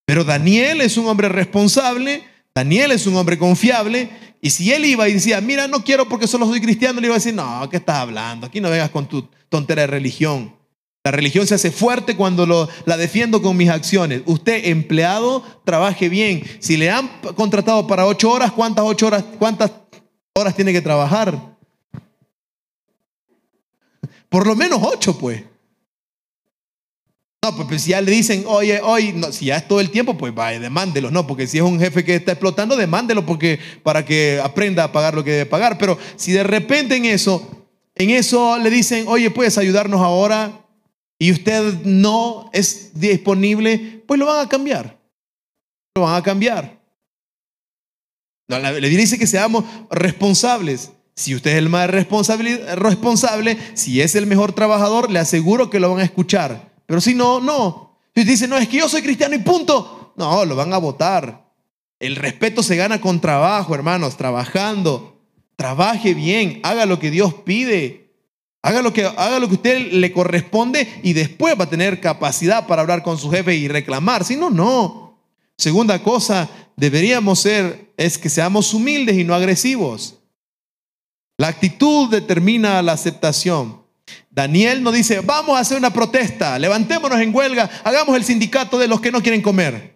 Pero 0.07 0.25
Daniel 0.25 0.81
es 0.81 0.97
un 0.97 1.07
hombre 1.07 1.29
responsable, 1.29 2.25
Daniel 2.53 2.91
es 2.91 3.07
un 3.07 3.15
hombre 3.15 3.39
confiable, 3.39 4.11
y 4.41 4.51
si 4.51 4.73
él 4.73 4.87
iba 4.87 5.09
y 5.09 5.13
decía, 5.13 5.41
mira, 5.41 5.69
no 5.69 5.85
quiero 5.85 6.09
porque 6.09 6.27
solo 6.27 6.47
soy 6.47 6.61
cristiano, 6.61 7.01
le 7.01 7.07
iba 7.07 7.15
a 7.15 7.19
decir, 7.19 7.33
no, 7.33 7.69
¿qué 7.71 7.77
estás 7.77 7.99
hablando? 7.99 8.49
Aquí 8.49 8.61
no 8.61 8.71
vengas 8.71 8.91
con 8.91 9.07
tu 9.07 9.29
tontera 9.49 9.83
de 9.83 9.87
religión. 9.87 10.64
La 11.05 11.11
religión 11.11 11.47
se 11.47 11.55
hace 11.55 11.71
fuerte 11.71 12.17
cuando 12.17 12.69
la 12.87 12.97
defiendo 12.97 13.43
con 13.43 13.59
mis 13.59 13.69
acciones. 13.69 14.23
Usted, 14.25 14.69
empleado, 14.69 15.45
trabaje 15.63 16.09
bien. 16.09 16.43
Si 16.61 16.79
le 16.79 16.91
han 16.91 17.11
contratado 17.37 17.87
para 17.87 18.07
ocho 18.07 18.31
horas, 18.31 18.53
¿cuántas 18.53 18.87
ocho 18.87 19.09
horas, 19.09 19.23
cuántas 19.39 19.71
horas 20.35 20.57
tiene 20.57 20.73
que 20.73 20.81
trabajar? 20.81 21.59
Por 24.31 24.47
lo 24.47 24.57
menos 24.57 24.81
ocho, 24.83 25.19
pues. 25.19 25.45
No, 27.43 27.55
pues, 27.55 27.69
pues 27.69 27.83
si 27.83 27.91
ya 27.91 28.01
le 28.01 28.11
dicen, 28.11 28.45
oye, 28.47 28.81
hoy, 28.83 29.23
si 29.31 29.45
ya 29.45 29.59
es 29.59 29.69
todo 29.69 29.81
el 29.81 29.91
tiempo, 29.91 30.17
pues 30.17 30.35
vaya, 30.35 30.59
demándelo, 30.59 31.11
no, 31.11 31.27
porque 31.27 31.47
si 31.47 31.59
es 31.59 31.63
un 31.63 31.79
jefe 31.79 32.03
que 32.03 32.15
está 32.15 32.33
explotando, 32.33 32.75
demándelo 32.75 33.27
porque, 33.27 33.61
para 33.83 34.07
que 34.07 34.41
aprenda 34.43 34.85
a 34.85 34.93
pagar 34.93 35.13
lo 35.13 35.23
que 35.23 35.33
debe 35.33 35.47
pagar. 35.47 35.77
Pero 35.77 35.99
si 36.17 36.33
de 36.33 36.45
repente 36.45 36.97
en 36.97 37.05
eso, 37.05 37.67
en 37.95 38.09
eso 38.09 38.57
le 38.57 38.71
dicen, 38.71 39.05
oye, 39.07 39.31
puedes 39.31 39.59
ayudarnos 39.59 40.01
ahora, 40.01 40.64
y 41.19 41.33
usted 41.33 41.85
no 41.85 42.51
es 42.53 42.91
disponible, 42.95 44.03
pues 44.07 44.19
lo 44.19 44.27
van 44.27 44.45
a 44.45 44.49
cambiar. 44.49 44.99
Lo 45.95 46.03
van 46.03 46.17
a 46.17 46.23
cambiar. 46.23 46.81
Le 48.49 48.89
dice 48.89 49.19
que 49.19 49.27
seamos 49.27 49.65
responsables. 49.91 50.91
Si 51.17 51.35
usted 51.35 51.53
es 51.53 51.59
el 51.59 51.69
más 51.69 51.89
responsable, 51.89 53.59
si 53.75 54.01
es 54.01 54.15
el 54.17 54.27
mejor 54.27 54.53
trabajador, 54.53 55.11
le 55.11 55.21
aseguro 55.21 55.71
que 55.71 55.79
lo 55.79 55.91
van 55.91 56.01
a 56.01 56.05
escuchar. 56.05 56.73
Pero 56.87 57.01
si 57.01 57.15
no, 57.15 57.41
no. 57.41 57.99
Si 58.15 58.25
dice, 58.25 58.49
no, 58.49 58.57
es 58.59 58.69
que 58.69 58.79
yo 58.79 58.89
soy 58.89 59.03
cristiano 59.03 59.35
y 59.35 59.39
punto. 59.39 60.13
No, 60.17 60.45
lo 60.45 60.57
van 60.57 60.73
a 60.73 60.79
votar. 60.79 61.45
El 62.01 62.17
respeto 62.17 62.63
se 62.63 62.77
gana 62.77 63.01
con 63.01 63.21
trabajo, 63.21 63.75
hermanos, 63.75 64.17
trabajando. 64.17 65.23
Trabaje 65.57 66.15
bien, 66.15 66.61
haga 66.65 66.85
lo 66.85 66.99
que 66.99 67.11
Dios 67.11 67.35
pide. 67.35 68.04
Haga 68.65 68.81
lo, 68.81 68.95
que, 68.95 69.05
haga 69.05 69.39
lo 69.41 69.47
que 69.47 69.57
usted 69.57 69.93
le 69.93 70.11
corresponde 70.11 70.89
y 71.03 71.13
después 71.13 71.55
va 71.61 71.65
a 71.65 71.69
tener 71.69 72.01
capacidad 72.01 72.67
para 72.67 72.81
hablar 72.81 73.03
con 73.03 73.19
su 73.19 73.31
jefe 73.31 73.55
y 73.55 73.69
reclamar. 73.69 74.25
Si 74.25 74.37
no, 74.37 74.49
no. 74.49 75.21
Segunda 75.59 76.03
cosa, 76.03 76.49
deberíamos 76.75 77.41
ser, 77.41 77.93
es 77.99 78.17
que 78.17 78.31
seamos 78.31 78.73
humildes 78.73 79.19
y 79.19 79.25
no 79.25 79.35
agresivos. 79.35 80.15
La 81.37 81.49
actitud 81.49 82.09
determina 82.09 82.81
la 82.81 82.93
aceptación. 82.93 83.83
Daniel 84.31 84.83
nos 84.83 84.95
dice, 84.95 85.21
vamos 85.21 85.59
a 85.59 85.61
hacer 85.61 85.77
una 85.77 85.93
protesta, 85.93 86.59
levantémonos 86.59 87.21
en 87.21 87.35
huelga, 87.35 87.69
hagamos 87.85 88.17
el 88.17 88.25
sindicato 88.25 88.79
de 88.79 88.89
los 88.89 88.99
que 88.99 89.13
no 89.13 89.21
quieren 89.21 89.43
comer. 89.43 89.95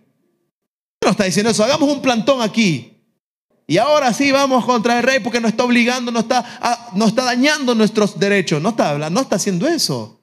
No 1.02 1.12
está 1.12 1.24
diciendo 1.24 1.52
eso, 1.52 1.64
hagamos 1.64 1.90
un 1.90 2.02
plantón 2.02 2.42
aquí. 2.42 2.87
Y 3.70 3.76
ahora 3.76 4.14
sí 4.14 4.32
vamos 4.32 4.64
contra 4.64 4.96
el 4.96 5.02
rey 5.02 5.20
porque 5.20 5.42
nos 5.42 5.50
está 5.50 5.62
obligando, 5.62 6.10
nos 6.10 6.22
está, 6.22 6.90
está 7.06 7.24
dañando 7.24 7.74
nuestros 7.74 8.18
derechos. 8.18 8.62
No 8.62 8.70
está, 8.70 9.10
no 9.10 9.20
está 9.20 9.36
haciendo 9.36 9.68
eso. 9.68 10.22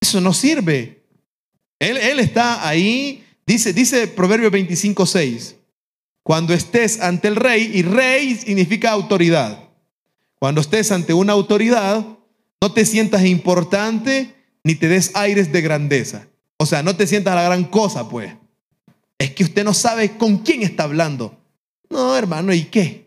Eso 0.00 0.22
no 0.22 0.32
sirve. 0.32 1.04
Él, 1.78 1.98
él 1.98 2.18
está 2.18 2.66
ahí, 2.66 3.22
dice, 3.46 3.74
dice 3.74 4.08
Proverbio 4.08 4.50
25, 4.50 5.04
6. 5.04 5.56
Cuando 6.22 6.54
estés 6.54 6.98
ante 7.02 7.28
el 7.28 7.36
rey, 7.36 7.70
y 7.74 7.82
rey 7.82 8.34
significa 8.34 8.90
autoridad. 8.90 9.60
Cuando 10.38 10.62
estés 10.62 10.90
ante 10.92 11.12
una 11.12 11.34
autoridad, 11.34 12.06
no 12.62 12.72
te 12.72 12.86
sientas 12.86 13.26
importante 13.26 14.34
ni 14.64 14.74
te 14.76 14.88
des 14.88 15.10
aires 15.14 15.52
de 15.52 15.60
grandeza. 15.60 16.26
O 16.56 16.64
sea, 16.64 16.82
no 16.82 16.96
te 16.96 17.06
sientas 17.06 17.34
la 17.34 17.42
gran 17.42 17.64
cosa, 17.64 18.08
pues. 18.08 18.32
Es 19.18 19.32
que 19.32 19.44
usted 19.44 19.62
no 19.62 19.74
sabe 19.74 20.16
con 20.16 20.38
quién 20.38 20.62
está 20.62 20.84
hablando. 20.84 21.38
No, 21.90 22.16
hermano, 22.16 22.52
¿y 22.52 22.64
qué? 22.64 23.06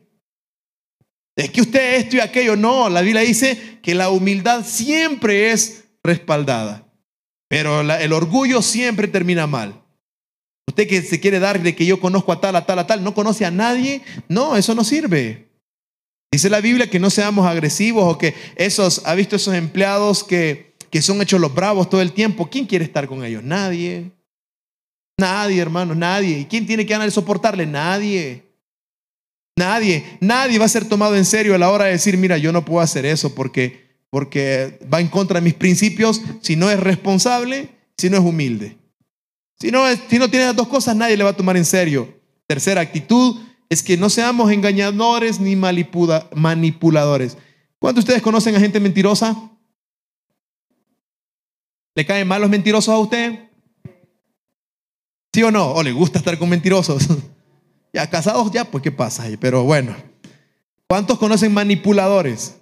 Es 1.35 1.51
que 1.51 1.61
usted 1.61 1.95
esto 1.95 2.17
y 2.17 2.19
aquello. 2.19 2.55
No, 2.55 2.89
la 2.89 3.01
Biblia 3.01 3.21
dice 3.21 3.79
que 3.81 3.95
la 3.95 4.09
humildad 4.09 4.65
siempre 4.65 5.51
es 5.51 5.85
respaldada. 6.03 6.85
Pero 7.47 7.81
el 7.81 8.13
orgullo 8.13 8.61
siempre 8.61 9.07
termina 9.07 9.47
mal. 9.47 9.81
Usted 10.67 10.87
que 10.87 11.01
se 11.01 11.19
quiere 11.19 11.39
dar 11.39 11.61
de 11.61 11.75
que 11.75 11.85
yo 11.85 11.99
conozco 11.99 12.31
a 12.31 12.39
tal, 12.41 12.55
a 12.55 12.65
tal, 12.65 12.79
a 12.79 12.85
tal, 12.85 13.03
no 13.03 13.13
conoce 13.13 13.45
a 13.45 13.51
nadie. 13.51 14.01
No, 14.27 14.55
eso 14.55 14.75
no 14.75 14.83
sirve. 14.83 15.49
Dice 16.31 16.49
la 16.49 16.61
Biblia 16.61 16.89
que 16.89 16.99
no 16.99 17.09
seamos 17.09 17.47
agresivos 17.47 18.03
o 18.03 18.17
que 18.17 18.35
esos, 18.55 19.01
ha 19.05 19.15
visto 19.15 19.35
esos 19.35 19.55
empleados 19.55 20.23
que, 20.23 20.75
que 20.91 21.01
son 21.01 21.21
hechos 21.21 21.41
los 21.41 21.55
bravos 21.55 21.89
todo 21.89 22.01
el 22.01 22.11
tiempo. 22.11 22.49
¿Quién 22.49 22.65
quiere 22.65 22.85
estar 22.85 23.07
con 23.07 23.23
ellos? 23.23 23.43
Nadie. 23.43 24.11
Nadie, 25.17 25.61
hermano, 25.61 25.95
nadie. 25.95 26.39
¿Y 26.39 26.45
quién 26.45 26.67
tiene 26.67 26.85
que 26.85 26.91
ganar 26.91 27.07
y 27.07 27.11
soportarle? 27.11 27.65
Nadie. 27.65 28.48
Nadie, 29.55 30.17
nadie 30.21 30.57
va 30.57 30.65
a 30.65 30.69
ser 30.69 30.85
tomado 30.85 31.15
en 31.15 31.25
serio 31.25 31.53
a 31.53 31.57
la 31.57 31.69
hora 31.69 31.85
de 31.85 31.91
decir, 31.91 32.17
mira, 32.17 32.37
yo 32.37 32.51
no 32.51 32.63
puedo 32.63 32.81
hacer 32.81 33.05
eso 33.05 33.35
porque, 33.35 33.97
porque 34.09 34.79
va 34.91 35.01
en 35.01 35.09
contra 35.09 35.39
de 35.39 35.43
mis 35.43 35.53
principios 35.53 36.21
si 36.41 36.55
no 36.55 36.69
es 36.71 36.79
responsable, 36.79 37.69
si 37.97 38.09
no 38.09 38.17
es 38.17 38.23
humilde. 38.23 38.77
Si 39.59 39.71
no, 39.71 39.83
si 40.09 40.17
no 40.17 40.29
tiene 40.29 40.45
las 40.45 40.55
dos 40.55 40.69
cosas, 40.69 40.95
nadie 40.95 41.17
le 41.17 41.23
va 41.25 41.31
a 41.31 41.37
tomar 41.37 41.57
en 41.57 41.65
serio. 41.65 42.17
Tercera 42.47 42.79
actitud 42.79 43.37
es 43.67 43.83
que 43.83 43.97
no 43.97 44.09
seamos 44.09 44.51
engañadores 44.51 45.39
ni 45.39 45.55
manipuladores. 45.55 47.37
¿Cuántos 47.77 48.03
de 48.03 48.09
ustedes 48.09 48.21
conocen 48.21 48.55
a 48.55 48.59
gente 48.59 48.79
mentirosa? 48.79 49.51
¿Le 51.95 52.05
caen 52.05 52.27
mal 52.27 52.41
los 52.41 52.49
mentirosos 52.49 52.93
a 52.93 52.97
usted? 52.97 53.49
¿Sí 55.33 55.43
o 55.43 55.51
no? 55.51 55.71
¿O 55.73 55.83
le 55.83 55.91
gusta 55.91 56.19
estar 56.19 56.37
con 56.39 56.49
mentirosos? 56.49 57.07
Ya 57.93 58.09
casados 58.09 58.51
ya, 58.51 58.65
pues 58.65 58.83
qué 58.83 58.91
pasa 58.91 59.23
ahí. 59.23 59.37
Pero 59.37 59.63
bueno, 59.63 59.95
¿cuántos 60.87 61.17
conocen 61.17 61.53
manipuladores? 61.53 62.55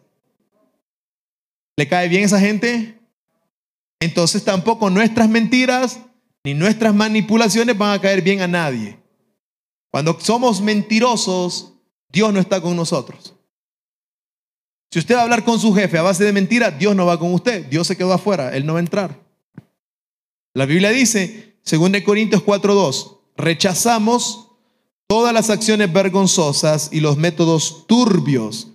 ¿Le 1.75 1.87
cae 1.87 2.07
bien 2.07 2.23
esa 2.23 2.39
gente? 2.39 2.99
Entonces 3.99 4.43
tampoco 4.43 4.89
nuestras 4.89 5.29
mentiras 5.29 5.99
ni 6.43 6.53
nuestras 6.53 6.93
manipulaciones 6.93 7.77
van 7.77 7.93
a 7.93 8.01
caer 8.01 8.21
bien 8.21 8.41
a 8.41 8.47
nadie. 8.47 8.97
Cuando 9.91 10.17
somos 10.19 10.61
mentirosos, 10.61 11.73
Dios 12.09 12.33
no 12.33 12.39
está 12.39 12.61
con 12.61 12.75
nosotros. 12.75 13.33
Si 14.91 14.99
usted 14.99 15.15
va 15.15 15.19
a 15.19 15.23
hablar 15.23 15.43
con 15.43 15.59
su 15.59 15.73
jefe 15.73 15.97
a 15.97 16.03
base 16.03 16.23
de 16.23 16.31
mentiras, 16.31 16.77
Dios 16.79 16.95
no 16.95 17.05
va 17.05 17.19
con 17.19 17.33
usted. 17.33 17.65
Dios 17.65 17.87
se 17.87 17.97
quedó 17.97 18.13
afuera, 18.13 18.55
Él 18.55 18.65
no 18.65 18.73
va 18.73 18.79
a 18.79 18.81
entrar. 18.81 19.19
La 20.53 20.65
Biblia 20.65 20.89
dice, 20.89 21.59
2 21.69 22.01
Corintios 22.03 22.43
4:2, 22.43 23.17
rechazamos 23.35 24.46
todas 25.07 25.33
las 25.33 25.49
acciones 25.49 25.91
vergonzosas 25.91 26.89
y 26.91 26.99
los 26.99 27.17
métodos 27.17 27.85
turbios. 27.87 28.67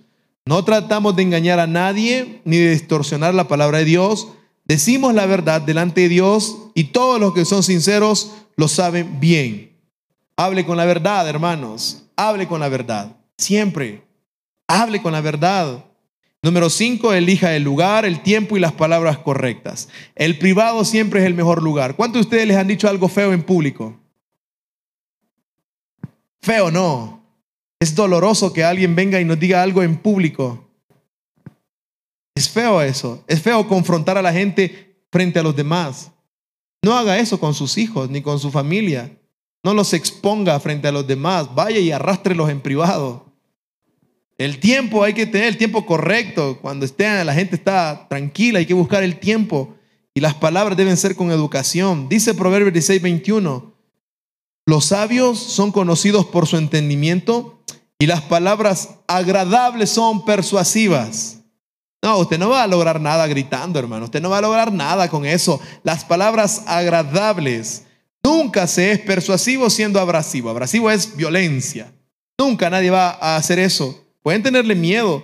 No 0.45 0.65
tratamos 0.65 1.15
de 1.15 1.23
engañar 1.23 1.59
a 1.59 1.67
nadie 1.67 2.41
ni 2.43 2.57
de 2.57 2.71
distorsionar 2.71 3.33
la 3.33 3.47
palabra 3.47 3.77
de 3.77 3.85
Dios. 3.85 4.27
Decimos 4.65 5.13
la 5.13 5.25
verdad 5.25 5.61
delante 5.61 6.01
de 6.01 6.09
Dios 6.09 6.57
y 6.73 6.85
todos 6.85 7.19
los 7.19 7.33
que 7.33 7.45
son 7.45 7.63
sinceros 7.63 8.31
lo 8.57 8.67
saben 8.67 9.19
bien. 9.19 9.79
Hable 10.35 10.65
con 10.65 10.77
la 10.77 10.85
verdad, 10.85 11.27
hermanos. 11.29 12.03
Hable 12.17 12.47
con 12.47 12.59
la 12.59 12.67
verdad. 12.67 13.15
Siempre. 13.37 14.03
Hable 14.67 15.01
con 15.01 15.13
la 15.13 15.21
verdad. 15.21 15.85
Número 16.41 16.69
cinco, 16.69 17.13
elija 17.13 17.55
el 17.55 17.63
lugar, 17.63 18.03
el 18.03 18.21
tiempo 18.21 18.57
y 18.57 18.59
las 18.59 18.73
palabras 18.73 19.17
correctas. 19.19 19.87
El 20.15 20.37
privado 20.37 20.83
siempre 20.83 21.21
es 21.21 21.25
el 21.25 21.35
mejor 21.35 21.63
lugar. 21.63 21.95
¿Cuántos 21.95 22.21
de 22.21 22.25
ustedes 22.25 22.47
les 22.47 22.57
han 22.57 22.67
dicho 22.67 22.89
algo 22.89 23.07
feo 23.07 23.31
en 23.31 23.43
público? 23.43 24.02
Feo 26.43 26.69
no. 26.69 27.23
Es 27.79 27.95
doloroso 27.95 28.51
que 28.51 28.65
alguien 28.65 28.95
venga 28.95 29.19
y 29.19 29.25
nos 29.25 29.39
diga 29.39 29.63
algo 29.63 29.81
en 29.81 29.97
público. 29.97 30.69
Es 32.35 32.49
feo 32.49 32.81
eso. 32.81 33.23
Es 33.27 33.41
feo 33.41 33.65
confrontar 33.65 34.17
a 34.17 34.21
la 34.21 34.33
gente 34.33 35.05
frente 35.09 35.39
a 35.39 35.43
los 35.43 35.55
demás. 35.55 36.11
No 36.83 36.97
haga 36.97 37.17
eso 37.17 37.39
con 37.39 37.53
sus 37.53 37.77
hijos 37.77 38.09
ni 38.09 38.21
con 38.21 38.39
su 38.39 38.51
familia. 38.51 39.17
No 39.63 39.73
los 39.73 39.93
exponga 39.93 40.59
frente 40.59 40.89
a 40.89 40.91
los 40.91 41.07
demás. 41.07 41.55
Vaya 41.55 41.79
y 41.79 41.91
arrástrelos 41.93 42.49
en 42.49 42.59
privado. 42.59 43.25
El 44.37 44.59
tiempo 44.59 45.01
hay 45.05 45.13
que 45.13 45.25
tener 45.25 45.47
el 45.47 45.57
tiempo 45.57 45.85
correcto. 45.85 46.59
Cuando 46.61 46.85
esté, 46.85 47.23
la 47.23 47.33
gente 47.33 47.55
está 47.55 48.05
tranquila, 48.09 48.59
hay 48.59 48.65
que 48.65 48.73
buscar 48.73 49.01
el 49.01 49.17
tiempo. 49.17 49.75
Y 50.13 50.19
las 50.19 50.33
palabras 50.33 50.75
deben 50.75 50.97
ser 50.97 51.15
con 51.15 51.31
educación. 51.31 52.09
Dice 52.09 52.33
Proverbios 52.33 52.73
16, 52.73 53.01
21. 53.01 53.72
Los 54.65 54.85
sabios 54.85 55.39
son 55.39 55.71
conocidos 55.71 56.25
por 56.25 56.47
su 56.47 56.57
entendimiento 56.57 57.61
y 57.99 58.07
las 58.07 58.21
palabras 58.21 58.89
agradables 59.07 59.89
son 59.89 60.25
persuasivas. 60.25 61.39
No, 62.01 62.17
usted 62.17 62.37
no 62.37 62.49
va 62.49 62.63
a 62.63 62.67
lograr 62.67 62.99
nada 62.99 63.27
gritando, 63.27 63.79
hermano. 63.79 64.05
Usted 64.05 64.21
no 64.21 64.29
va 64.29 64.39
a 64.39 64.41
lograr 64.41 64.73
nada 64.73 65.09
con 65.09 65.25
eso. 65.25 65.61
Las 65.83 66.03
palabras 66.03 66.63
agradables. 66.65 67.83
Nunca 68.23 68.67
se 68.67 68.91
es 68.91 68.99
persuasivo 68.99 69.69
siendo 69.69 69.99
abrasivo. 69.99 70.49
Abrasivo 70.49 70.91
es 70.91 71.15
violencia. 71.15 71.93
Nunca 72.37 72.69
nadie 72.69 72.89
va 72.89 73.11
a 73.21 73.37
hacer 73.37 73.59
eso. 73.59 74.05
Pueden 74.21 74.43
tenerle 74.43 74.75
miedo, 74.75 75.23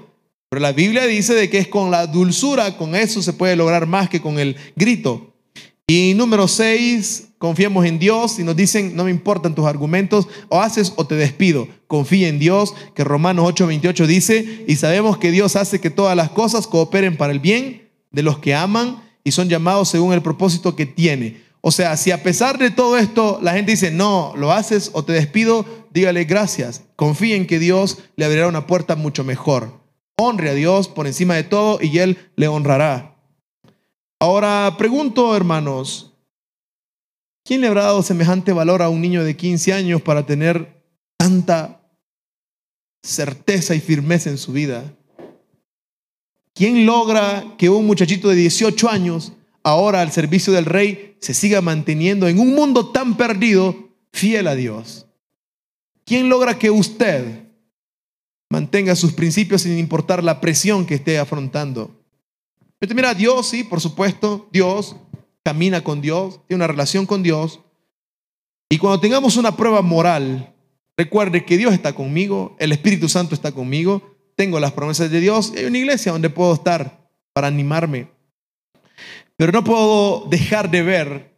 pero 0.49 0.61
la 0.61 0.71
Biblia 0.71 1.05
dice 1.05 1.33
de 1.33 1.49
que 1.49 1.57
es 1.57 1.67
con 1.67 1.91
la 1.91 2.07
dulzura, 2.07 2.77
con 2.77 2.95
eso 2.95 3.21
se 3.21 3.33
puede 3.33 3.55
lograr 3.55 3.85
más 3.85 4.09
que 4.09 4.21
con 4.21 4.39
el 4.39 4.55
grito. 4.75 5.28
Y 5.89 6.13
número 6.13 6.47
seis, 6.47 7.29
confiemos 7.39 7.83
en 7.83 7.97
Dios 7.97 8.37
y 8.37 8.43
nos 8.43 8.55
dicen, 8.55 8.95
no 8.95 9.05
me 9.05 9.09
importan 9.09 9.55
tus 9.55 9.65
argumentos, 9.65 10.27
o 10.47 10.61
haces 10.61 10.93
o 10.97 11.07
te 11.07 11.15
despido. 11.15 11.67
Confía 11.87 12.27
en 12.27 12.37
Dios, 12.37 12.75
que 12.93 13.03
Romanos 13.03 13.51
8:28 13.55 14.05
dice, 14.05 14.65
y 14.67 14.75
sabemos 14.75 15.17
que 15.17 15.31
Dios 15.31 15.55
hace 15.55 15.81
que 15.81 15.89
todas 15.89 16.15
las 16.15 16.29
cosas 16.29 16.67
cooperen 16.67 17.17
para 17.17 17.33
el 17.33 17.39
bien 17.39 17.89
de 18.11 18.21
los 18.21 18.37
que 18.37 18.53
aman 18.53 19.01
y 19.23 19.31
son 19.31 19.49
llamados 19.49 19.89
según 19.89 20.13
el 20.13 20.21
propósito 20.21 20.75
que 20.75 20.85
tiene. 20.85 21.41
O 21.61 21.71
sea, 21.71 21.97
si 21.97 22.11
a 22.11 22.21
pesar 22.21 22.59
de 22.59 22.69
todo 22.69 22.95
esto 22.95 23.39
la 23.41 23.53
gente 23.53 23.71
dice, 23.71 23.89
no, 23.89 24.33
lo 24.37 24.51
haces 24.51 24.91
o 24.93 25.03
te 25.03 25.13
despido, 25.13 25.65
dígale 25.91 26.25
gracias. 26.25 26.83
Confíe 26.97 27.35
en 27.35 27.47
que 27.47 27.57
Dios 27.57 27.97
le 28.15 28.25
abrirá 28.25 28.47
una 28.47 28.67
puerta 28.67 28.95
mucho 28.95 29.23
mejor. 29.23 29.81
Honre 30.17 30.51
a 30.51 30.53
Dios 30.53 30.87
por 30.87 31.07
encima 31.07 31.33
de 31.33 31.45
todo 31.45 31.79
y 31.81 31.97
Él 31.97 32.19
le 32.35 32.47
honrará. 32.47 33.18
Ahora 34.22 34.76
pregunto, 34.78 35.34
hermanos, 35.34 36.11
¿quién 37.45 37.61
le 37.61 37.67
habrá 37.67 37.84
dado 37.84 38.03
semejante 38.03 38.51
valor 38.51 38.82
a 38.82 38.89
un 38.89 38.99
niño 38.99 39.24
de 39.24 39.38
15 39.38 39.72
años 39.72 40.01
para 40.01 40.26
tener 40.26 40.84
tanta 41.15 41.82
certeza 43.01 43.76
y 43.76 43.80
firmeza 43.80 44.30
en 44.30 44.38
su 44.38 44.51
vida? 44.51 44.93
¿Quién 46.53 46.86
logra 46.86 47.55
que 47.57 47.70
un 47.70 47.88
muchachito 47.88 48.28
de 48.28 48.36
18 48.36 48.89
años, 48.89 49.32
ahora 49.63 50.01
al 50.01 50.11
servicio 50.11 50.51
del 50.51 50.65
rey, 50.65 51.15
se 51.22 51.34
siga 51.34 51.61
manteniendo 51.61 52.28
en 52.28 52.39
un 52.39 52.53
mundo 52.53 52.89
tan 52.89 53.15
perdido, 53.15 53.93
fiel 54.11 54.47
a 54.47 54.55
Dios? 54.55 55.05
¿Quién 56.03 56.28
logra 56.28 56.59
que 56.59 56.72
usted 56.72 57.45
mantenga 58.49 58.97
sus 58.97 59.13
principios 59.13 59.61
sin 59.61 59.78
importar 59.78 60.26
la 60.26 60.41
presión 60.41 60.86
que 60.86 60.95
esté 60.95 61.20
afrontando? 61.20 61.99
Mira, 62.82 63.13
Dios, 63.13 63.47
sí, 63.47 63.63
por 63.63 63.82
supuesto, 63.82 64.47
Dios 64.51 64.95
camina 65.43 65.84
con 65.84 66.01
Dios, 66.01 66.39
tiene 66.47 66.63
una 66.63 66.67
relación 66.67 67.05
con 67.05 67.23
Dios. 67.23 67.59
Y 68.69 68.77
cuando 68.77 68.99
tengamos 68.99 69.36
una 69.36 69.55
prueba 69.57 69.82
moral, 69.82 70.53
recuerde 70.95 71.43
que 71.43 71.57
Dios 71.57 71.73
está 71.73 71.93
conmigo, 71.93 72.55
el 72.59 72.71
Espíritu 72.71 73.09
Santo 73.09 73.36
está 73.36 73.51
conmigo, 73.51 74.15
tengo 74.36 74.59
las 74.59 74.71
promesas 74.71 75.11
de 75.11 75.19
Dios 75.19 75.51
y 75.53 75.59
hay 75.59 75.65
una 75.65 75.77
iglesia 75.77 76.11
donde 76.11 76.30
puedo 76.30 76.53
estar 76.53 77.09
para 77.34 77.47
animarme. 77.47 78.09
Pero 79.36 79.51
no 79.51 79.63
puedo 79.63 80.25
dejar 80.30 80.69
de 80.69 80.84
ver 80.84 81.34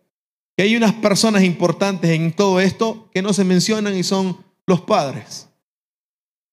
que 0.58 0.64
hay 0.64 0.76
unas 0.76 0.94
personas 0.94 1.44
importantes 1.44 2.12
en 2.12 2.34
todo 2.34 2.60
esto 2.60 3.10
que 3.14 3.22
no 3.22 3.34
se 3.34 3.44
mencionan 3.44 3.96
y 3.96 4.04
son 4.04 4.38
los 4.68 4.82
padres. 4.82 5.51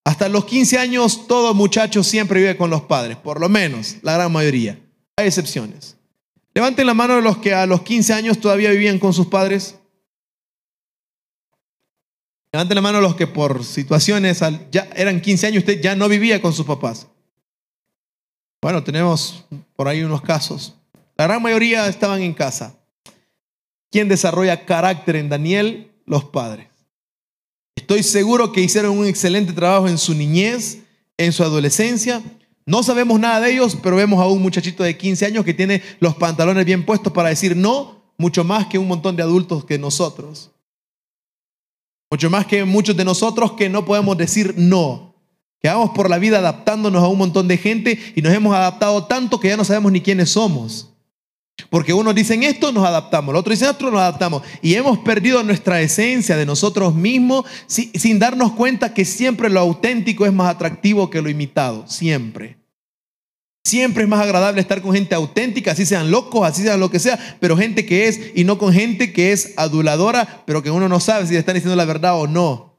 Hasta 0.08 0.30
los 0.30 0.46
15 0.46 0.78
años 0.78 1.26
todo 1.26 1.52
muchacho 1.52 2.02
siempre 2.02 2.40
vive 2.40 2.56
con 2.56 2.70
los 2.70 2.80
padres, 2.80 3.18
por 3.18 3.38
lo 3.38 3.50
menos 3.50 3.96
la 4.00 4.14
gran 4.14 4.32
mayoría. 4.32 4.80
Hay 5.16 5.26
excepciones. 5.26 5.98
Levanten 6.54 6.86
la 6.86 6.94
mano 6.94 7.20
los 7.20 7.36
que 7.36 7.52
a 7.52 7.66
los 7.66 7.82
15 7.82 8.14
años 8.14 8.40
todavía 8.40 8.70
vivían 8.70 8.98
con 8.98 9.12
sus 9.12 9.26
padres. 9.26 9.74
Levanten 12.50 12.76
la 12.76 12.80
mano 12.80 13.02
los 13.02 13.16
que 13.16 13.26
por 13.26 13.62
situaciones 13.62 14.40
ya 14.72 14.88
eran 14.96 15.20
15 15.20 15.48
años, 15.48 15.58
usted 15.58 15.82
ya 15.82 15.94
no 15.94 16.08
vivía 16.08 16.40
con 16.40 16.54
sus 16.54 16.64
papás. 16.64 17.06
Bueno, 18.62 18.82
tenemos 18.82 19.44
por 19.76 19.88
ahí 19.88 20.02
unos 20.02 20.22
casos. 20.22 20.74
La 21.18 21.26
gran 21.26 21.42
mayoría 21.42 21.86
estaban 21.86 22.22
en 22.22 22.32
casa. 22.32 22.78
¿Quién 23.90 24.08
desarrolla 24.08 24.64
carácter 24.64 25.16
en 25.16 25.28
Daniel? 25.28 25.92
Los 26.06 26.24
padres. 26.24 26.77
Estoy 27.88 28.02
seguro 28.02 28.52
que 28.52 28.60
hicieron 28.60 28.98
un 28.98 29.06
excelente 29.06 29.54
trabajo 29.54 29.88
en 29.88 29.96
su 29.96 30.12
niñez, 30.12 30.80
en 31.16 31.32
su 31.32 31.42
adolescencia. 31.42 32.22
No 32.66 32.82
sabemos 32.82 33.18
nada 33.18 33.40
de 33.40 33.52
ellos, 33.52 33.78
pero 33.82 33.96
vemos 33.96 34.20
a 34.20 34.26
un 34.26 34.42
muchachito 34.42 34.82
de 34.82 34.98
15 34.98 35.24
años 35.24 35.42
que 35.42 35.54
tiene 35.54 35.82
los 35.98 36.14
pantalones 36.14 36.66
bien 36.66 36.84
puestos 36.84 37.14
para 37.14 37.30
decir 37.30 37.56
no, 37.56 38.12
mucho 38.18 38.44
más 38.44 38.66
que 38.66 38.76
un 38.76 38.88
montón 38.88 39.16
de 39.16 39.22
adultos 39.22 39.64
que 39.64 39.78
nosotros. 39.78 40.50
Mucho 42.10 42.28
más 42.28 42.44
que 42.44 42.62
muchos 42.66 42.94
de 42.94 43.06
nosotros 43.06 43.52
que 43.52 43.70
no 43.70 43.86
podemos 43.86 44.18
decir 44.18 44.52
no. 44.58 45.14
Que 45.58 45.68
vamos 45.68 45.92
por 45.94 46.10
la 46.10 46.18
vida 46.18 46.40
adaptándonos 46.40 47.02
a 47.02 47.08
un 47.08 47.16
montón 47.16 47.48
de 47.48 47.56
gente 47.56 47.98
y 48.14 48.20
nos 48.20 48.34
hemos 48.34 48.54
adaptado 48.54 49.06
tanto 49.06 49.40
que 49.40 49.48
ya 49.48 49.56
no 49.56 49.64
sabemos 49.64 49.92
ni 49.92 50.02
quiénes 50.02 50.28
somos. 50.28 50.90
Porque 51.70 51.92
unos 51.92 52.14
dicen 52.14 52.44
esto, 52.44 52.72
nos 52.72 52.86
adaptamos, 52.86 53.32
los 53.32 53.40
otros 53.40 53.58
dicen 53.58 53.70
esto, 53.70 53.90
nos 53.90 54.00
adaptamos. 54.00 54.42
Y 54.62 54.74
hemos 54.74 54.98
perdido 54.98 55.42
nuestra 55.42 55.80
esencia 55.80 56.36
de 56.36 56.46
nosotros 56.46 56.94
mismos 56.94 57.44
sin 57.66 58.18
darnos 58.18 58.52
cuenta 58.52 58.94
que 58.94 59.04
siempre 59.04 59.50
lo 59.50 59.60
auténtico 59.60 60.24
es 60.24 60.32
más 60.32 60.54
atractivo 60.54 61.10
que 61.10 61.20
lo 61.20 61.28
imitado, 61.28 61.86
siempre. 61.86 62.56
Siempre 63.64 64.04
es 64.04 64.08
más 64.08 64.20
agradable 64.20 64.62
estar 64.62 64.80
con 64.80 64.94
gente 64.94 65.14
auténtica, 65.14 65.72
así 65.72 65.84
sean 65.84 66.10
locos, 66.10 66.48
así 66.48 66.62
sean 66.62 66.80
lo 66.80 66.90
que 66.90 66.98
sea, 66.98 67.18
pero 67.38 67.54
gente 67.54 67.84
que 67.84 68.08
es 68.08 68.18
y 68.34 68.44
no 68.44 68.56
con 68.56 68.72
gente 68.72 69.12
que 69.12 69.32
es 69.32 69.52
aduladora, 69.56 70.42
pero 70.46 70.62
que 70.62 70.70
uno 70.70 70.88
no 70.88 71.00
sabe 71.00 71.26
si 71.26 71.34
le 71.34 71.40
están 71.40 71.54
diciendo 71.54 71.76
la 71.76 71.84
verdad 71.84 72.18
o 72.18 72.26
no. 72.26 72.78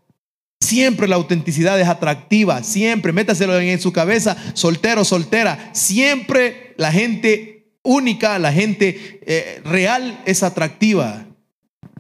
Siempre 0.60 1.08
la 1.08 1.16
autenticidad 1.16 1.80
es 1.80 1.88
atractiva, 1.88 2.64
siempre, 2.64 3.14
métaselo 3.14 3.60
en 3.60 3.80
su 3.80 3.94
cabeza, 3.94 4.36
soltero, 4.56 5.06
soltera, 5.06 5.70
siempre 5.74 6.74
la 6.78 6.92
gente 6.92 7.59
única, 7.84 8.40
la 8.40 8.52
gente 8.52 9.20
eh, 9.26 9.62
real 9.64 10.22
es 10.26 10.44
atractiva, 10.44 11.26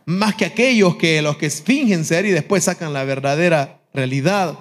más 0.05 0.35
que 0.35 0.45
aquellos 0.45 0.95
que 0.95 1.21
los 1.21 1.37
que 1.37 1.49
fingen 1.49 2.05
ser 2.05 2.25
y 2.25 2.31
después 2.31 2.63
sacan 2.63 2.93
la 2.93 3.03
verdadera 3.03 3.81
realidad. 3.93 4.57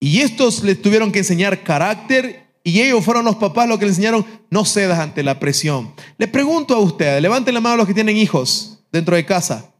Y 0.00 0.20
estos 0.20 0.62
les 0.62 0.80
tuvieron 0.80 1.12
que 1.12 1.20
enseñar 1.20 1.62
carácter 1.62 2.44
y 2.62 2.80
ellos 2.80 3.04
fueron 3.04 3.24
los 3.24 3.36
papás 3.36 3.68
los 3.68 3.78
que 3.78 3.84
le 3.84 3.90
enseñaron 3.90 4.24
no 4.50 4.64
cedas 4.64 4.98
ante 4.98 5.22
la 5.22 5.38
presión. 5.38 5.94
Le 6.18 6.28
pregunto 6.28 6.74
a 6.74 6.78
ustedes, 6.78 7.20
levanten 7.20 7.54
la 7.54 7.60
mano 7.60 7.76
los 7.76 7.86
que 7.86 7.94
tienen 7.94 8.16
hijos 8.16 8.84
dentro 8.90 9.16
de 9.16 9.26
casa. 9.26 9.72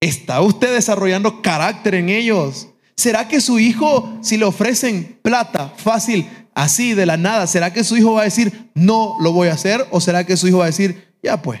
¿Está 0.00 0.40
usted 0.40 0.74
desarrollando 0.74 1.42
carácter 1.42 1.96
en 1.96 2.08
ellos? 2.08 2.68
¿Será 2.96 3.28
que 3.28 3.40
su 3.40 3.58
hijo, 3.58 4.18
si 4.22 4.38
le 4.38 4.46
ofrecen 4.46 5.18
plata 5.22 5.72
fácil, 5.76 6.26
así 6.56 6.94
de 6.94 7.04
la 7.04 7.18
nada, 7.18 7.46
¿será 7.46 7.72
que 7.72 7.84
su 7.84 7.96
hijo 7.98 8.14
va 8.14 8.22
a 8.22 8.24
decir, 8.24 8.70
no 8.74 9.16
lo 9.20 9.30
voy 9.30 9.48
a 9.48 9.52
hacer? 9.52 9.86
¿O 9.90 10.00
será 10.00 10.24
que 10.24 10.38
su 10.38 10.48
hijo 10.48 10.58
va 10.58 10.64
a 10.64 10.68
decir, 10.68 11.14
ya 11.22 11.40
pues? 11.40 11.60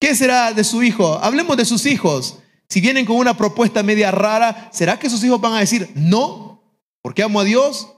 ¿Qué 0.00 0.14
será 0.16 0.52
de 0.52 0.64
su 0.64 0.82
hijo? 0.82 1.18
Hablemos 1.22 1.56
de 1.56 1.64
sus 1.64 1.86
hijos. 1.86 2.40
Si 2.68 2.80
vienen 2.80 3.06
con 3.06 3.16
una 3.16 3.36
propuesta 3.36 3.84
media 3.84 4.10
rara, 4.10 4.70
¿será 4.72 4.98
que 4.98 5.08
sus 5.08 5.22
hijos 5.22 5.40
van 5.40 5.52
a 5.52 5.60
decir, 5.60 5.88
no, 5.94 6.62
porque 7.00 7.22
amo 7.22 7.40
a 7.40 7.44
Dios? 7.44 7.92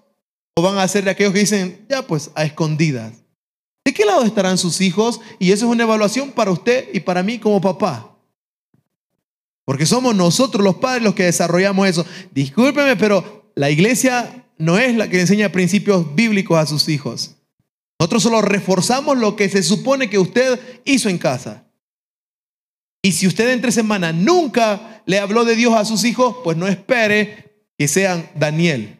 ¿O 0.54 0.62
van 0.62 0.76
a 0.76 0.86
ser 0.86 1.04
de 1.04 1.10
aquellos 1.10 1.32
que 1.32 1.40
dicen, 1.40 1.86
ya 1.88 2.06
pues, 2.06 2.30
a 2.34 2.44
escondidas? 2.44 3.14
¿De 3.82 3.94
qué 3.94 4.04
lado 4.04 4.24
estarán 4.24 4.58
sus 4.58 4.82
hijos? 4.82 5.20
Y 5.38 5.52
eso 5.52 5.64
es 5.64 5.72
una 5.72 5.84
evaluación 5.84 6.32
para 6.32 6.50
usted 6.50 6.88
y 6.92 7.00
para 7.00 7.22
mí 7.22 7.38
como 7.38 7.62
papá. 7.62 8.14
Porque 9.64 9.86
somos 9.86 10.14
nosotros 10.14 10.62
los 10.62 10.76
padres 10.76 11.02
los 11.02 11.14
que 11.14 11.24
desarrollamos 11.24 11.88
eso. 11.88 12.04
Discúlpeme, 12.32 12.96
pero 12.96 13.50
la 13.54 13.70
iglesia 13.70 14.45
no 14.58 14.78
es 14.78 14.96
la 14.96 15.08
que 15.08 15.20
enseña 15.20 15.50
principios 15.50 16.14
bíblicos 16.14 16.58
a 16.58 16.66
sus 16.66 16.88
hijos. 16.88 17.36
Nosotros 17.98 18.22
solo 18.22 18.42
reforzamos 18.42 19.16
lo 19.18 19.36
que 19.36 19.48
se 19.48 19.62
supone 19.62 20.10
que 20.10 20.18
usted 20.18 20.60
hizo 20.84 21.08
en 21.08 21.18
casa. 21.18 21.64
Y 23.02 23.12
si 23.12 23.26
usted 23.26 23.50
entre 23.50 23.72
semana 23.72 24.12
nunca 24.12 25.02
le 25.06 25.18
habló 25.18 25.44
de 25.44 25.56
Dios 25.56 25.74
a 25.74 25.84
sus 25.84 26.04
hijos, 26.04 26.36
pues 26.42 26.56
no 26.56 26.66
espere 26.66 27.68
que 27.78 27.88
sean 27.88 28.28
Daniel. 28.34 28.98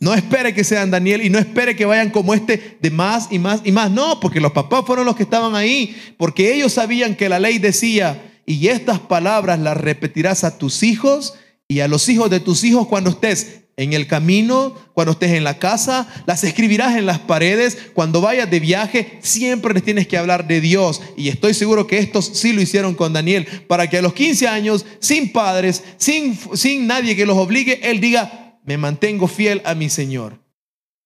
No 0.00 0.14
espere 0.14 0.54
que 0.54 0.64
sean 0.64 0.90
Daniel 0.90 1.22
y 1.22 1.28
no 1.28 1.38
espere 1.38 1.76
que 1.76 1.84
vayan 1.84 2.10
como 2.10 2.32
este 2.32 2.78
de 2.80 2.90
más 2.90 3.28
y 3.30 3.38
más 3.38 3.60
y 3.64 3.72
más. 3.72 3.90
No, 3.90 4.18
porque 4.18 4.40
los 4.40 4.52
papás 4.52 4.84
fueron 4.86 5.04
los 5.04 5.14
que 5.14 5.22
estaban 5.22 5.54
ahí, 5.54 5.94
porque 6.16 6.54
ellos 6.54 6.72
sabían 6.72 7.14
que 7.14 7.28
la 7.28 7.38
ley 7.38 7.58
decía, 7.58 8.32
y 8.46 8.68
estas 8.68 8.98
palabras 8.98 9.60
las 9.60 9.76
repetirás 9.76 10.42
a 10.42 10.58
tus 10.58 10.82
hijos 10.82 11.34
y 11.68 11.80
a 11.80 11.88
los 11.88 12.08
hijos 12.08 12.30
de 12.30 12.40
tus 12.40 12.64
hijos 12.64 12.88
cuando 12.88 13.10
estés 13.10 13.59
en 13.80 13.94
el 13.94 14.06
camino, 14.06 14.74
cuando 14.92 15.12
estés 15.12 15.30
en 15.30 15.42
la 15.42 15.58
casa, 15.58 16.06
las 16.26 16.44
escribirás 16.44 16.98
en 16.98 17.06
las 17.06 17.18
paredes, 17.18 17.78
cuando 17.94 18.20
vayas 18.20 18.50
de 18.50 18.60
viaje, 18.60 19.18
siempre 19.22 19.72
les 19.72 19.82
tienes 19.82 20.06
que 20.06 20.18
hablar 20.18 20.46
de 20.46 20.60
Dios. 20.60 21.00
Y 21.16 21.30
estoy 21.30 21.54
seguro 21.54 21.86
que 21.86 21.96
estos 21.96 22.26
sí 22.26 22.52
lo 22.52 22.60
hicieron 22.60 22.94
con 22.94 23.14
Daniel, 23.14 23.46
para 23.68 23.88
que 23.88 23.96
a 23.96 24.02
los 24.02 24.12
15 24.12 24.46
años, 24.48 24.84
sin 24.98 25.32
padres, 25.32 25.82
sin, 25.96 26.38
sin 26.52 26.86
nadie 26.86 27.16
que 27.16 27.24
los 27.24 27.38
obligue, 27.38 27.80
él 27.82 28.00
diga, 28.00 28.58
me 28.66 28.76
mantengo 28.76 29.26
fiel 29.28 29.62
a 29.64 29.74
mi 29.74 29.88
Señor. 29.88 30.38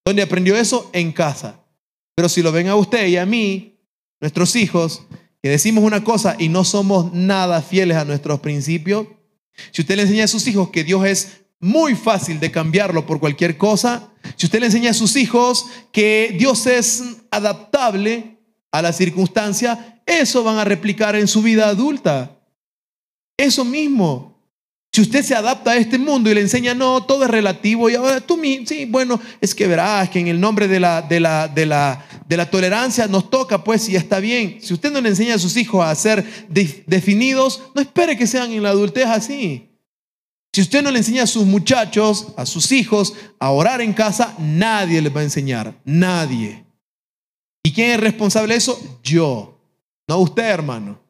¿Dónde 0.04 0.22
aprendió 0.22 0.56
eso? 0.56 0.90
En 0.92 1.12
casa. 1.12 1.60
Pero 2.16 2.28
si 2.28 2.42
lo 2.42 2.50
ven 2.50 2.66
a 2.66 2.74
usted 2.74 3.06
y 3.06 3.18
a 3.18 3.24
mí, 3.24 3.78
nuestros 4.20 4.56
hijos, 4.56 5.06
que 5.40 5.48
decimos 5.48 5.84
una 5.84 6.02
cosa 6.02 6.34
y 6.40 6.48
no 6.48 6.64
somos 6.64 7.12
nada 7.12 7.62
fieles 7.62 7.98
a 7.98 8.04
nuestros 8.04 8.40
principios, 8.40 9.06
si 9.70 9.82
usted 9.82 9.94
le 9.94 10.02
enseña 10.02 10.24
a 10.24 10.28
sus 10.28 10.48
hijos 10.48 10.70
que 10.70 10.82
Dios 10.82 11.06
es 11.06 11.43
muy 11.64 11.94
fácil 11.94 12.38
de 12.40 12.50
cambiarlo 12.50 13.06
por 13.06 13.18
cualquier 13.18 13.56
cosa, 13.56 14.10
si 14.36 14.44
usted 14.44 14.60
le 14.60 14.66
enseña 14.66 14.90
a 14.90 14.94
sus 14.94 15.16
hijos 15.16 15.66
que 15.92 16.36
Dios 16.38 16.66
es 16.66 17.02
adaptable 17.30 18.38
a 18.70 18.82
la 18.82 18.92
circunstancia, 18.92 20.02
eso 20.04 20.44
van 20.44 20.58
a 20.58 20.64
replicar 20.64 21.16
en 21.16 21.26
su 21.26 21.40
vida 21.40 21.68
adulta. 21.68 22.38
Eso 23.38 23.64
mismo. 23.64 24.34
Si 24.92 25.00
usted 25.00 25.24
se 25.24 25.34
adapta 25.34 25.70
a 25.70 25.76
este 25.76 25.98
mundo 25.98 26.30
y 26.30 26.34
le 26.34 26.42
enseña, 26.42 26.74
no, 26.74 27.02
todo 27.02 27.24
es 27.24 27.30
relativo, 27.30 27.88
y 27.88 27.94
ahora 27.94 28.20
tú, 28.20 28.38
sí, 28.66 28.84
bueno, 28.84 29.18
es 29.40 29.54
que 29.54 29.66
verás 29.66 30.10
que 30.10 30.20
en 30.20 30.28
el 30.28 30.38
nombre 30.38 30.68
de 30.68 30.78
la, 30.78 31.00
de 31.00 31.18
la, 31.18 31.48
de 31.48 31.64
la, 31.64 32.04
de 32.28 32.36
la 32.36 32.50
tolerancia 32.50 33.06
nos 33.08 33.30
toca, 33.30 33.64
pues, 33.64 33.88
y 33.88 33.96
está 33.96 34.20
bien. 34.20 34.58
Si 34.60 34.74
usted 34.74 34.92
no 34.92 35.00
le 35.00 35.08
enseña 35.08 35.34
a 35.34 35.38
sus 35.38 35.56
hijos 35.56 35.84
a 35.84 35.94
ser 35.94 36.24
definidos, 36.86 37.62
no 37.74 37.80
espere 37.80 38.18
que 38.18 38.26
sean 38.26 38.52
en 38.52 38.62
la 38.62 38.68
adultez 38.68 39.06
así. 39.06 39.73
Si 40.54 40.60
usted 40.60 40.84
no 40.84 40.92
le 40.92 40.98
enseña 40.98 41.24
a 41.24 41.26
sus 41.26 41.44
muchachos, 41.44 42.28
a 42.36 42.46
sus 42.46 42.70
hijos, 42.70 43.12
a 43.40 43.50
orar 43.50 43.80
en 43.80 43.92
casa, 43.92 44.36
nadie 44.38 45.02
les 45.02 45.12
va 45.12 45.18
a 45.18 45.24
enseñar, 45.24 45.74
nadie. 45.84 46.64
¿Y 47.64 47.72
quién 47.72 47.90
es 47.90 47.98
responsable 47.98 48.54
de 48.54 48.58
eso? 48.58 49.00
Yo, 49.02 49.58
no 50.06 50.18
usted, 50.18 50.44
hermano. 50.44 51.00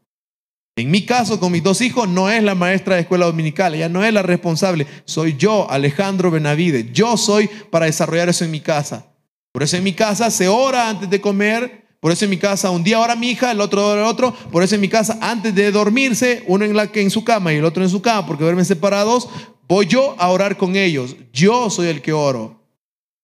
En 0.76 0.90
mi 0.90 1.04
caso, 1.04 1.38
con 1.38 1.52
mis 1.52 1.62
dos 1.62 1.82
hijos, 1.82 2.08
no 2.08 2.30
es 2.30 2.42
la 2.42 2.54
maestra 2.54 2.94
de 2.94 3.02
escuela 3.02 3.26
dominical, 3.26 3.74
ella 3.74 3.90
no 3.90 4.02
es 4.02 4.14
la 4.14 4.22
responsable, 4.22 4.86
soy 5.04 5.36
yo, 5.36 5.70
Alejandro 5.70 6.30
Benavide. 6.30 6.90
Yo 6.94 7.18
soy 7.18 7.50
para 7.70 7.84
desarrollar 7.84 8.30
eso 8.30 8.46
en 8.46 8.50
mi 8.50 8.60
casa. 8.60 9.12
Por 9.52 9.62
eso 9.62 9.76
en 9.76 9.84
mi 9.84 9.92
casa 9.92 10.30
se 10.30 10.48
ora 10.48 10.88
antes 10.88 11.10
de 11.10 11.20
comer, 11.20 11.83
por 12.04 12.12
eso 12.12 12.26
en 12.26 12.30
mi 12.32 12.36
casa 12.36 12.68
un 12.68 12.84
día 12.84 13.00
ora 13.00 13.16
mi 13.16 13.30
hija, 13.30 13.50
el 13.50 13.62
otro 13.62 13.88
ora 13.88 14.02
el 14.02 14.06
otro, 14.06 14.30
por 14.52 14.62
eso 14.62 14.74
en 14.74 14.82
mi 14.82 14.90
casa 14.90 15.16
antes 15.22 15.54
de 15.54 15.72
dormirse, 15.72 16.44
uno 16.46 16.66
en, 16.66 16.76
la, 16.76 16.90
en 16.92 17.10
su 17.10 17.24
cama 17.24 17.50
y 17.54 17.56
el 17.56 17.64
otro 17.64 17.82
en 17.82 17.88
su 17.88 18.02
cama, 18.02 18.26
porque 18.26 18.44
duermen 18.44 18.66
separados, 18.66 19.26
voy 19.66 19.86
yo 19.86 20.14
a 20.18 20.28
orar 20.28 20.58
con 20.58 20.76
ellos. 20.76 21.16
Yo 21.32 21.70
soy 21.70 21.86
el 21.86 22.02
que 22.02 22.12
oro. 22.12 22.60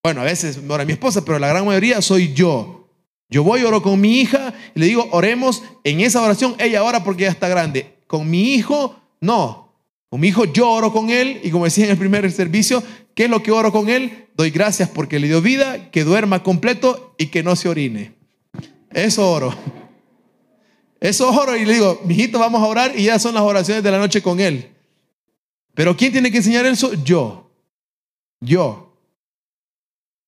Bueno, 0.03 0.23
a 0.23 0.25
veces 0.25 0.59
ora 0.67 0.87
mi 0.87 0.93
esposa, 0.93 1.23
pero 1.27 1.39
la 1.39 1.49
gran 1.49 1.67
mayoría 1.67 2.01
soy 2.01 2.33
yo. 2.33 2.89
Yo 3.29 3.45
voy, 3.45 3.63
oro 3.65 3.83
con 3.83 4.01
mi 4.01 4.19
hija 4.19 4.55
y 4.75 4.81
le 4.81 4.87
digo, 4.87 5.07
oremos 5.13 5.63
en 5.85 6.01
esa 6.01 6.23
oración. 6.23 6.55
Ella 6.59 6.83
ora 6.83 7.05
porque 7.05 7.25
ya 7.25 7.29
está 7.29 7.49
grande. 7.49 7.99
Con 8.07 8.31
mi 8.31 8.55
hijo, 8.55 8.97
no. 9.21 9.75
Con 10.09 10.21
mi 10.21 10.29
hijo 10.29 10.47
yo 10.47 10.71
oro 10.71 10.91
con 10.91 11.11
él 11.11 11.39
y 11.45 11.51
como 11.51 11.67
decía 11.67 11.85
en 11.85 11.91
el 11.91 11.99
primer 11.99 12.33
servicio, 12.33 12.83
¿qué 13.15 13.25
es 13.25 13.31
lo 13.31 13.43
que 13.43 13.53
oro 13.53 13.73
con 13.73 13.91
él? 13.91 14.29
Doy 14.39 14.49
gracias 14.49 14.89
porque 14.89 15.19
le 15.19 15.27
dio 15.27 15.43
vida, 15.43 15.91
que 15.91 16.03
duerma 16.03 16.43
completo 16.43 17.15
y 17.19 17.27
que 17.27 17.43
no 17.43 17.57
se 17.57 17.69
orine. 17.69 18.20
Eso 18.91 19.31
oro. 19.31 19.55
Eso 21.01 21.31
oro 21.31 21.57
y 21.57 21.65
le 21.65 21.75
digo, 21.75 22.01
mijito, 22.05 22.39
vamos 22.39 22.63
a 22.63 22.67
orar 22.67 22.99
y 22.99 23.05
ya 23.05 23.19
son 23.19 23.35
las 23.35 23.43
oraciones 23.43 23.83
de 23.83 23.91
la 23.91 23.99
noche 23.99 24.21
con 24.21 24.41
él. 24.41 24.71
Pero 25.75 25.97
¿quién 25.97 26.13
tiene 26.13 26.31
que 26.31 26.39
enseñar 26.39 26.67
eso? 26.67 26.93
Yo. 27.05 27.51
Yo. 28.41 28.97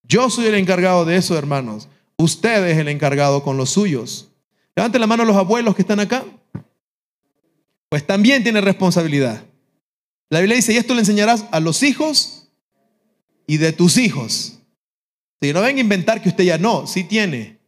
Yo 0.04 0.30
soy 0.30 0.46
el 0.46 0.54
encargado 0.54 1.04
de 1.04 1.16
eso, 1.16 1.36
hermanos. 1.36 1.88
Usted 2.16 2.66
es 2.68 2.78
el 2.78 2.88
encargado 2.88 3.42
con 3.42 3.56
los 3.56 3.70
suyos. 3.70 4.30
Levante 4.74 4.98
la 4.98 5.06
mano 5.06 5.24
los 5.24 5.36
abuelos 5.36 5.74
que 5.74 5.82
están 5.82 6.00
acá. 6.00 6.24
Pues 7.88 8.06
también 8.06 8.42
tiene 8.42 8.60
responsabilidad. 8.60 9.44
La 10.30 10.40
Biblia 10.40 10.56
dice, 10.56 10.72
y 10.72 10.76
esto 10.76 10.94
le 10.94 11.00
enseñarás 11.00 11.44
a 11.50 11.60
los 11.60 11.82
hijos 11.82 12.48
y 13.46 13.58
de 13.58 13.72
tus 13.72 13.98
hijos. 13.98 14.58
Si 15.40 15.52
no 15.52 15.60
ven 15.60 15.76
a 15.76 15.80
inventar 15.80 16.22
que 16.22 16.30
usted 16.30 16.44
ya 16.44 16.56
no, 16.56 16.86
sí 16.86 17.04
tiene. 17.04 17.61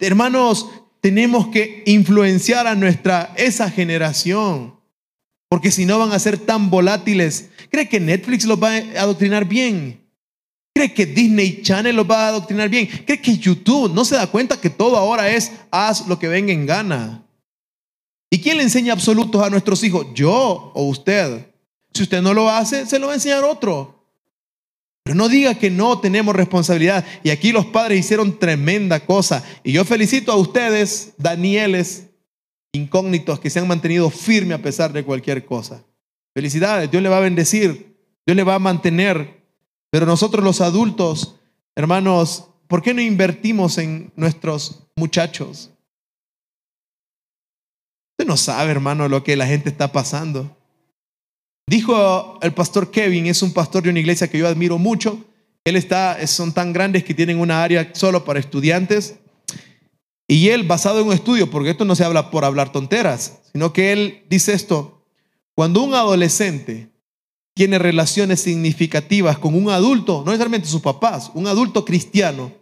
Hermanos, 0.00 0.68
tenemos 1.00 1.48
que 1.48 1.82
influenciar 1.86 2.66
a 2.66 2.74
nuestra, 2.74 3.32
esa 3.36 3.70
generación. 3.70 4.74
Porque 5.48 5.70
si 5.70 5.84
no 5.84 5.98
van 5.98 6.12
a 6.12 6.18
ser 6.18 6.38
tan 6.38 6.70
volátiles. 6.70 7.50
¿Cree 7.70 7.88
que 7.88 8.00
Netflix 8.00 8.44
los 8.46 8.62
va 8.62 8.70
a 8.70 9.02
adoctrinar 9.02 9.44
bien? 9.44 10.00
¿Cree 10.74 10.94
que 10.94 11.04
Disney 11.04 11.60
Channel 11.62 11.94
lo 11.94 12.06
va 12.06 12.24
a 12.24 12.28
adoctrinar 12.28 12.68
bien? 12.68 12.86
¿Cree 13.04 13.20
que 13.20 13.36
YouTube 13.36 13.92
no 13.92 14.04
se 14.04 14.14
da 14.14 14.26
cuenta 14.26 14.60
que 14.60 14.70
todo 14.70 14.96
ahora 14.96 15.28
es 15.28 15.52
haz 15.70 16.06
lo 16.08 16.18
que 16.18 16.28
venga 16.28 16.52
en 16.52 16.64
gana? 16.64 17.26
¿Y 18.30 18.40
quién 18.40 18.56
le 18.56 18.62
enseña 18.62 18.94
absolutos 18.94 19.42
a 19.42 19.50
nuestros 19.50 19.84
hijos? 19.84 20.06
¿Yo 20.14 20.72
o 20.74 20.84
usted? 20.88 21.46
Si 21.92 22.04
usted 22.04 22.22
no 22.22 22.32
lo 22.32 22.48
hace, 22.48 22.86
se 22.86 22.98
lo 22.98 23.08
va 23.08 23.12
a 23.12 23.16
enseñar 23.16 23.44
otro. 23.44 24.01
Pero 25.04 25.16
no 25.16 25.28
diga 25.28 25.56
que 25.56 25.70
no 25.70 26.00
tenemos 26.00 26.34
responsabilidad. 26.34 27.04
Y 27.24 27.30
aquí 27.30 27.52
los 27.52 27.66
padres 27.66 28.00
hicieron 28.00 28.38
tremenda 28.38 29.00
cosa. 29.00 29.44
Y 29.64 29.72
yo 29.72 29.84
felicito 29.84 30.32
a 30.32 30.36
ustedes, 30.36 31.14
Danieles, 31.18 32.08
incógnitos, 32.72 33.40
que 33.40 33.50
se 33.50 33.58
han 33.58 33.68
mantenido 33.68 34.10
firmes 34.10 34.58
a 34.58 34.62
pesar 34.62 34.92
de 34.92 35.04
cualquier 35.04 35.44
cosa. 35.44 35.84
Felicidades, 36.34 36.90
Dios 36.90 37.02
le 37.02 37.08
va 37.08 37.18
a 37.18 37.20
bendecir, 37.20 37.96
Dios 38.24 38.36
le 38.36 38.44
va 38.44 38.54
a 38.54 38.58
mantener 38.58 39.42
pero 39.92 40.06
nosotros 40.06 40.42
los 40.42 40.62
adultos, 40.62 41.36
hermanos, 41.76 42.48
¿por 42.66 42.80
qué 42.80 42.94
no 42.94 43.02
invertimos 43.02 43.76
en 43.76 44.10
nuestros 44.16 44.88
muchachos? 44.96 45.70
Usted 48.12 48.26
no 48.26 48.38
sabe, 48.38 48.70
hermano, 48.70 49.06
lo 49.10 49.22
que 49.22 49.36
la 49.36 49.46
gente 49.46 49.68
está 49.68 49.92
pasando. 49.92 50.56
Dijo 51.72 52.38
el 52.42 52.52
pastor 52.52 52.90
Kevin, 52.90 53.28
es 53.28 53.40
un 53.40 53.54
pastor 53.54 53.82
de 53.82 53.88
una 53.88 53.98
iglesia 53.98 54.28
que 54.28 54.36
yo 54.36 54.46
admiro 54.46 54.76
mucho. 54.76 55.24
Él 55.64 55.76
está, 55.76 56.26
son 56.26 56.52
tan 56.52 56.74
grandes 56.74 57.02
que 57.02 57.14
tienen 57.14 57.40
una 57.40 57.64
área 57.64 57.92
solo 57.94 58.26
para 58.26 58.38
estudiantes. 58.38 59.14
Y 60.28 60.50
él, 60.50 60.64
basado 60.64 61.00
en 61.00 61.06
un 61.06 61.14
estudio, 61.14 61.48
porque 61.48 61.70
esto 61.70 61.86
no 61.86 61.94
se 61.94 62.04
habla 62.04 62.30
por 62.30 62.44
hablar 62.44 62.72
tonteras, 62.72 63.38
sino 63.52 63.72
que 63.72 63.90
él 63.90 64.22
dice 64.28 64.52
esto, 64.52 65.02
cuando 65.54 65.82
un 65.82 65.94
adolescente 65.94 66.90
tiene 67.54 67.78
relaciones 67.78 68.42
significativas 68.42 69.38
con 69.38 69.54
un 69.54 69.70
adulto, 69.70 70.18
no 70.26 70.26
necesariamente 70.26 70.68
sus 70.68 70.82
papás, 70.82 71.30
un 71.32 71.46
adulto 71.46 71.86
cristiano, 71.86 72.52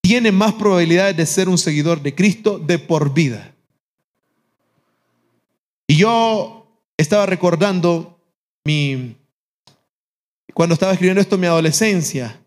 tiene 0.00 0.30
más 0.30 0.52
probabilidades 0.52 1.16
de 1.16 1.26
ser 1.26 1.48
un 1.48 1.58
seguidor 1.58 2.00
de 2.00 2.14
Cristo 2.14 2.60
de 2.60 2.78
por 2.78 3.12
vida. 3.12 3.52
Y 5.88 5.96
yo 5.96 6.55
estaba 6.96 7.26
recordando 7.26 8.18
mi, 8.64 9.16
cuando 10.54 10.74
estaba 10.74 10.92
escribiendo 10.92 11.20
esto, 11.20 11.38
mi 11.38 11.46
adolescencia. 11.46 12.40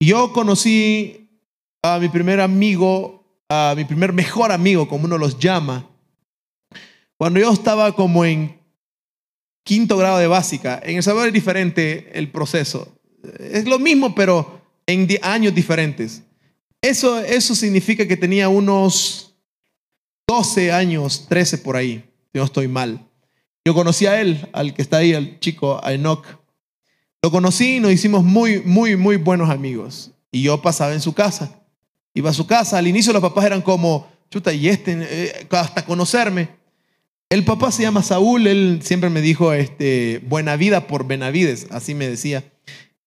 Yo 0.00 0.32
conocí 0.32 1.28
a 1.82 1.98
mi 1.98 2.08
primer 2.08 2.40
amigo, 2.40 3.24
a 3.48 3.74
mi 3.76 3.84
primer 3.84 4.12
mejor 4.12 4.52
amigo, 4.52 4.88
como 4.88 5.04
uno 5.04 5.18
los 5.18 5.38
llama, 5.38 5.88
cuando 7.16 7.40
yo 7.40 7.52
estaba 7.52 7.94
como 7.94 8.24
en 8.24 8.58
quinto 9.64 9.96
grado 9.96 10.18
de 10.18 10.26
básica. 10.26 10.80
En 10.82 10.96
El 10.96 11.02
Salvador 11.02 11.28
es 11.28 11.34
diferente 11.34 12.10
el 12.18 12.30
proceso. 12.30 12.94
Es 13.38 13.66
lo 13.66 13.78
mismo, 13.78 14.14
pero 14.14 14.60
en 14.86 15.08
años 15.22 15.54
diferentes. 15.54 16.22
Eso, 16.82 17.20
eso 17.20 17.54
significa 17.54 18.06
que 18.06 18.16
tenía 18.16 18.50
unos 18.50 19.34
12 20.28 20.72
años, 20.72 21.26
13 21.28 21.58
por 21.58 21.76
ahí, 21.76 22.04
si 22.32 22.38
no 22.38 22.44
estoy 22.44 22.68
mal. 22.68 23.08
Yo 23.66 23.72
conocí 23.72 24.04
a 24.04 24.20
él, 24.20 24.46
al 24.52 24.74
que 24.74 24.82
está 24.82 24.98
ahí, 24.98 25.14
al 25.14 25.40
chico, 25.40 25.80
a. 25.82 25.92
Lo 25.96 27.30
conocí 27.30 27.76
y 27.76 27.80
nos 27.80 27.92
hicimos 27.92 28.22
muy, 28.22 28.60
muy, 28.60 28.96
muy 28.96 29.16
buenos 29.16 29.48
amigos. 29.48 30.10
Y 30.30 30.42
yo 30.42 30.60
pasaba 30.60 30.92
en 30.92 31.00
su 31.00 31.14
casa. 31.14 31.62
Iba 32.12 32.30
a 32.30 32.34
su 32.34 32.46
casa. 32.46 32.76
Al 32.76 32.86
inicio 32.86 33.14
los 33.14 33.22
papás 33.22 33.46
eran 33.46 33.62
como, 33.62 34.06
chuta, 34.30 34.52
y 34.52 34.68
este, 34.68 34.98
eh, 35.00 35.46
hasta 35.50 35.86
conocerme. 35.86 36.50
El 37.30 37.44
papá 37.44 37.72
se 37.72 37.82
llama 37.82 38.02
Saúl, 38.02 38.46
él 38.46 38.80
siempre 38.82 39.08
me 39.08 39.22
dijo 39.22 39.52
este, 39.54 40.20
buena 40.28 40.56
vida 40.56 40.86
por 40.86 41.06
Benavides, 41.06 41.66
así 41.70 41.94
me 41.94 42.06
decía. 42.06 42.44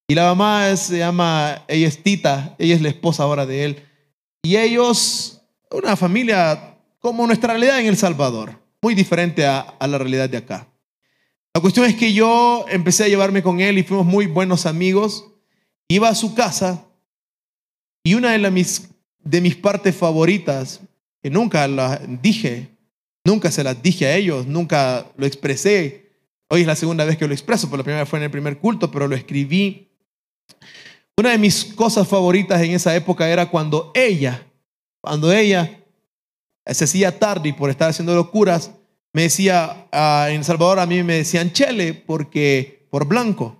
Y 0.08 0.16
la 0.16 0.24
mamá 0.24 0.76
se 0.76 0.98
llama, 0.98 1.64
ella 1.68 1.88
es 1.88 2.02
Tita, 2.02 2.56
ella 2.58 2.74
es 2.74 2.82
la 2.82 2.90
esposa 2.90 3.24
ahora 3.24 3.46
de 3.46 3.64
él. 3.64 3.84
Y 4.42 4.58
ellos, 4.58 5.42
una 5.70 5.96
familia 5.96 6.78
como 7.00 7.28
nuestra 7.28 7.54
realidad 7.54 7.80
en 7.80 7.86
El 7.86 7.98
Salvador, 7.98 8.60
muy 8.88 8.96
diferente 8.96 9.46
a, 9.46 9.60
a 9.60 9.86
la 9.86 9.98
realidad 9.98 10.30
de 10.30 10.38
acá. 10.38 10.66
La 11.54 11.60
cuestión 11.60 11.86
es 11.88 11.96
que 11.96 12.14
yo 12.14 12.64
empecé 12.70 13.04
a 13.04 13.10
llevarme 13.10 13.44
con 13.44 13.60
él 13.60 13.78
y 13.78 13.84
fuimos 13.84 14.06
muy 14.06 14.28
buenos 14.28 14.66
amigos. 14.66 15.28
Iba 15.90 16.08
a 16.08 16.16
su 16.16 16.34
casa 16.34 16.86
y 18.02 18.14
una 18.14 18.32
de, 18.32 18.50
mis, 18.50 18.88
de 19.20 19.42
mis 19.42 19.58
partes 19.58 19.94
favoritas, 19.94 20.80
que 21.22 21.30
nunca 21.30 21.68
la 21.68 22.00
dije, 22.22 22.78
Nunca 23.28 23.52
se 23.52 23.62
las 23.62 23.84
dije 23.84 24.06
a 24.06 24.16
ellos, 24.16 24.48
nunca 24.48 25.06
lo 25.18 25.26
expresé. 25.26 26.14
Hoy 26.48 26.62
es 26.62 26.68
la 26.68 26.78
segunda 26.78 27.04
vez 27.04 27.18
que 27.18 27.28
lo 27.28 27.34
expreso, 27.34 27.70
por 27.70 27.78
la 27.78 27.84
primera 27.84 28.06
fue 28.06 28.20
en 28.20 28.24
el 28.24 28.32
primer 28.32 28.58
culto, 28.58 28.90
pero 28.90 29.06
lo 29.06 29.18
escribí. 29.18 29.92
Una 31.18 31.32
de 31.32 31.38
mis 31.38 31.66
cosas 31.66 32.08
favoritas 32.08 32.62
en 32.62 32.72
esa 32.72 32.96
época 32.96 33.28
era 33.28 33.50
cuando 33.50 33.92
ella, 33.94 34.48
cuando 35.02 35.30
ella 35.30 35.84
se 36.66 36.86
hacía 36.86 37.20
tarde 37.20 37.50
y 37.50 37.52
por 37.52 37.70
estar 37.70 37.90
haciendo 37.90 38.16
locuras, 38.16 38.72
me 39.18 39.24
decía, 39.24 39.88
ah, 39.92 40.28
en 40.30 40.44
Salvador 40.44 40.78
a 40.78 40.86
mí 40.86 41.02
me 41.02 41.16
decían 41.16 41.52
chele 41.52 41.96
porque, 41.96 42.86
por 42.92 43.08
blanco, 43.08 43.58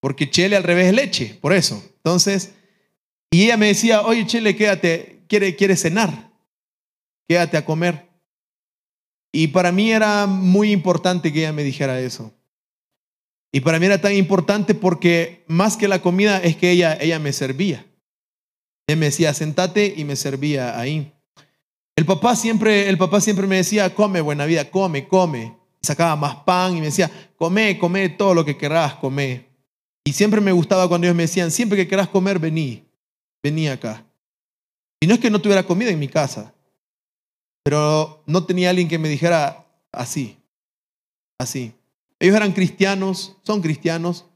porque 0.00 0.28
chele 0.28 0.56
al 0.56 0.64
revés 0.64 0.88
es 0.88 0.94
leche, 0.94 1.38
por 1.40 1.52
eso. 1.52 1.80
Entonces, 1.98 2.54
y 3.30 3.44
ella 3.44 3.56
me 3.56 3.68
decía, 3.68 4.02
oye 4.02 4.26
chele, 4.26 4.56
quédate, 4.56 5.22
quiere, 5.28 5.54
quiere 5.54 5.76
cenar, 5.76 6.32
quédate 7.28 7.56
a 7.56 7.64
comer. 7.64 8.08
Y 9.32 9.46
para 9.46 9.70
mí 9.70 9.92
era 9.92 10.26
muy 10.26 10.72
importante 10.72 11.32
que 11.32 11.38
ella 11.38 11.52
me 11.52 11.62
dijera 11.62 12.00
eso. 12.00 12.34
Y 13.52 13.60
para 13.60 13.78
mí 13.78 13.86
era 13.86 14.00
tan 14.00 14.12
importante 14.12 14.74
porque 14.74 15.44
más 15.46 15.76
que 15.76 15.86
la 15.86 16.02
comida 16.02 16.38
es 16.38 16.56
que 16.56 16.72
ella, 16.72 16.98
ella 17.00 17.20
me 17.20 17.32
servía. 17.32 17.86
Ella 18.88 18.98
me 18.98 19.06
decía, 19.06 19.32
sentate 19.34 19.94
y 19.96 20.04
me 20.04 20.16
servía 20.16 20.80
ahí. 20.80 21.12
El 21.96 22.04
papá 22.04 22.36
siempre, 22.36 22.90
el 22.90 22.98
papá 22.98 23.22
siempre 23.22 23.46
me 23.46 23.56
decía, 23.56 23.94
come 23.94 24.20
buena 24.20 24.44
vida, 24.44 24.70
come, 24.70 25.08
come. 25.08 25.56
Sacaba 25.82 26.14
más 26.14 26.36
pan 26.36 26.76
y 26.76 26.80
me 26.80 26.86
decía, 26.86 27.10
come, 27.36 27.78
come 27.78 28.10
todo 28.10 28.34
lo 28.34 28.44
que 28.44 28.58
querrás, 28.58 28.96
come. 28.96 29.46
Y 30.04 30.12
siempre 30.12 30.42
me 30.42 30.52
gustaba 30.52 30.88
cuando 30.88 31.06
ellos 31.06 31.16
me 31.16 31.22
decían, 31.22 31.50
siempre 31.50 31.78
que 31.78 31.88
querrás 31.88 32.08
comer, 32.08 32.38
vení, 32.38 32.84
vení 33.42 33.68
acá. 33.68 34.04
Y 35.00 35.06
no 35.06 35.14
es 35.14 35.20
que 35.20 35.30
no 35.30 35.40
tuviera 35.40 35.66
comida 35.66 35.90
en 35.90 35.98
mi 35.98 36.08
casa, 36.08 36.54
pero 37.64 38.22
no 38.26 38.44
tenía 38.44 38.70
alguien 38.70 38.88
que 38.88 38.98
me 38.98 39.08
dijera 39.08 39.66
así, 39.90 40.36
así. 41.38 41.72
Ellos 42.18 42.36
eran 42.36 42.52
cristianos, 42.52 43.36
son 43.42 43.62
cristianos, 43.62 44.26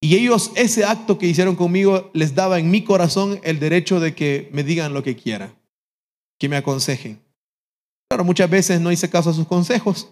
y 0.00 0.16
ellos, 0.16 0.50
ese 0.56 0.84
acto 0.84 1.18
que 1.18 1.26
hicieron 1.26 1.56
conmigo, 1.56 2.10
les 2.14 2.34
daba 2.34 2.58
en 2.58 2.70
mi 2.70 2.82
corazón 2.82 3.38
el 3.44 3.60
derecho 3.60 4.00
de 4.00 4.14
que 4.14 4.48
me 4.52 4.64
digan 4.64 4.94
lo 4.94 5.02
que 5.02 5.14
quieran 5.14 5.61
que 6.42 6.48
me 6.48 6.56
aconsejen. 6.56 7.20
Claro, 8.08 8.24
muchas 8.24 8.50
veces 8.50 8.80
no 8.80 8.90
hice 8.90 9.08
caso 9.08 9.30
a 9.30 9.32
sus 9.32 9.46
consejos. 9.46 10.08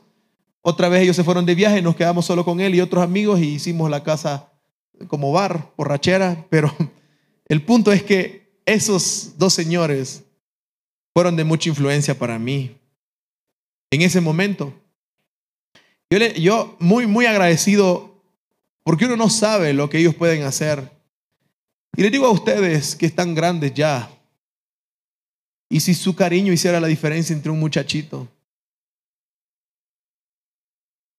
Otra 0.63 0.89
vez 0.89 1.03
ellos 1.03 1.17
se 1.17 1.25
fueron 1.25 1.45
de 1.45 1.57
viaje, 1.57 1.83
nos 1.83 1.97
quedamos 1.97 2.25
solo 2.25 2.45
con 2.45 2.61
él 2.61 2.73
y 2.73 2.81
otros 2.81 3.03
amigos 3.03 3.41
y 3.41 3.55
hicimos 3.55 3.91
la 3.91 4.05
casa 4.05 4.49
como 5.09 5.33
bar, 5.33 5.73
borrachera, 5.77 6.47
pero 6.49 6.73
el 7.49 7.65
punto 7.65 7.91
es 7.91 8.05
que 8.05 8.49
esos 8.65 9.33
dos 9.39 9.55
señores 9.55 10.23
fueron 11.13 11.35
de 11.35 11.43
mucha 11.43 11.69
influencia 11.69 12.17
para 12.17 12.39
mí. 12.39 12.77
En 13.91 14.03
ese 14.03 14.21
momento, 14.21 14.73
yo, 16.11 16.19
yo 16.37 16.77
muy, 16.79 17.09
muy 17.09 17.27
agradecido 17.27 18.23
porque 18.85 19.07
uno 19.07 19.17
no 19.17 19.31
sabe 19.31 19.73
lo 19.73 19.91
que 19.91 19.99
ellos 19.99 20.15
pueden 20.15 20.45
hacer. 20.45 20.93
Y 21.97 22.03
les 22.03 22.13
digo 22.13 22.27
a 22.27 22.31
ustedes 22.31 22.95
que 22.95 23.07
están 23.07 23.35
grandes 23.35 23.75
ya, 23.75 24.09
y 25.71 25.81
si 25.81 25.95
su 25.95 26.15
cariño 26.15 26.53
hiciera 26.53 26.81
la 26.81 26.89
diferencia 26.89 27.35
entre 27.35 27.51
un 27.51 27.61
muchachito. 27.61 28.29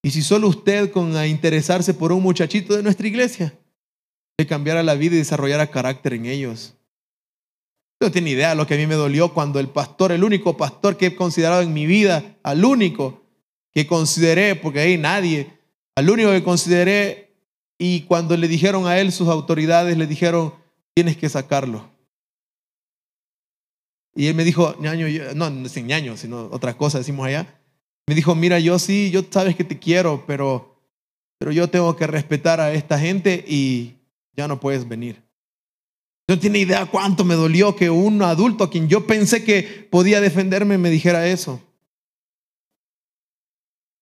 Y 0.03 0.11
si 0.11 0.21
solo 0.21 0.49
usted 0.49 0.91
con 0.91 1.15
interesarse 1.25 1.93
por 1.93 2.11
un 2.11 2.21
muchachito 2.21 2.75
de 2.75 2.83
nuestra 2.83 3.07
iglesia 3.07 3.53
le 4.37 4.47
cambiara 4.47 4.83
la 4.83 4.95
vida 4.95 5.15
y 5.15 5.19
desarrollara 5.19 5.67
carácter 5.67 6.13
en 6.13 6.25
ellos. 6.25 6.73
No 8.01 8.11
tiene 8.11 8.31
idea 8.31 8.55
lo 8.55 8.65
que 8.65 8.73
a 8.73 8.77
mí 8.77 8.87
me 8.87 8.95
dolió 8.95 9.31
cuando 9.33 9.59
el 9.59 9.69
pastor, 9.69 10.11
el 10.11 10.23
único 10.23 10.57
pastor 10.57 10.97
que 10.97 11.07
he 11.07 11.15
considerado 11.15 11.61
en 11.61 11.71
mi 11.71 11.85
vida, 11.85 12.35
al 12.41 12.65
único 12.65 13.21
que 13.71 13.85
consideré, 13.85 14.55
porque 14.55 14.79
ahí 14.79 14.97
nadie, 14.97 15.53
al 15.95 16.09
único 16.09 16.31
que 16.31 16.43
consideré, 16.43 17.35
y 17.77 18.01
cuando 18.01 18.35
le 18.35 18.47
dijeron 18.47 18.87
a 18.87 18.97
él 18.99 19.11
sus 19.11 19.27
autoridades, 19.27 19.95
le 19.97 20.07
dijeron, 20.07 20.55
tienes 20.95 21.15
que 21.15 21.29
sacarlo. 21.29 21.90
Y 24.15 24.27
él 24.27 24.35
me 24.35 24.43
dijo, 24.43 24.75
ñaño, 24.79 25.07
no, 25.35 25.49
no 25.49 25.65
es 25.65 25.83
ñaño, 25.83 26.17
sino 26.17 26.49
otra 26.51 26.75
cosa 26.75 26.97
decimos 26.97 27.25
allá. 27.25 27.47
Me 28.07 28.15
dijo, 28.15 28.35
mira, 28.35 28.59
yo 28.59 28.77
sí, 28.77 29.09
yo 29.11 29.23
sabes 29.29 29.55
que 29.55 29.63
te 29.63 29.79
quiero, 29.79 30.25
pero, 30.27 30.75
pero 31.37 31.51
yo 31.51 31.69
tengo 31.69 31.95
que 31.95 32.07
respetar 32.07 32.59
a 32.59 32.73
esta 32.73 32.99
gente 32.99 33.43
y 33.47 33.95
ya 34.35 34.47
no 34.47 34.59
puedes 34.59 34.87
venir. 34.87 35.21
No 36.27 36.37
tiene 36.39 36.59
idea 36.59 36.85
cuánto 36.85 37.23
me 37.23 37.35
dolió 37.35 37.75
que 37.75 37.89
un 37.89 38.21
adulto 38.21 38.63
a 38.63 38.69
quien 38.69 38.87
yo 38.87 39.05
pensé 39.07 39.43
que 39.43 39.87
podía 39.89 40.21
defenderme 40.21 40.77
me 40.77 40.89
dijera 40.89 41.27
eso. 41.27 41.61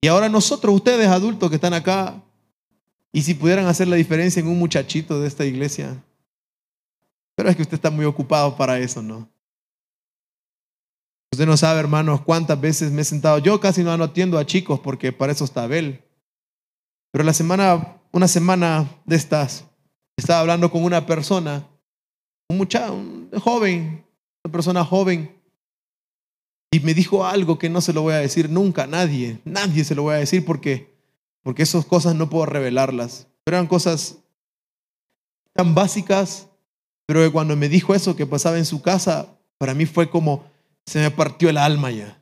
Y 0.01 0.07
ahora 0.07 0.29
nosotros, 0.29 0.73
ustedes 0.73 1.07
adultos 1.07 1.49
que 1.49 1.55
están 1.55 1.73
acá, 1.73 2.23
y 3.11 3.21
si 3.23 3.33
pudieran 3.33 3.65
hacer 3.65 3.87
la 3.87 3.95
diferencia 3.95 4.39
en 4.39 4.47
un 4.47 4.59
muchachito 4.59 5.19
de 5.19 5.27
esta 5.27 5.45
iglesia. 5.45 6.01
Pero 7.35 7.49
es 7.49 7.55
que 7.55 7.63
usted 7.63 7.75
está 7.75 7.89
muy 7.89 8.05
ocupado 8.05 8.55
para 8.55 8.79
eso, 8.79 9.01
¿no? 9.01 9.27
Usted 11.31 11.45
no 11.45 11.57
sabe, 11.57 11.79
hermanos, 11.79 12.21
cuántas 12.21 12.59
veces 12.59 12.91
me 12.91 13.01
he 13.01 13.05
sentado. 13.05 13.37
Yo 13.37 13.59
casi 13.59 13.83
no 13.83 13.91
atiendo 13.91 14.37
a 14.37 14.45
chicos 14.45 14.79
porque 14.79 15.11
para 15.11 15.31
eso 15.31 15.45
está 15.45 15.63
Abel. 15.63 16.03
Pero 17.11 17.23
la 17.23 17.33
semana, 17.33 17.97
una 18.11 18.27
semana 18.27 18.89
de 19.05 19.15
estas, 19.15 19.65
estaba 20.17 20.41
hablando 20.41 20.71
con 20.71 20.83
una 20.83 21.05
persona, 21.05 21.67
un 22.49 22.57
muchacho, 22.57 22.93
un 22.93 23.29
joven, 23.39 24.05
una 24.43 24.51
persona 24.51 24.83
joven, 24.83 25.39
y 26.71 26.79
me 26.81 26.93
dijo 26.93 27.25
algo 27.25 27.57
que 27.57 27.69
no 27.69 27.81
se 27.81 27.93
lo 27.93 28.03
voy 28.03 28.13
a 28.13 28.19
decir 28.19 28.49
nunca 28.49 28.83
a 28.83 28.87
nadie. 28.87 29.39
Nadie 29.43 29.83
se 29.83 29.95
lo 29.95 30.03
voy 30.03 30.15
a 30.15 30.19
decir 30.19 30.45
porque, 30.45 30.93
porque 31.41 31.63
esas 31.63 31.85
cosas 31.85 32.15
no 32.15 32.29
puedo 32.29 32.45
revelarlas. 32.45 33.27
Pero 33.43 33.57
eran 33.57 33.67
cosas 33.67 34.17
tan 35.53 35.73
básicas, 35.73 36.47
pero 37.07 37.21
que 37.21 37.31
cuando 37.31 37.55
me 37.55 37.69
dijo 37.69 37.95
eso 37.95 38.15
que 38.15 38.27
pasaba 38.27 38.59
en 38.59 38.65
su 38.65 38.83
casa, 38.83 39.35
para 39.57 39.73
mí 39.73 39.87
fue 39.87 40.11
como 40.11 40.45
se 40.89 40.97
me 40.97 41.11
partió 41.11 41.51
el 41.51 41.57
alma 41.57 41.91
ya. 41.91 42.19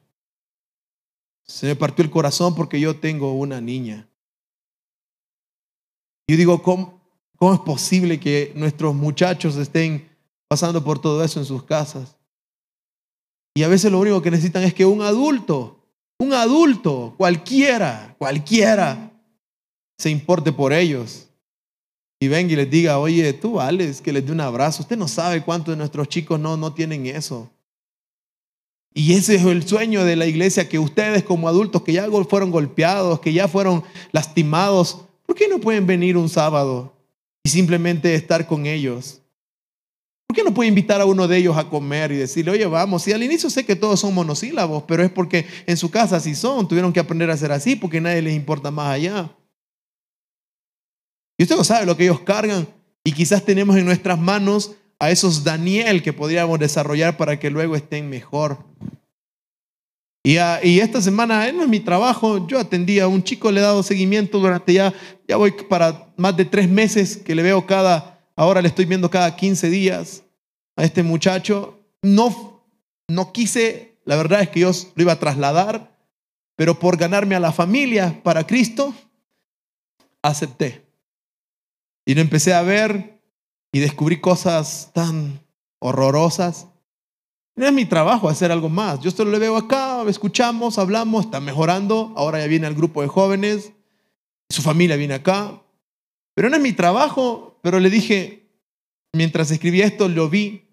Se 1.46 1.68
me 1.68 1.76
partió 1.78 2.04
el 2.04 2.12
corazón 2.12 2.54
porque 2.54 2.78
yo 2.82 2.98
tengo 3.00 3.32
una 3.32 3.62
niña. 3.62 4.10
Yo 6.28 6.36
digo, 6.36 6.62
¿cómo, 6.62 7.00
¿cómo 7.38 7.54
es 7.54 7.62
posible 7.62 8.20
que 8.20 8.52
nuestros 8.58 8.94
muchachos 8.94 9.56
estén 9.56 10.10
pasando 10.50 10.84
por 10.84 11.00
todo 11.00 11.24
eso 11.24 11.40
en 11.40 11.46
sus 11.46 11.64
casas? 11.64 12.18
Y 13.56 13.64
a 13.64 13.70
veces 13.70 13.90
lo 13.90 14.00
único 14.00 14.22
que 14.22 14.32
necesitan 14.32 14.64
es 14.64 14.74
que 14.74 14.86
un 14.86 15.02
adulto, 15.02 15.82
un 16.20 16.34
adulto, 16.34 17.16
cualquiera, 17.16 18.18
cualquiera, 18.18 19.14
se 19.98 20.10
importe 20.10 20.52
por 20.52 20.74
ellos. 20.74 21.30
Y 22.20 22.28
venga 22.28 22.52
y 22.52 22.58
les 22.58 22.70
diga, 22.70 23.00
oye, 23.00 23.32
tú 23.32 23.54
vales, 23.54 24.02
que 24.02 24.12
les 24.12 24.26
dé 24.26 24.34
un 24.34 24.42
abrazo. 24.42 24.82
Usted 24.82 24.98
no 24.98 25.08
sabe 25.08 25.42
cuántos 25.42 25.72
de 25.72 25.78
nuestros 25.78 26.10
chicos 26.10 26.38
no, 26.38 26.58
no 26.58 26.74
tienen 26.74 27.06
eso. 27.06 27.50
Y 28.98 29.14
ese 29.14 29.36
es 29.36 29.46
el 29.46 29.68
sueño 29.68 30.04
de 30.06 30.16
la 30.16 30.26
iglesia, 30.26 30.68
que 30.68 30.80
ustedes 30.80 31.22
como 31.22 31.48
adultos 31.48 31.84
que 31.84 31.94
ya 31.94 32.10
fueron 32.28 32.50
golpeados, 32.50 33.20
que 33.20 33.32
ya 33.32 33.48
fueron 33.48 33.84
lastimados, 34.12 35.02
¿por 35.24 35.36
qué 35.36 35.48
no 35.48 35.60
pueden 35.60 35.86
venir 35.86 36.18
un 36.18 36.28
sábado 36.30 36.96
y 37.44 37.50
simplemente 37.50 38.16
estar 38.16 38.48
con 38.48 38.66
ellos? 38.66 39.22
¿Por 40.26 40.36
qué 40.36 40.44
no 40.44 40.52
puede 40.52 40.70
invitar 40.70 41.00
a 41.00 41.06
uno 41.06 41.28
de 41.28 41.38
ellos 41.38 41.56
a 41.56 41.70
comer 41.70 42.12
y 42.12 42.16
decirle, 42.16 42.50
oye, 42.50 42.66
vamos? 42.66 43.08
Y 43.08 43.12
al 43.12 43.22
inicio 43.22 43.52
sé 43.52 43.64
que 43.68 43.76
todos 43.76 44.00
son 44.00 44.16
monosílabos, 44.16 44.86
pero 44.88 45.04
es 45.04 45.12
porque 45.12 45.46
en 45.68 45.78
su 45.78 45.92
casa 45.92 46.20
sí 46.20 46.34
son, 46.34 46.68
tuvieron 46.68 46.92
que 46.92 47.00
aprender 47.00 47.30
a 47.30 47.38
ser 47.38 47.52
así 47.52 47.76
porque 47.76 48.02
nadie 48.02 48.24
les 48.24 48.36
importa 48.36 48.72
más 48.72 48.88
allá. 48.88 49.30
Y 51.38 51.44
usted 51.44 51.56
no 51.56 51.64
sabe 51.64 51.86
lo 51.86 51.96
que 51.96 52.06
ellos 52.06 52.22
cargan 52.22 52.68
y 53.04 53.12
quizás 53.12 53.46
tenemos 53.46 53.78
en 53.78 53.86
nuestras 53.86 54.18
manos 54.18 54.72
a 55.00 55.12
esos 55.12 55.44
Daniel 55.44 56.02
que 56.02 56.14
podríamos 56.14 56.60
desarrollar 56.60 57.18
para 57.18 57.40
que 57.40 57.50
luego 57.50 57.76
estén 57.76 58.10
mejor. 58.10 58.66
Y, 60.24 60.80
esta 60.80 61.02
semana, 61.02 61.50
no 61.54 61.64
es 61.64 61.70
mi 61.70 61.80
trabajo, 61.80 62.46
yo 62.48 62.60
atendí 62.60 63.00
a 63.00 63.08
un 63.08 63.24
chico, 63.24 63.50
le 63.50 63.62
he 63.62 63.64
dado 63.64 63.82
seguimiento 63.82 64.40
durante 64.40 64.74
ya, 64.74 64.94
ya 65.26 65.38
voy 65.38 65.52
para 65.70 66.12
más 66.18 66.36
de 66.36 66.44
tres 66.44 66.68
meses 66.68 67.16
que 67.16 67.34
le 67.34 67.44
veo 67.44 67.66
cada, 67.66 68.20
ahora 68.36 68.62
le 68.62 68.68
estoy 68.68 68.84
viendo 68.84 69.10
cada 69.10 69.38
15 69.38 69.70
días 69.70 70.24
a 70.76 70.84
este 70.84 71.02
muchacho. 71.02 71.80
No, 72.02 72.62
no 73.08 73.32
quise, 73.32 74.00
la 74.04 74.18
verdad 74.18 74.42
es 74.42 74.50
que 74.50 74.60
yo 74.60 74.72
lo 74.96 75.02
iba 75.02 75.14
a 75.14 75.20
trasladar, 75.20 75.96
pero 76.58 76.78
por 76.78 76.98
ganarme 76.98 77.36
a 77.36 77.40
la 77.40 77.54
familia 77.54 78.20
para 78.22 78.46
Cristo, 78.46 78.94
acepté. 80.22 80.86
Y 82.06 82.16
lo 82.16 82.20
empecé 82.22 82.54
a 82.54 82.64
ver 82.64 83.17
y 83.72 83.80
descubrí 83.80 84.20
cosas 84.20 84.92
tan 84.94 85.42
horrorosas. 85.80 86.68
No 87.56 87.66
es 87.66 87.74
mi 87.74 87.86
trabajo 87.86 88.30
hacer 88.30 88.52
algo 88.52 88.70
más. 88.70 89.00
Yo 89.00 89.12
solo 89.12 89.32
le 89.32 89.40
veo 89.40 89.58
acá, 89.58 90.04
escuchamos, 90.08 90.78
hablamos, 90.78 91.26
está 91.26 91.40
mejorando. 91.40 92.14
Ahora 92.16 92.40
ya 92.40 92.48
viene 92.48 92.68
el 92.68 92.76
grupo 92.76 93.02
de 93.02 93.08
jóvenes, 93.08 93.74
su 94.50 94.62
familia 94.62 94.96
viene 94.96 95.16
acá. 95.16 95.62
Pero 96.36 96.50
no 96.50 96.56
es 96.56 96.62
mi 96.62 96.74
trabajo. 96.74 97.60
Pero 97.64 97.80
le 97.80 97.90
dije, 97.90 98.50
mientras 99.14 99.52
escribí 99.52 99.82
esto, 99.82 100.08
lo 100.08 100.30
vi 100.30 100.70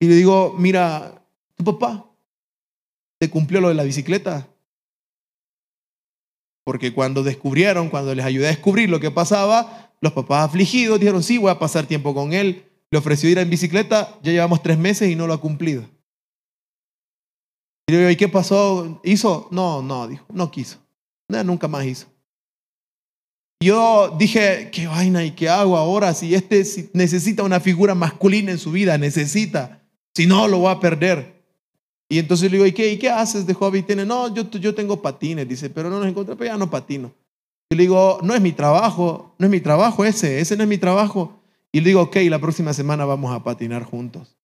y 0.00 0.06
le 0.06 0.14
digo, 0.14 0.54
mira, 0.56 1.22
tu 1.56 1.64
papá, 1.64 2.08
¿Se 3.20 3.30
cumplió 3.30 3.60
lo 3.60 3.68
de 3.68 3.74
la 3.74 3.82
bicicleta? 3.82 4.48
Porque 6.64 6.92
cuando 6.92 7.22
descubrieron, 7.22 7.88
cuando 7.88 8.14
les 8.14 8.24
ayudé 8.24 8.46
a 8.46 8.50
descubrir 8.50 8.88
lo 8.88 9.00
que 9.00 9.10
pasaba, 9.10 9.87
los 10.00 10.12
papás 10.12 10.48
afligidos 10.48 11.00
dijeron, 11.00 11.22
sí, 11.22 11.38
voy 11.38 11.50
a 11.50 11.58
pasar 11.58 11.86
tiempo 11.86 12.14
con 12.14 12.32
él. 12.32 12.64
Le 12.90 12.98
ofreció 12.98 13.28
ir 13.28 13.38
en 13.38 13.50
bicicleta, 13.50 14.18
ya 14.22 14.32
llevamos 14.32 14.62
tres 14.62 14.78
meses 14.78 15.10
y 15.10 15.16
no 15.16 15.26
lo 15.26 15.34
ha 15.34 15.40
cumplido. 15.40 15.84
Y 17.86 17.92
digo, 17.92 18.10
¿y 18.10 18.16
qué 18.16 18.28
pasó? 18.28 19.00
¿Hizo? 19.02 19.48
No, 19.50 19.82
no, 19.82 20.06
dijo, 20.08 20.24
no 20.32 20.50
quiso. 20.50 20.78
nunca 21.28 21.68
más 21.68 21.86
hizo. 21.86 22.06
Yo 23.60 24.14
dije, 24.18 24.70
qué 24.72 24.86
vaina 24.86 25.24
y 25.24 25.32
qué 25.32 25.48
hago 25.48 25.76
ahora 25.76 26.14
si 26.14 26.34
este 26.34 26.64
necesita 26.92 27.42
una 27.42 27.58
figura 27.58 27.94
masculina 27.94 28.52
en 28.52 28.58
su 28.58 28.70
vida, 28.70 28.96
necesita, 28.98 29.82
si 30.14 30.26
no 30.26 30.46
lo 30.46 30.62
va 30.62 30.72
a 30.72 30.80
perder. 30.80 31.42
Y 32.08 32.18
entonces 32.18 32.50
le 32.50 32.56
digo, 32.56 32.66
¿y 32.66 32.72
qué, 32.72 32.92
¿y 32.92 32.98
qué 32.98 33.10
haces 33.10 33.46
de 33.46 33.54
hobby? 33.54 33.82
Tiene, 33.82 34.06
no, 34.06 34.32
yo, 34.32 34.48
yo 34.50 34.74
tengo 34.74 35.02
patines, 35.02 35.48
dice, 35.48 35.68
pero 35.70 35.90
no 35.90 35.98
nos 35.98 36.08
encontramos, 36.08 36.38
pero 36.38 36.52
ya 36.52 36.56
no 36.56 36.70
patino. 36.70 37.12
Y 37.70 37.76
le 37.76 37.82
digo, 37.82 38.18
no 38.22 38.34
es 38.34 38.40
mi 38.40 38.52
trabajo, 38.52 39.34
no 39.38 39.46
es 39.46 39.50
mi 39.50 39.60
trabajo 39.60 40.04
ese, 40.04 40.40
ese 40.40 40.56
no 40.56 40.62
es 40.62 40.68
mi 40.68 40.78
trabajo. 40.78 41.38
Y 41.70 41.80
le 41.80 41.88
digo, 41.88 42.02
ok, 42.02 42.16
la 42.28 42.38
próxima 42.38 42.72
semana 42.72 43.04
vamos 43.04 43.32
a 43.34 43.44
patinar 43.44 43.84
juntos. 43.84 44.36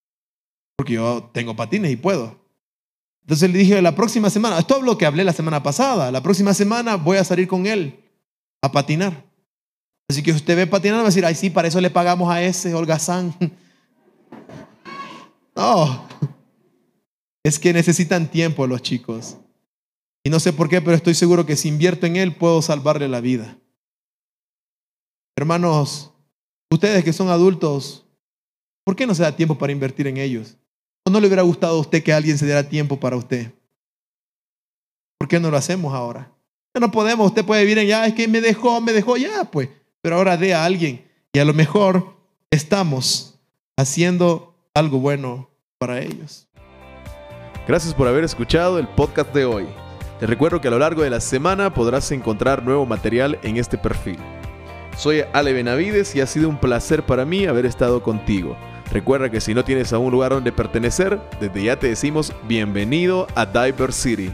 Porque 0.77 0.95
yo 0.95 1.31
tengo 1.33 1.57
patines 1.57 1.91
y 1.91 1.97
puedo. 1.97 2.39
Entonces 3.23 3.51
le 3.51 3.59
dije, 3.59 3.81
la 3.81 3.95
próxima 3.95 4.29
semana, 4.29 4.59
esto 4.59 4.77
es 4.77 4.83
lo 4.83 4.99
que 4.99 5.07
hablé 5.07 5.25
la 5.25 5.33
semana 5.33 5.63
pasada, 5.63 6.11
la 6.11 6.23
próxima 6.23 6.53
semana 6.53 6.97
voy 6.97 7.17
a 7.17 7.25
salir 7.25 7.49
con 7.49 7.67
él 7.67 7.99
a 8.61 8.71
patinar. 8.71 9.25
Así 10.11 10.23
que 10.23 10.33
usted 10.33 10.57
ve 10.57 10.67
patinar, 10.67 10.99
va 10.99 11.03
a 11.05 11.07
decir, 11.07 11.25
ay, 11.25 11.35
sí, 11.35 11.49
para 11.49 11.69
eso 11.69 11.81
le 11.81 11.89
pagamos 11.89 12.31
a 12.31 12.43
ese 12.43 12.75
holgazán. 12.75 13.35
No, 15.57 16.05
es 17.45 17.61
que 17.61 17.73
necesitan 17.73 18.29
tiempo 18.29 18.67
los 18.67 18.83
chicos. 18.83 19.37
Y 20.25 20.31
no 20.31 20.41
sé 20.41 20.53
por 20.55 20.71
qué, 20.71 20.81
pero 20.81 20.97
estoy 20.97 21.15
seguro 21.15 21.45
que 21.45 21.55
si 21.55 21.69
invierto 21.69 22.07
en 22.07 22.17
él 22.17 22.35
puedo 22.35 22.63
salvarle 22.63 23.09
la 23.09 23.21
vida. 23.21 23.59
Hermanos, 25.37 26.13
ustedes 26.71 27.05
que 27.05 27.13
son 27.13 27.29
adultos, 27.29 28.07
¿por 28.85 28.97
qué 28.97 29.07
no 29.07 29.15
se 29.15 29.23
da 29.23 29.37
tiempo 29.37 29.59
para 29.59 29.73
invertir 29.73 30.07
en 30.07 30.17
ellos? 30.17 30.57
¿O 31.05 31.11
no 31.11 31.21
le 31.21 31.27
hubiera 31.27 31.43
gustado 31.43 31.77
a 31.77 31.81
usted 31.81 32.03
que 32.03 32.13
alguien 32.13 32.39
se 32.39 32.47
diera 32.47 32.67
tiempo 32.67 32.99
para 32.99 33.17
usted? 33.17 33.53
¿Por 35.19 35.29
qué 35.29 35.39
no 35.39 35.51
lo 35.51 35.59
hacemos 35.59 35.93
ahora? 35.93 36.31
no 36.81 36.91
podemos, 36.91 37.29
usted 37.29 37.45
puede 37.45 37.63
vivir 37.63 37.79
en 37.79 37.87
ya, 37.87 38.07
es 38.07 38.15
que 38.15 38.27
me 38.27 38.41
dejó, 38.41 38.81
me 38.81 38.93
dejó 38.93 39.17
ya, 39.17 39.45
pues. 39.45 39.69
Pero 40.01 40.17
ahora 40.17 40.37
dé 40.37 40.55
a 40.55 40.65
alguien 40.65 41.09
y 41.33 41.39
a 41.39 41.45
lo 41.45 41.55
mejor 41.55 42.17
estamos 42.51 43.39
haciendo 43.77 44.55
algo 44.75 44.99
bueno 44.99 45.51
para 45.79 46.01
ellos. 46.01 46.49
Gracias 47.69 47.95
por 47.95 48.09
haber 48.09 48.25
escuchado 48.25 48.79
el 48.79 48.89
podcast 48.89 49.33
de 49.33 49.45
hoy. 49.45 49.84
Te 50.19 50.27
recuerdo 50.27 50.61
que 50.61 50.69
a 50.69 50.71
lo 50.71 50.79
largo 50.79 51.03
de 51.03 51.11
la 51.11 51.21
semana 51.21 51.75
podrás 51.75 52.11
encontrar 52.13 52.63
nuevo 52.63 52.87
material 52.87 53.39
en 53.43 53.57
este 53.57 53.79
perfil. 53.79 54.19
Soy 54.97 55.25
Ale 55.33 55.53
Benavides 55.53 56.15
y 56.15 56.21
ha 56.21 56.27
sido 56.27 56.49
un 56.49 56.59
placer 56.59 57.03
para 57.03 57.25
mí 57.25 57.47
haber 57.47 57.67
estado 57.67 58.03
contigo. 58.03 58.57
Recuerda 58.93 59.29
que 59.29 59.41
si 59.41 59.55
no 59.55 59.65
tienes 59.65 59.93
a 59.93 59.99
un 59.99 60.13
lugar 60.13 60.31
donde 60.31 60.53
pertenecer, 60.53 61.21
desde 61.41 61.65
ya 61.65 61.79
te 61.79 61.89
decimos 61.89 62.33
bienvenido 62.47 63.27
a 63.35 63.45
Diver 63.45 63.93
City. 63.93 64.33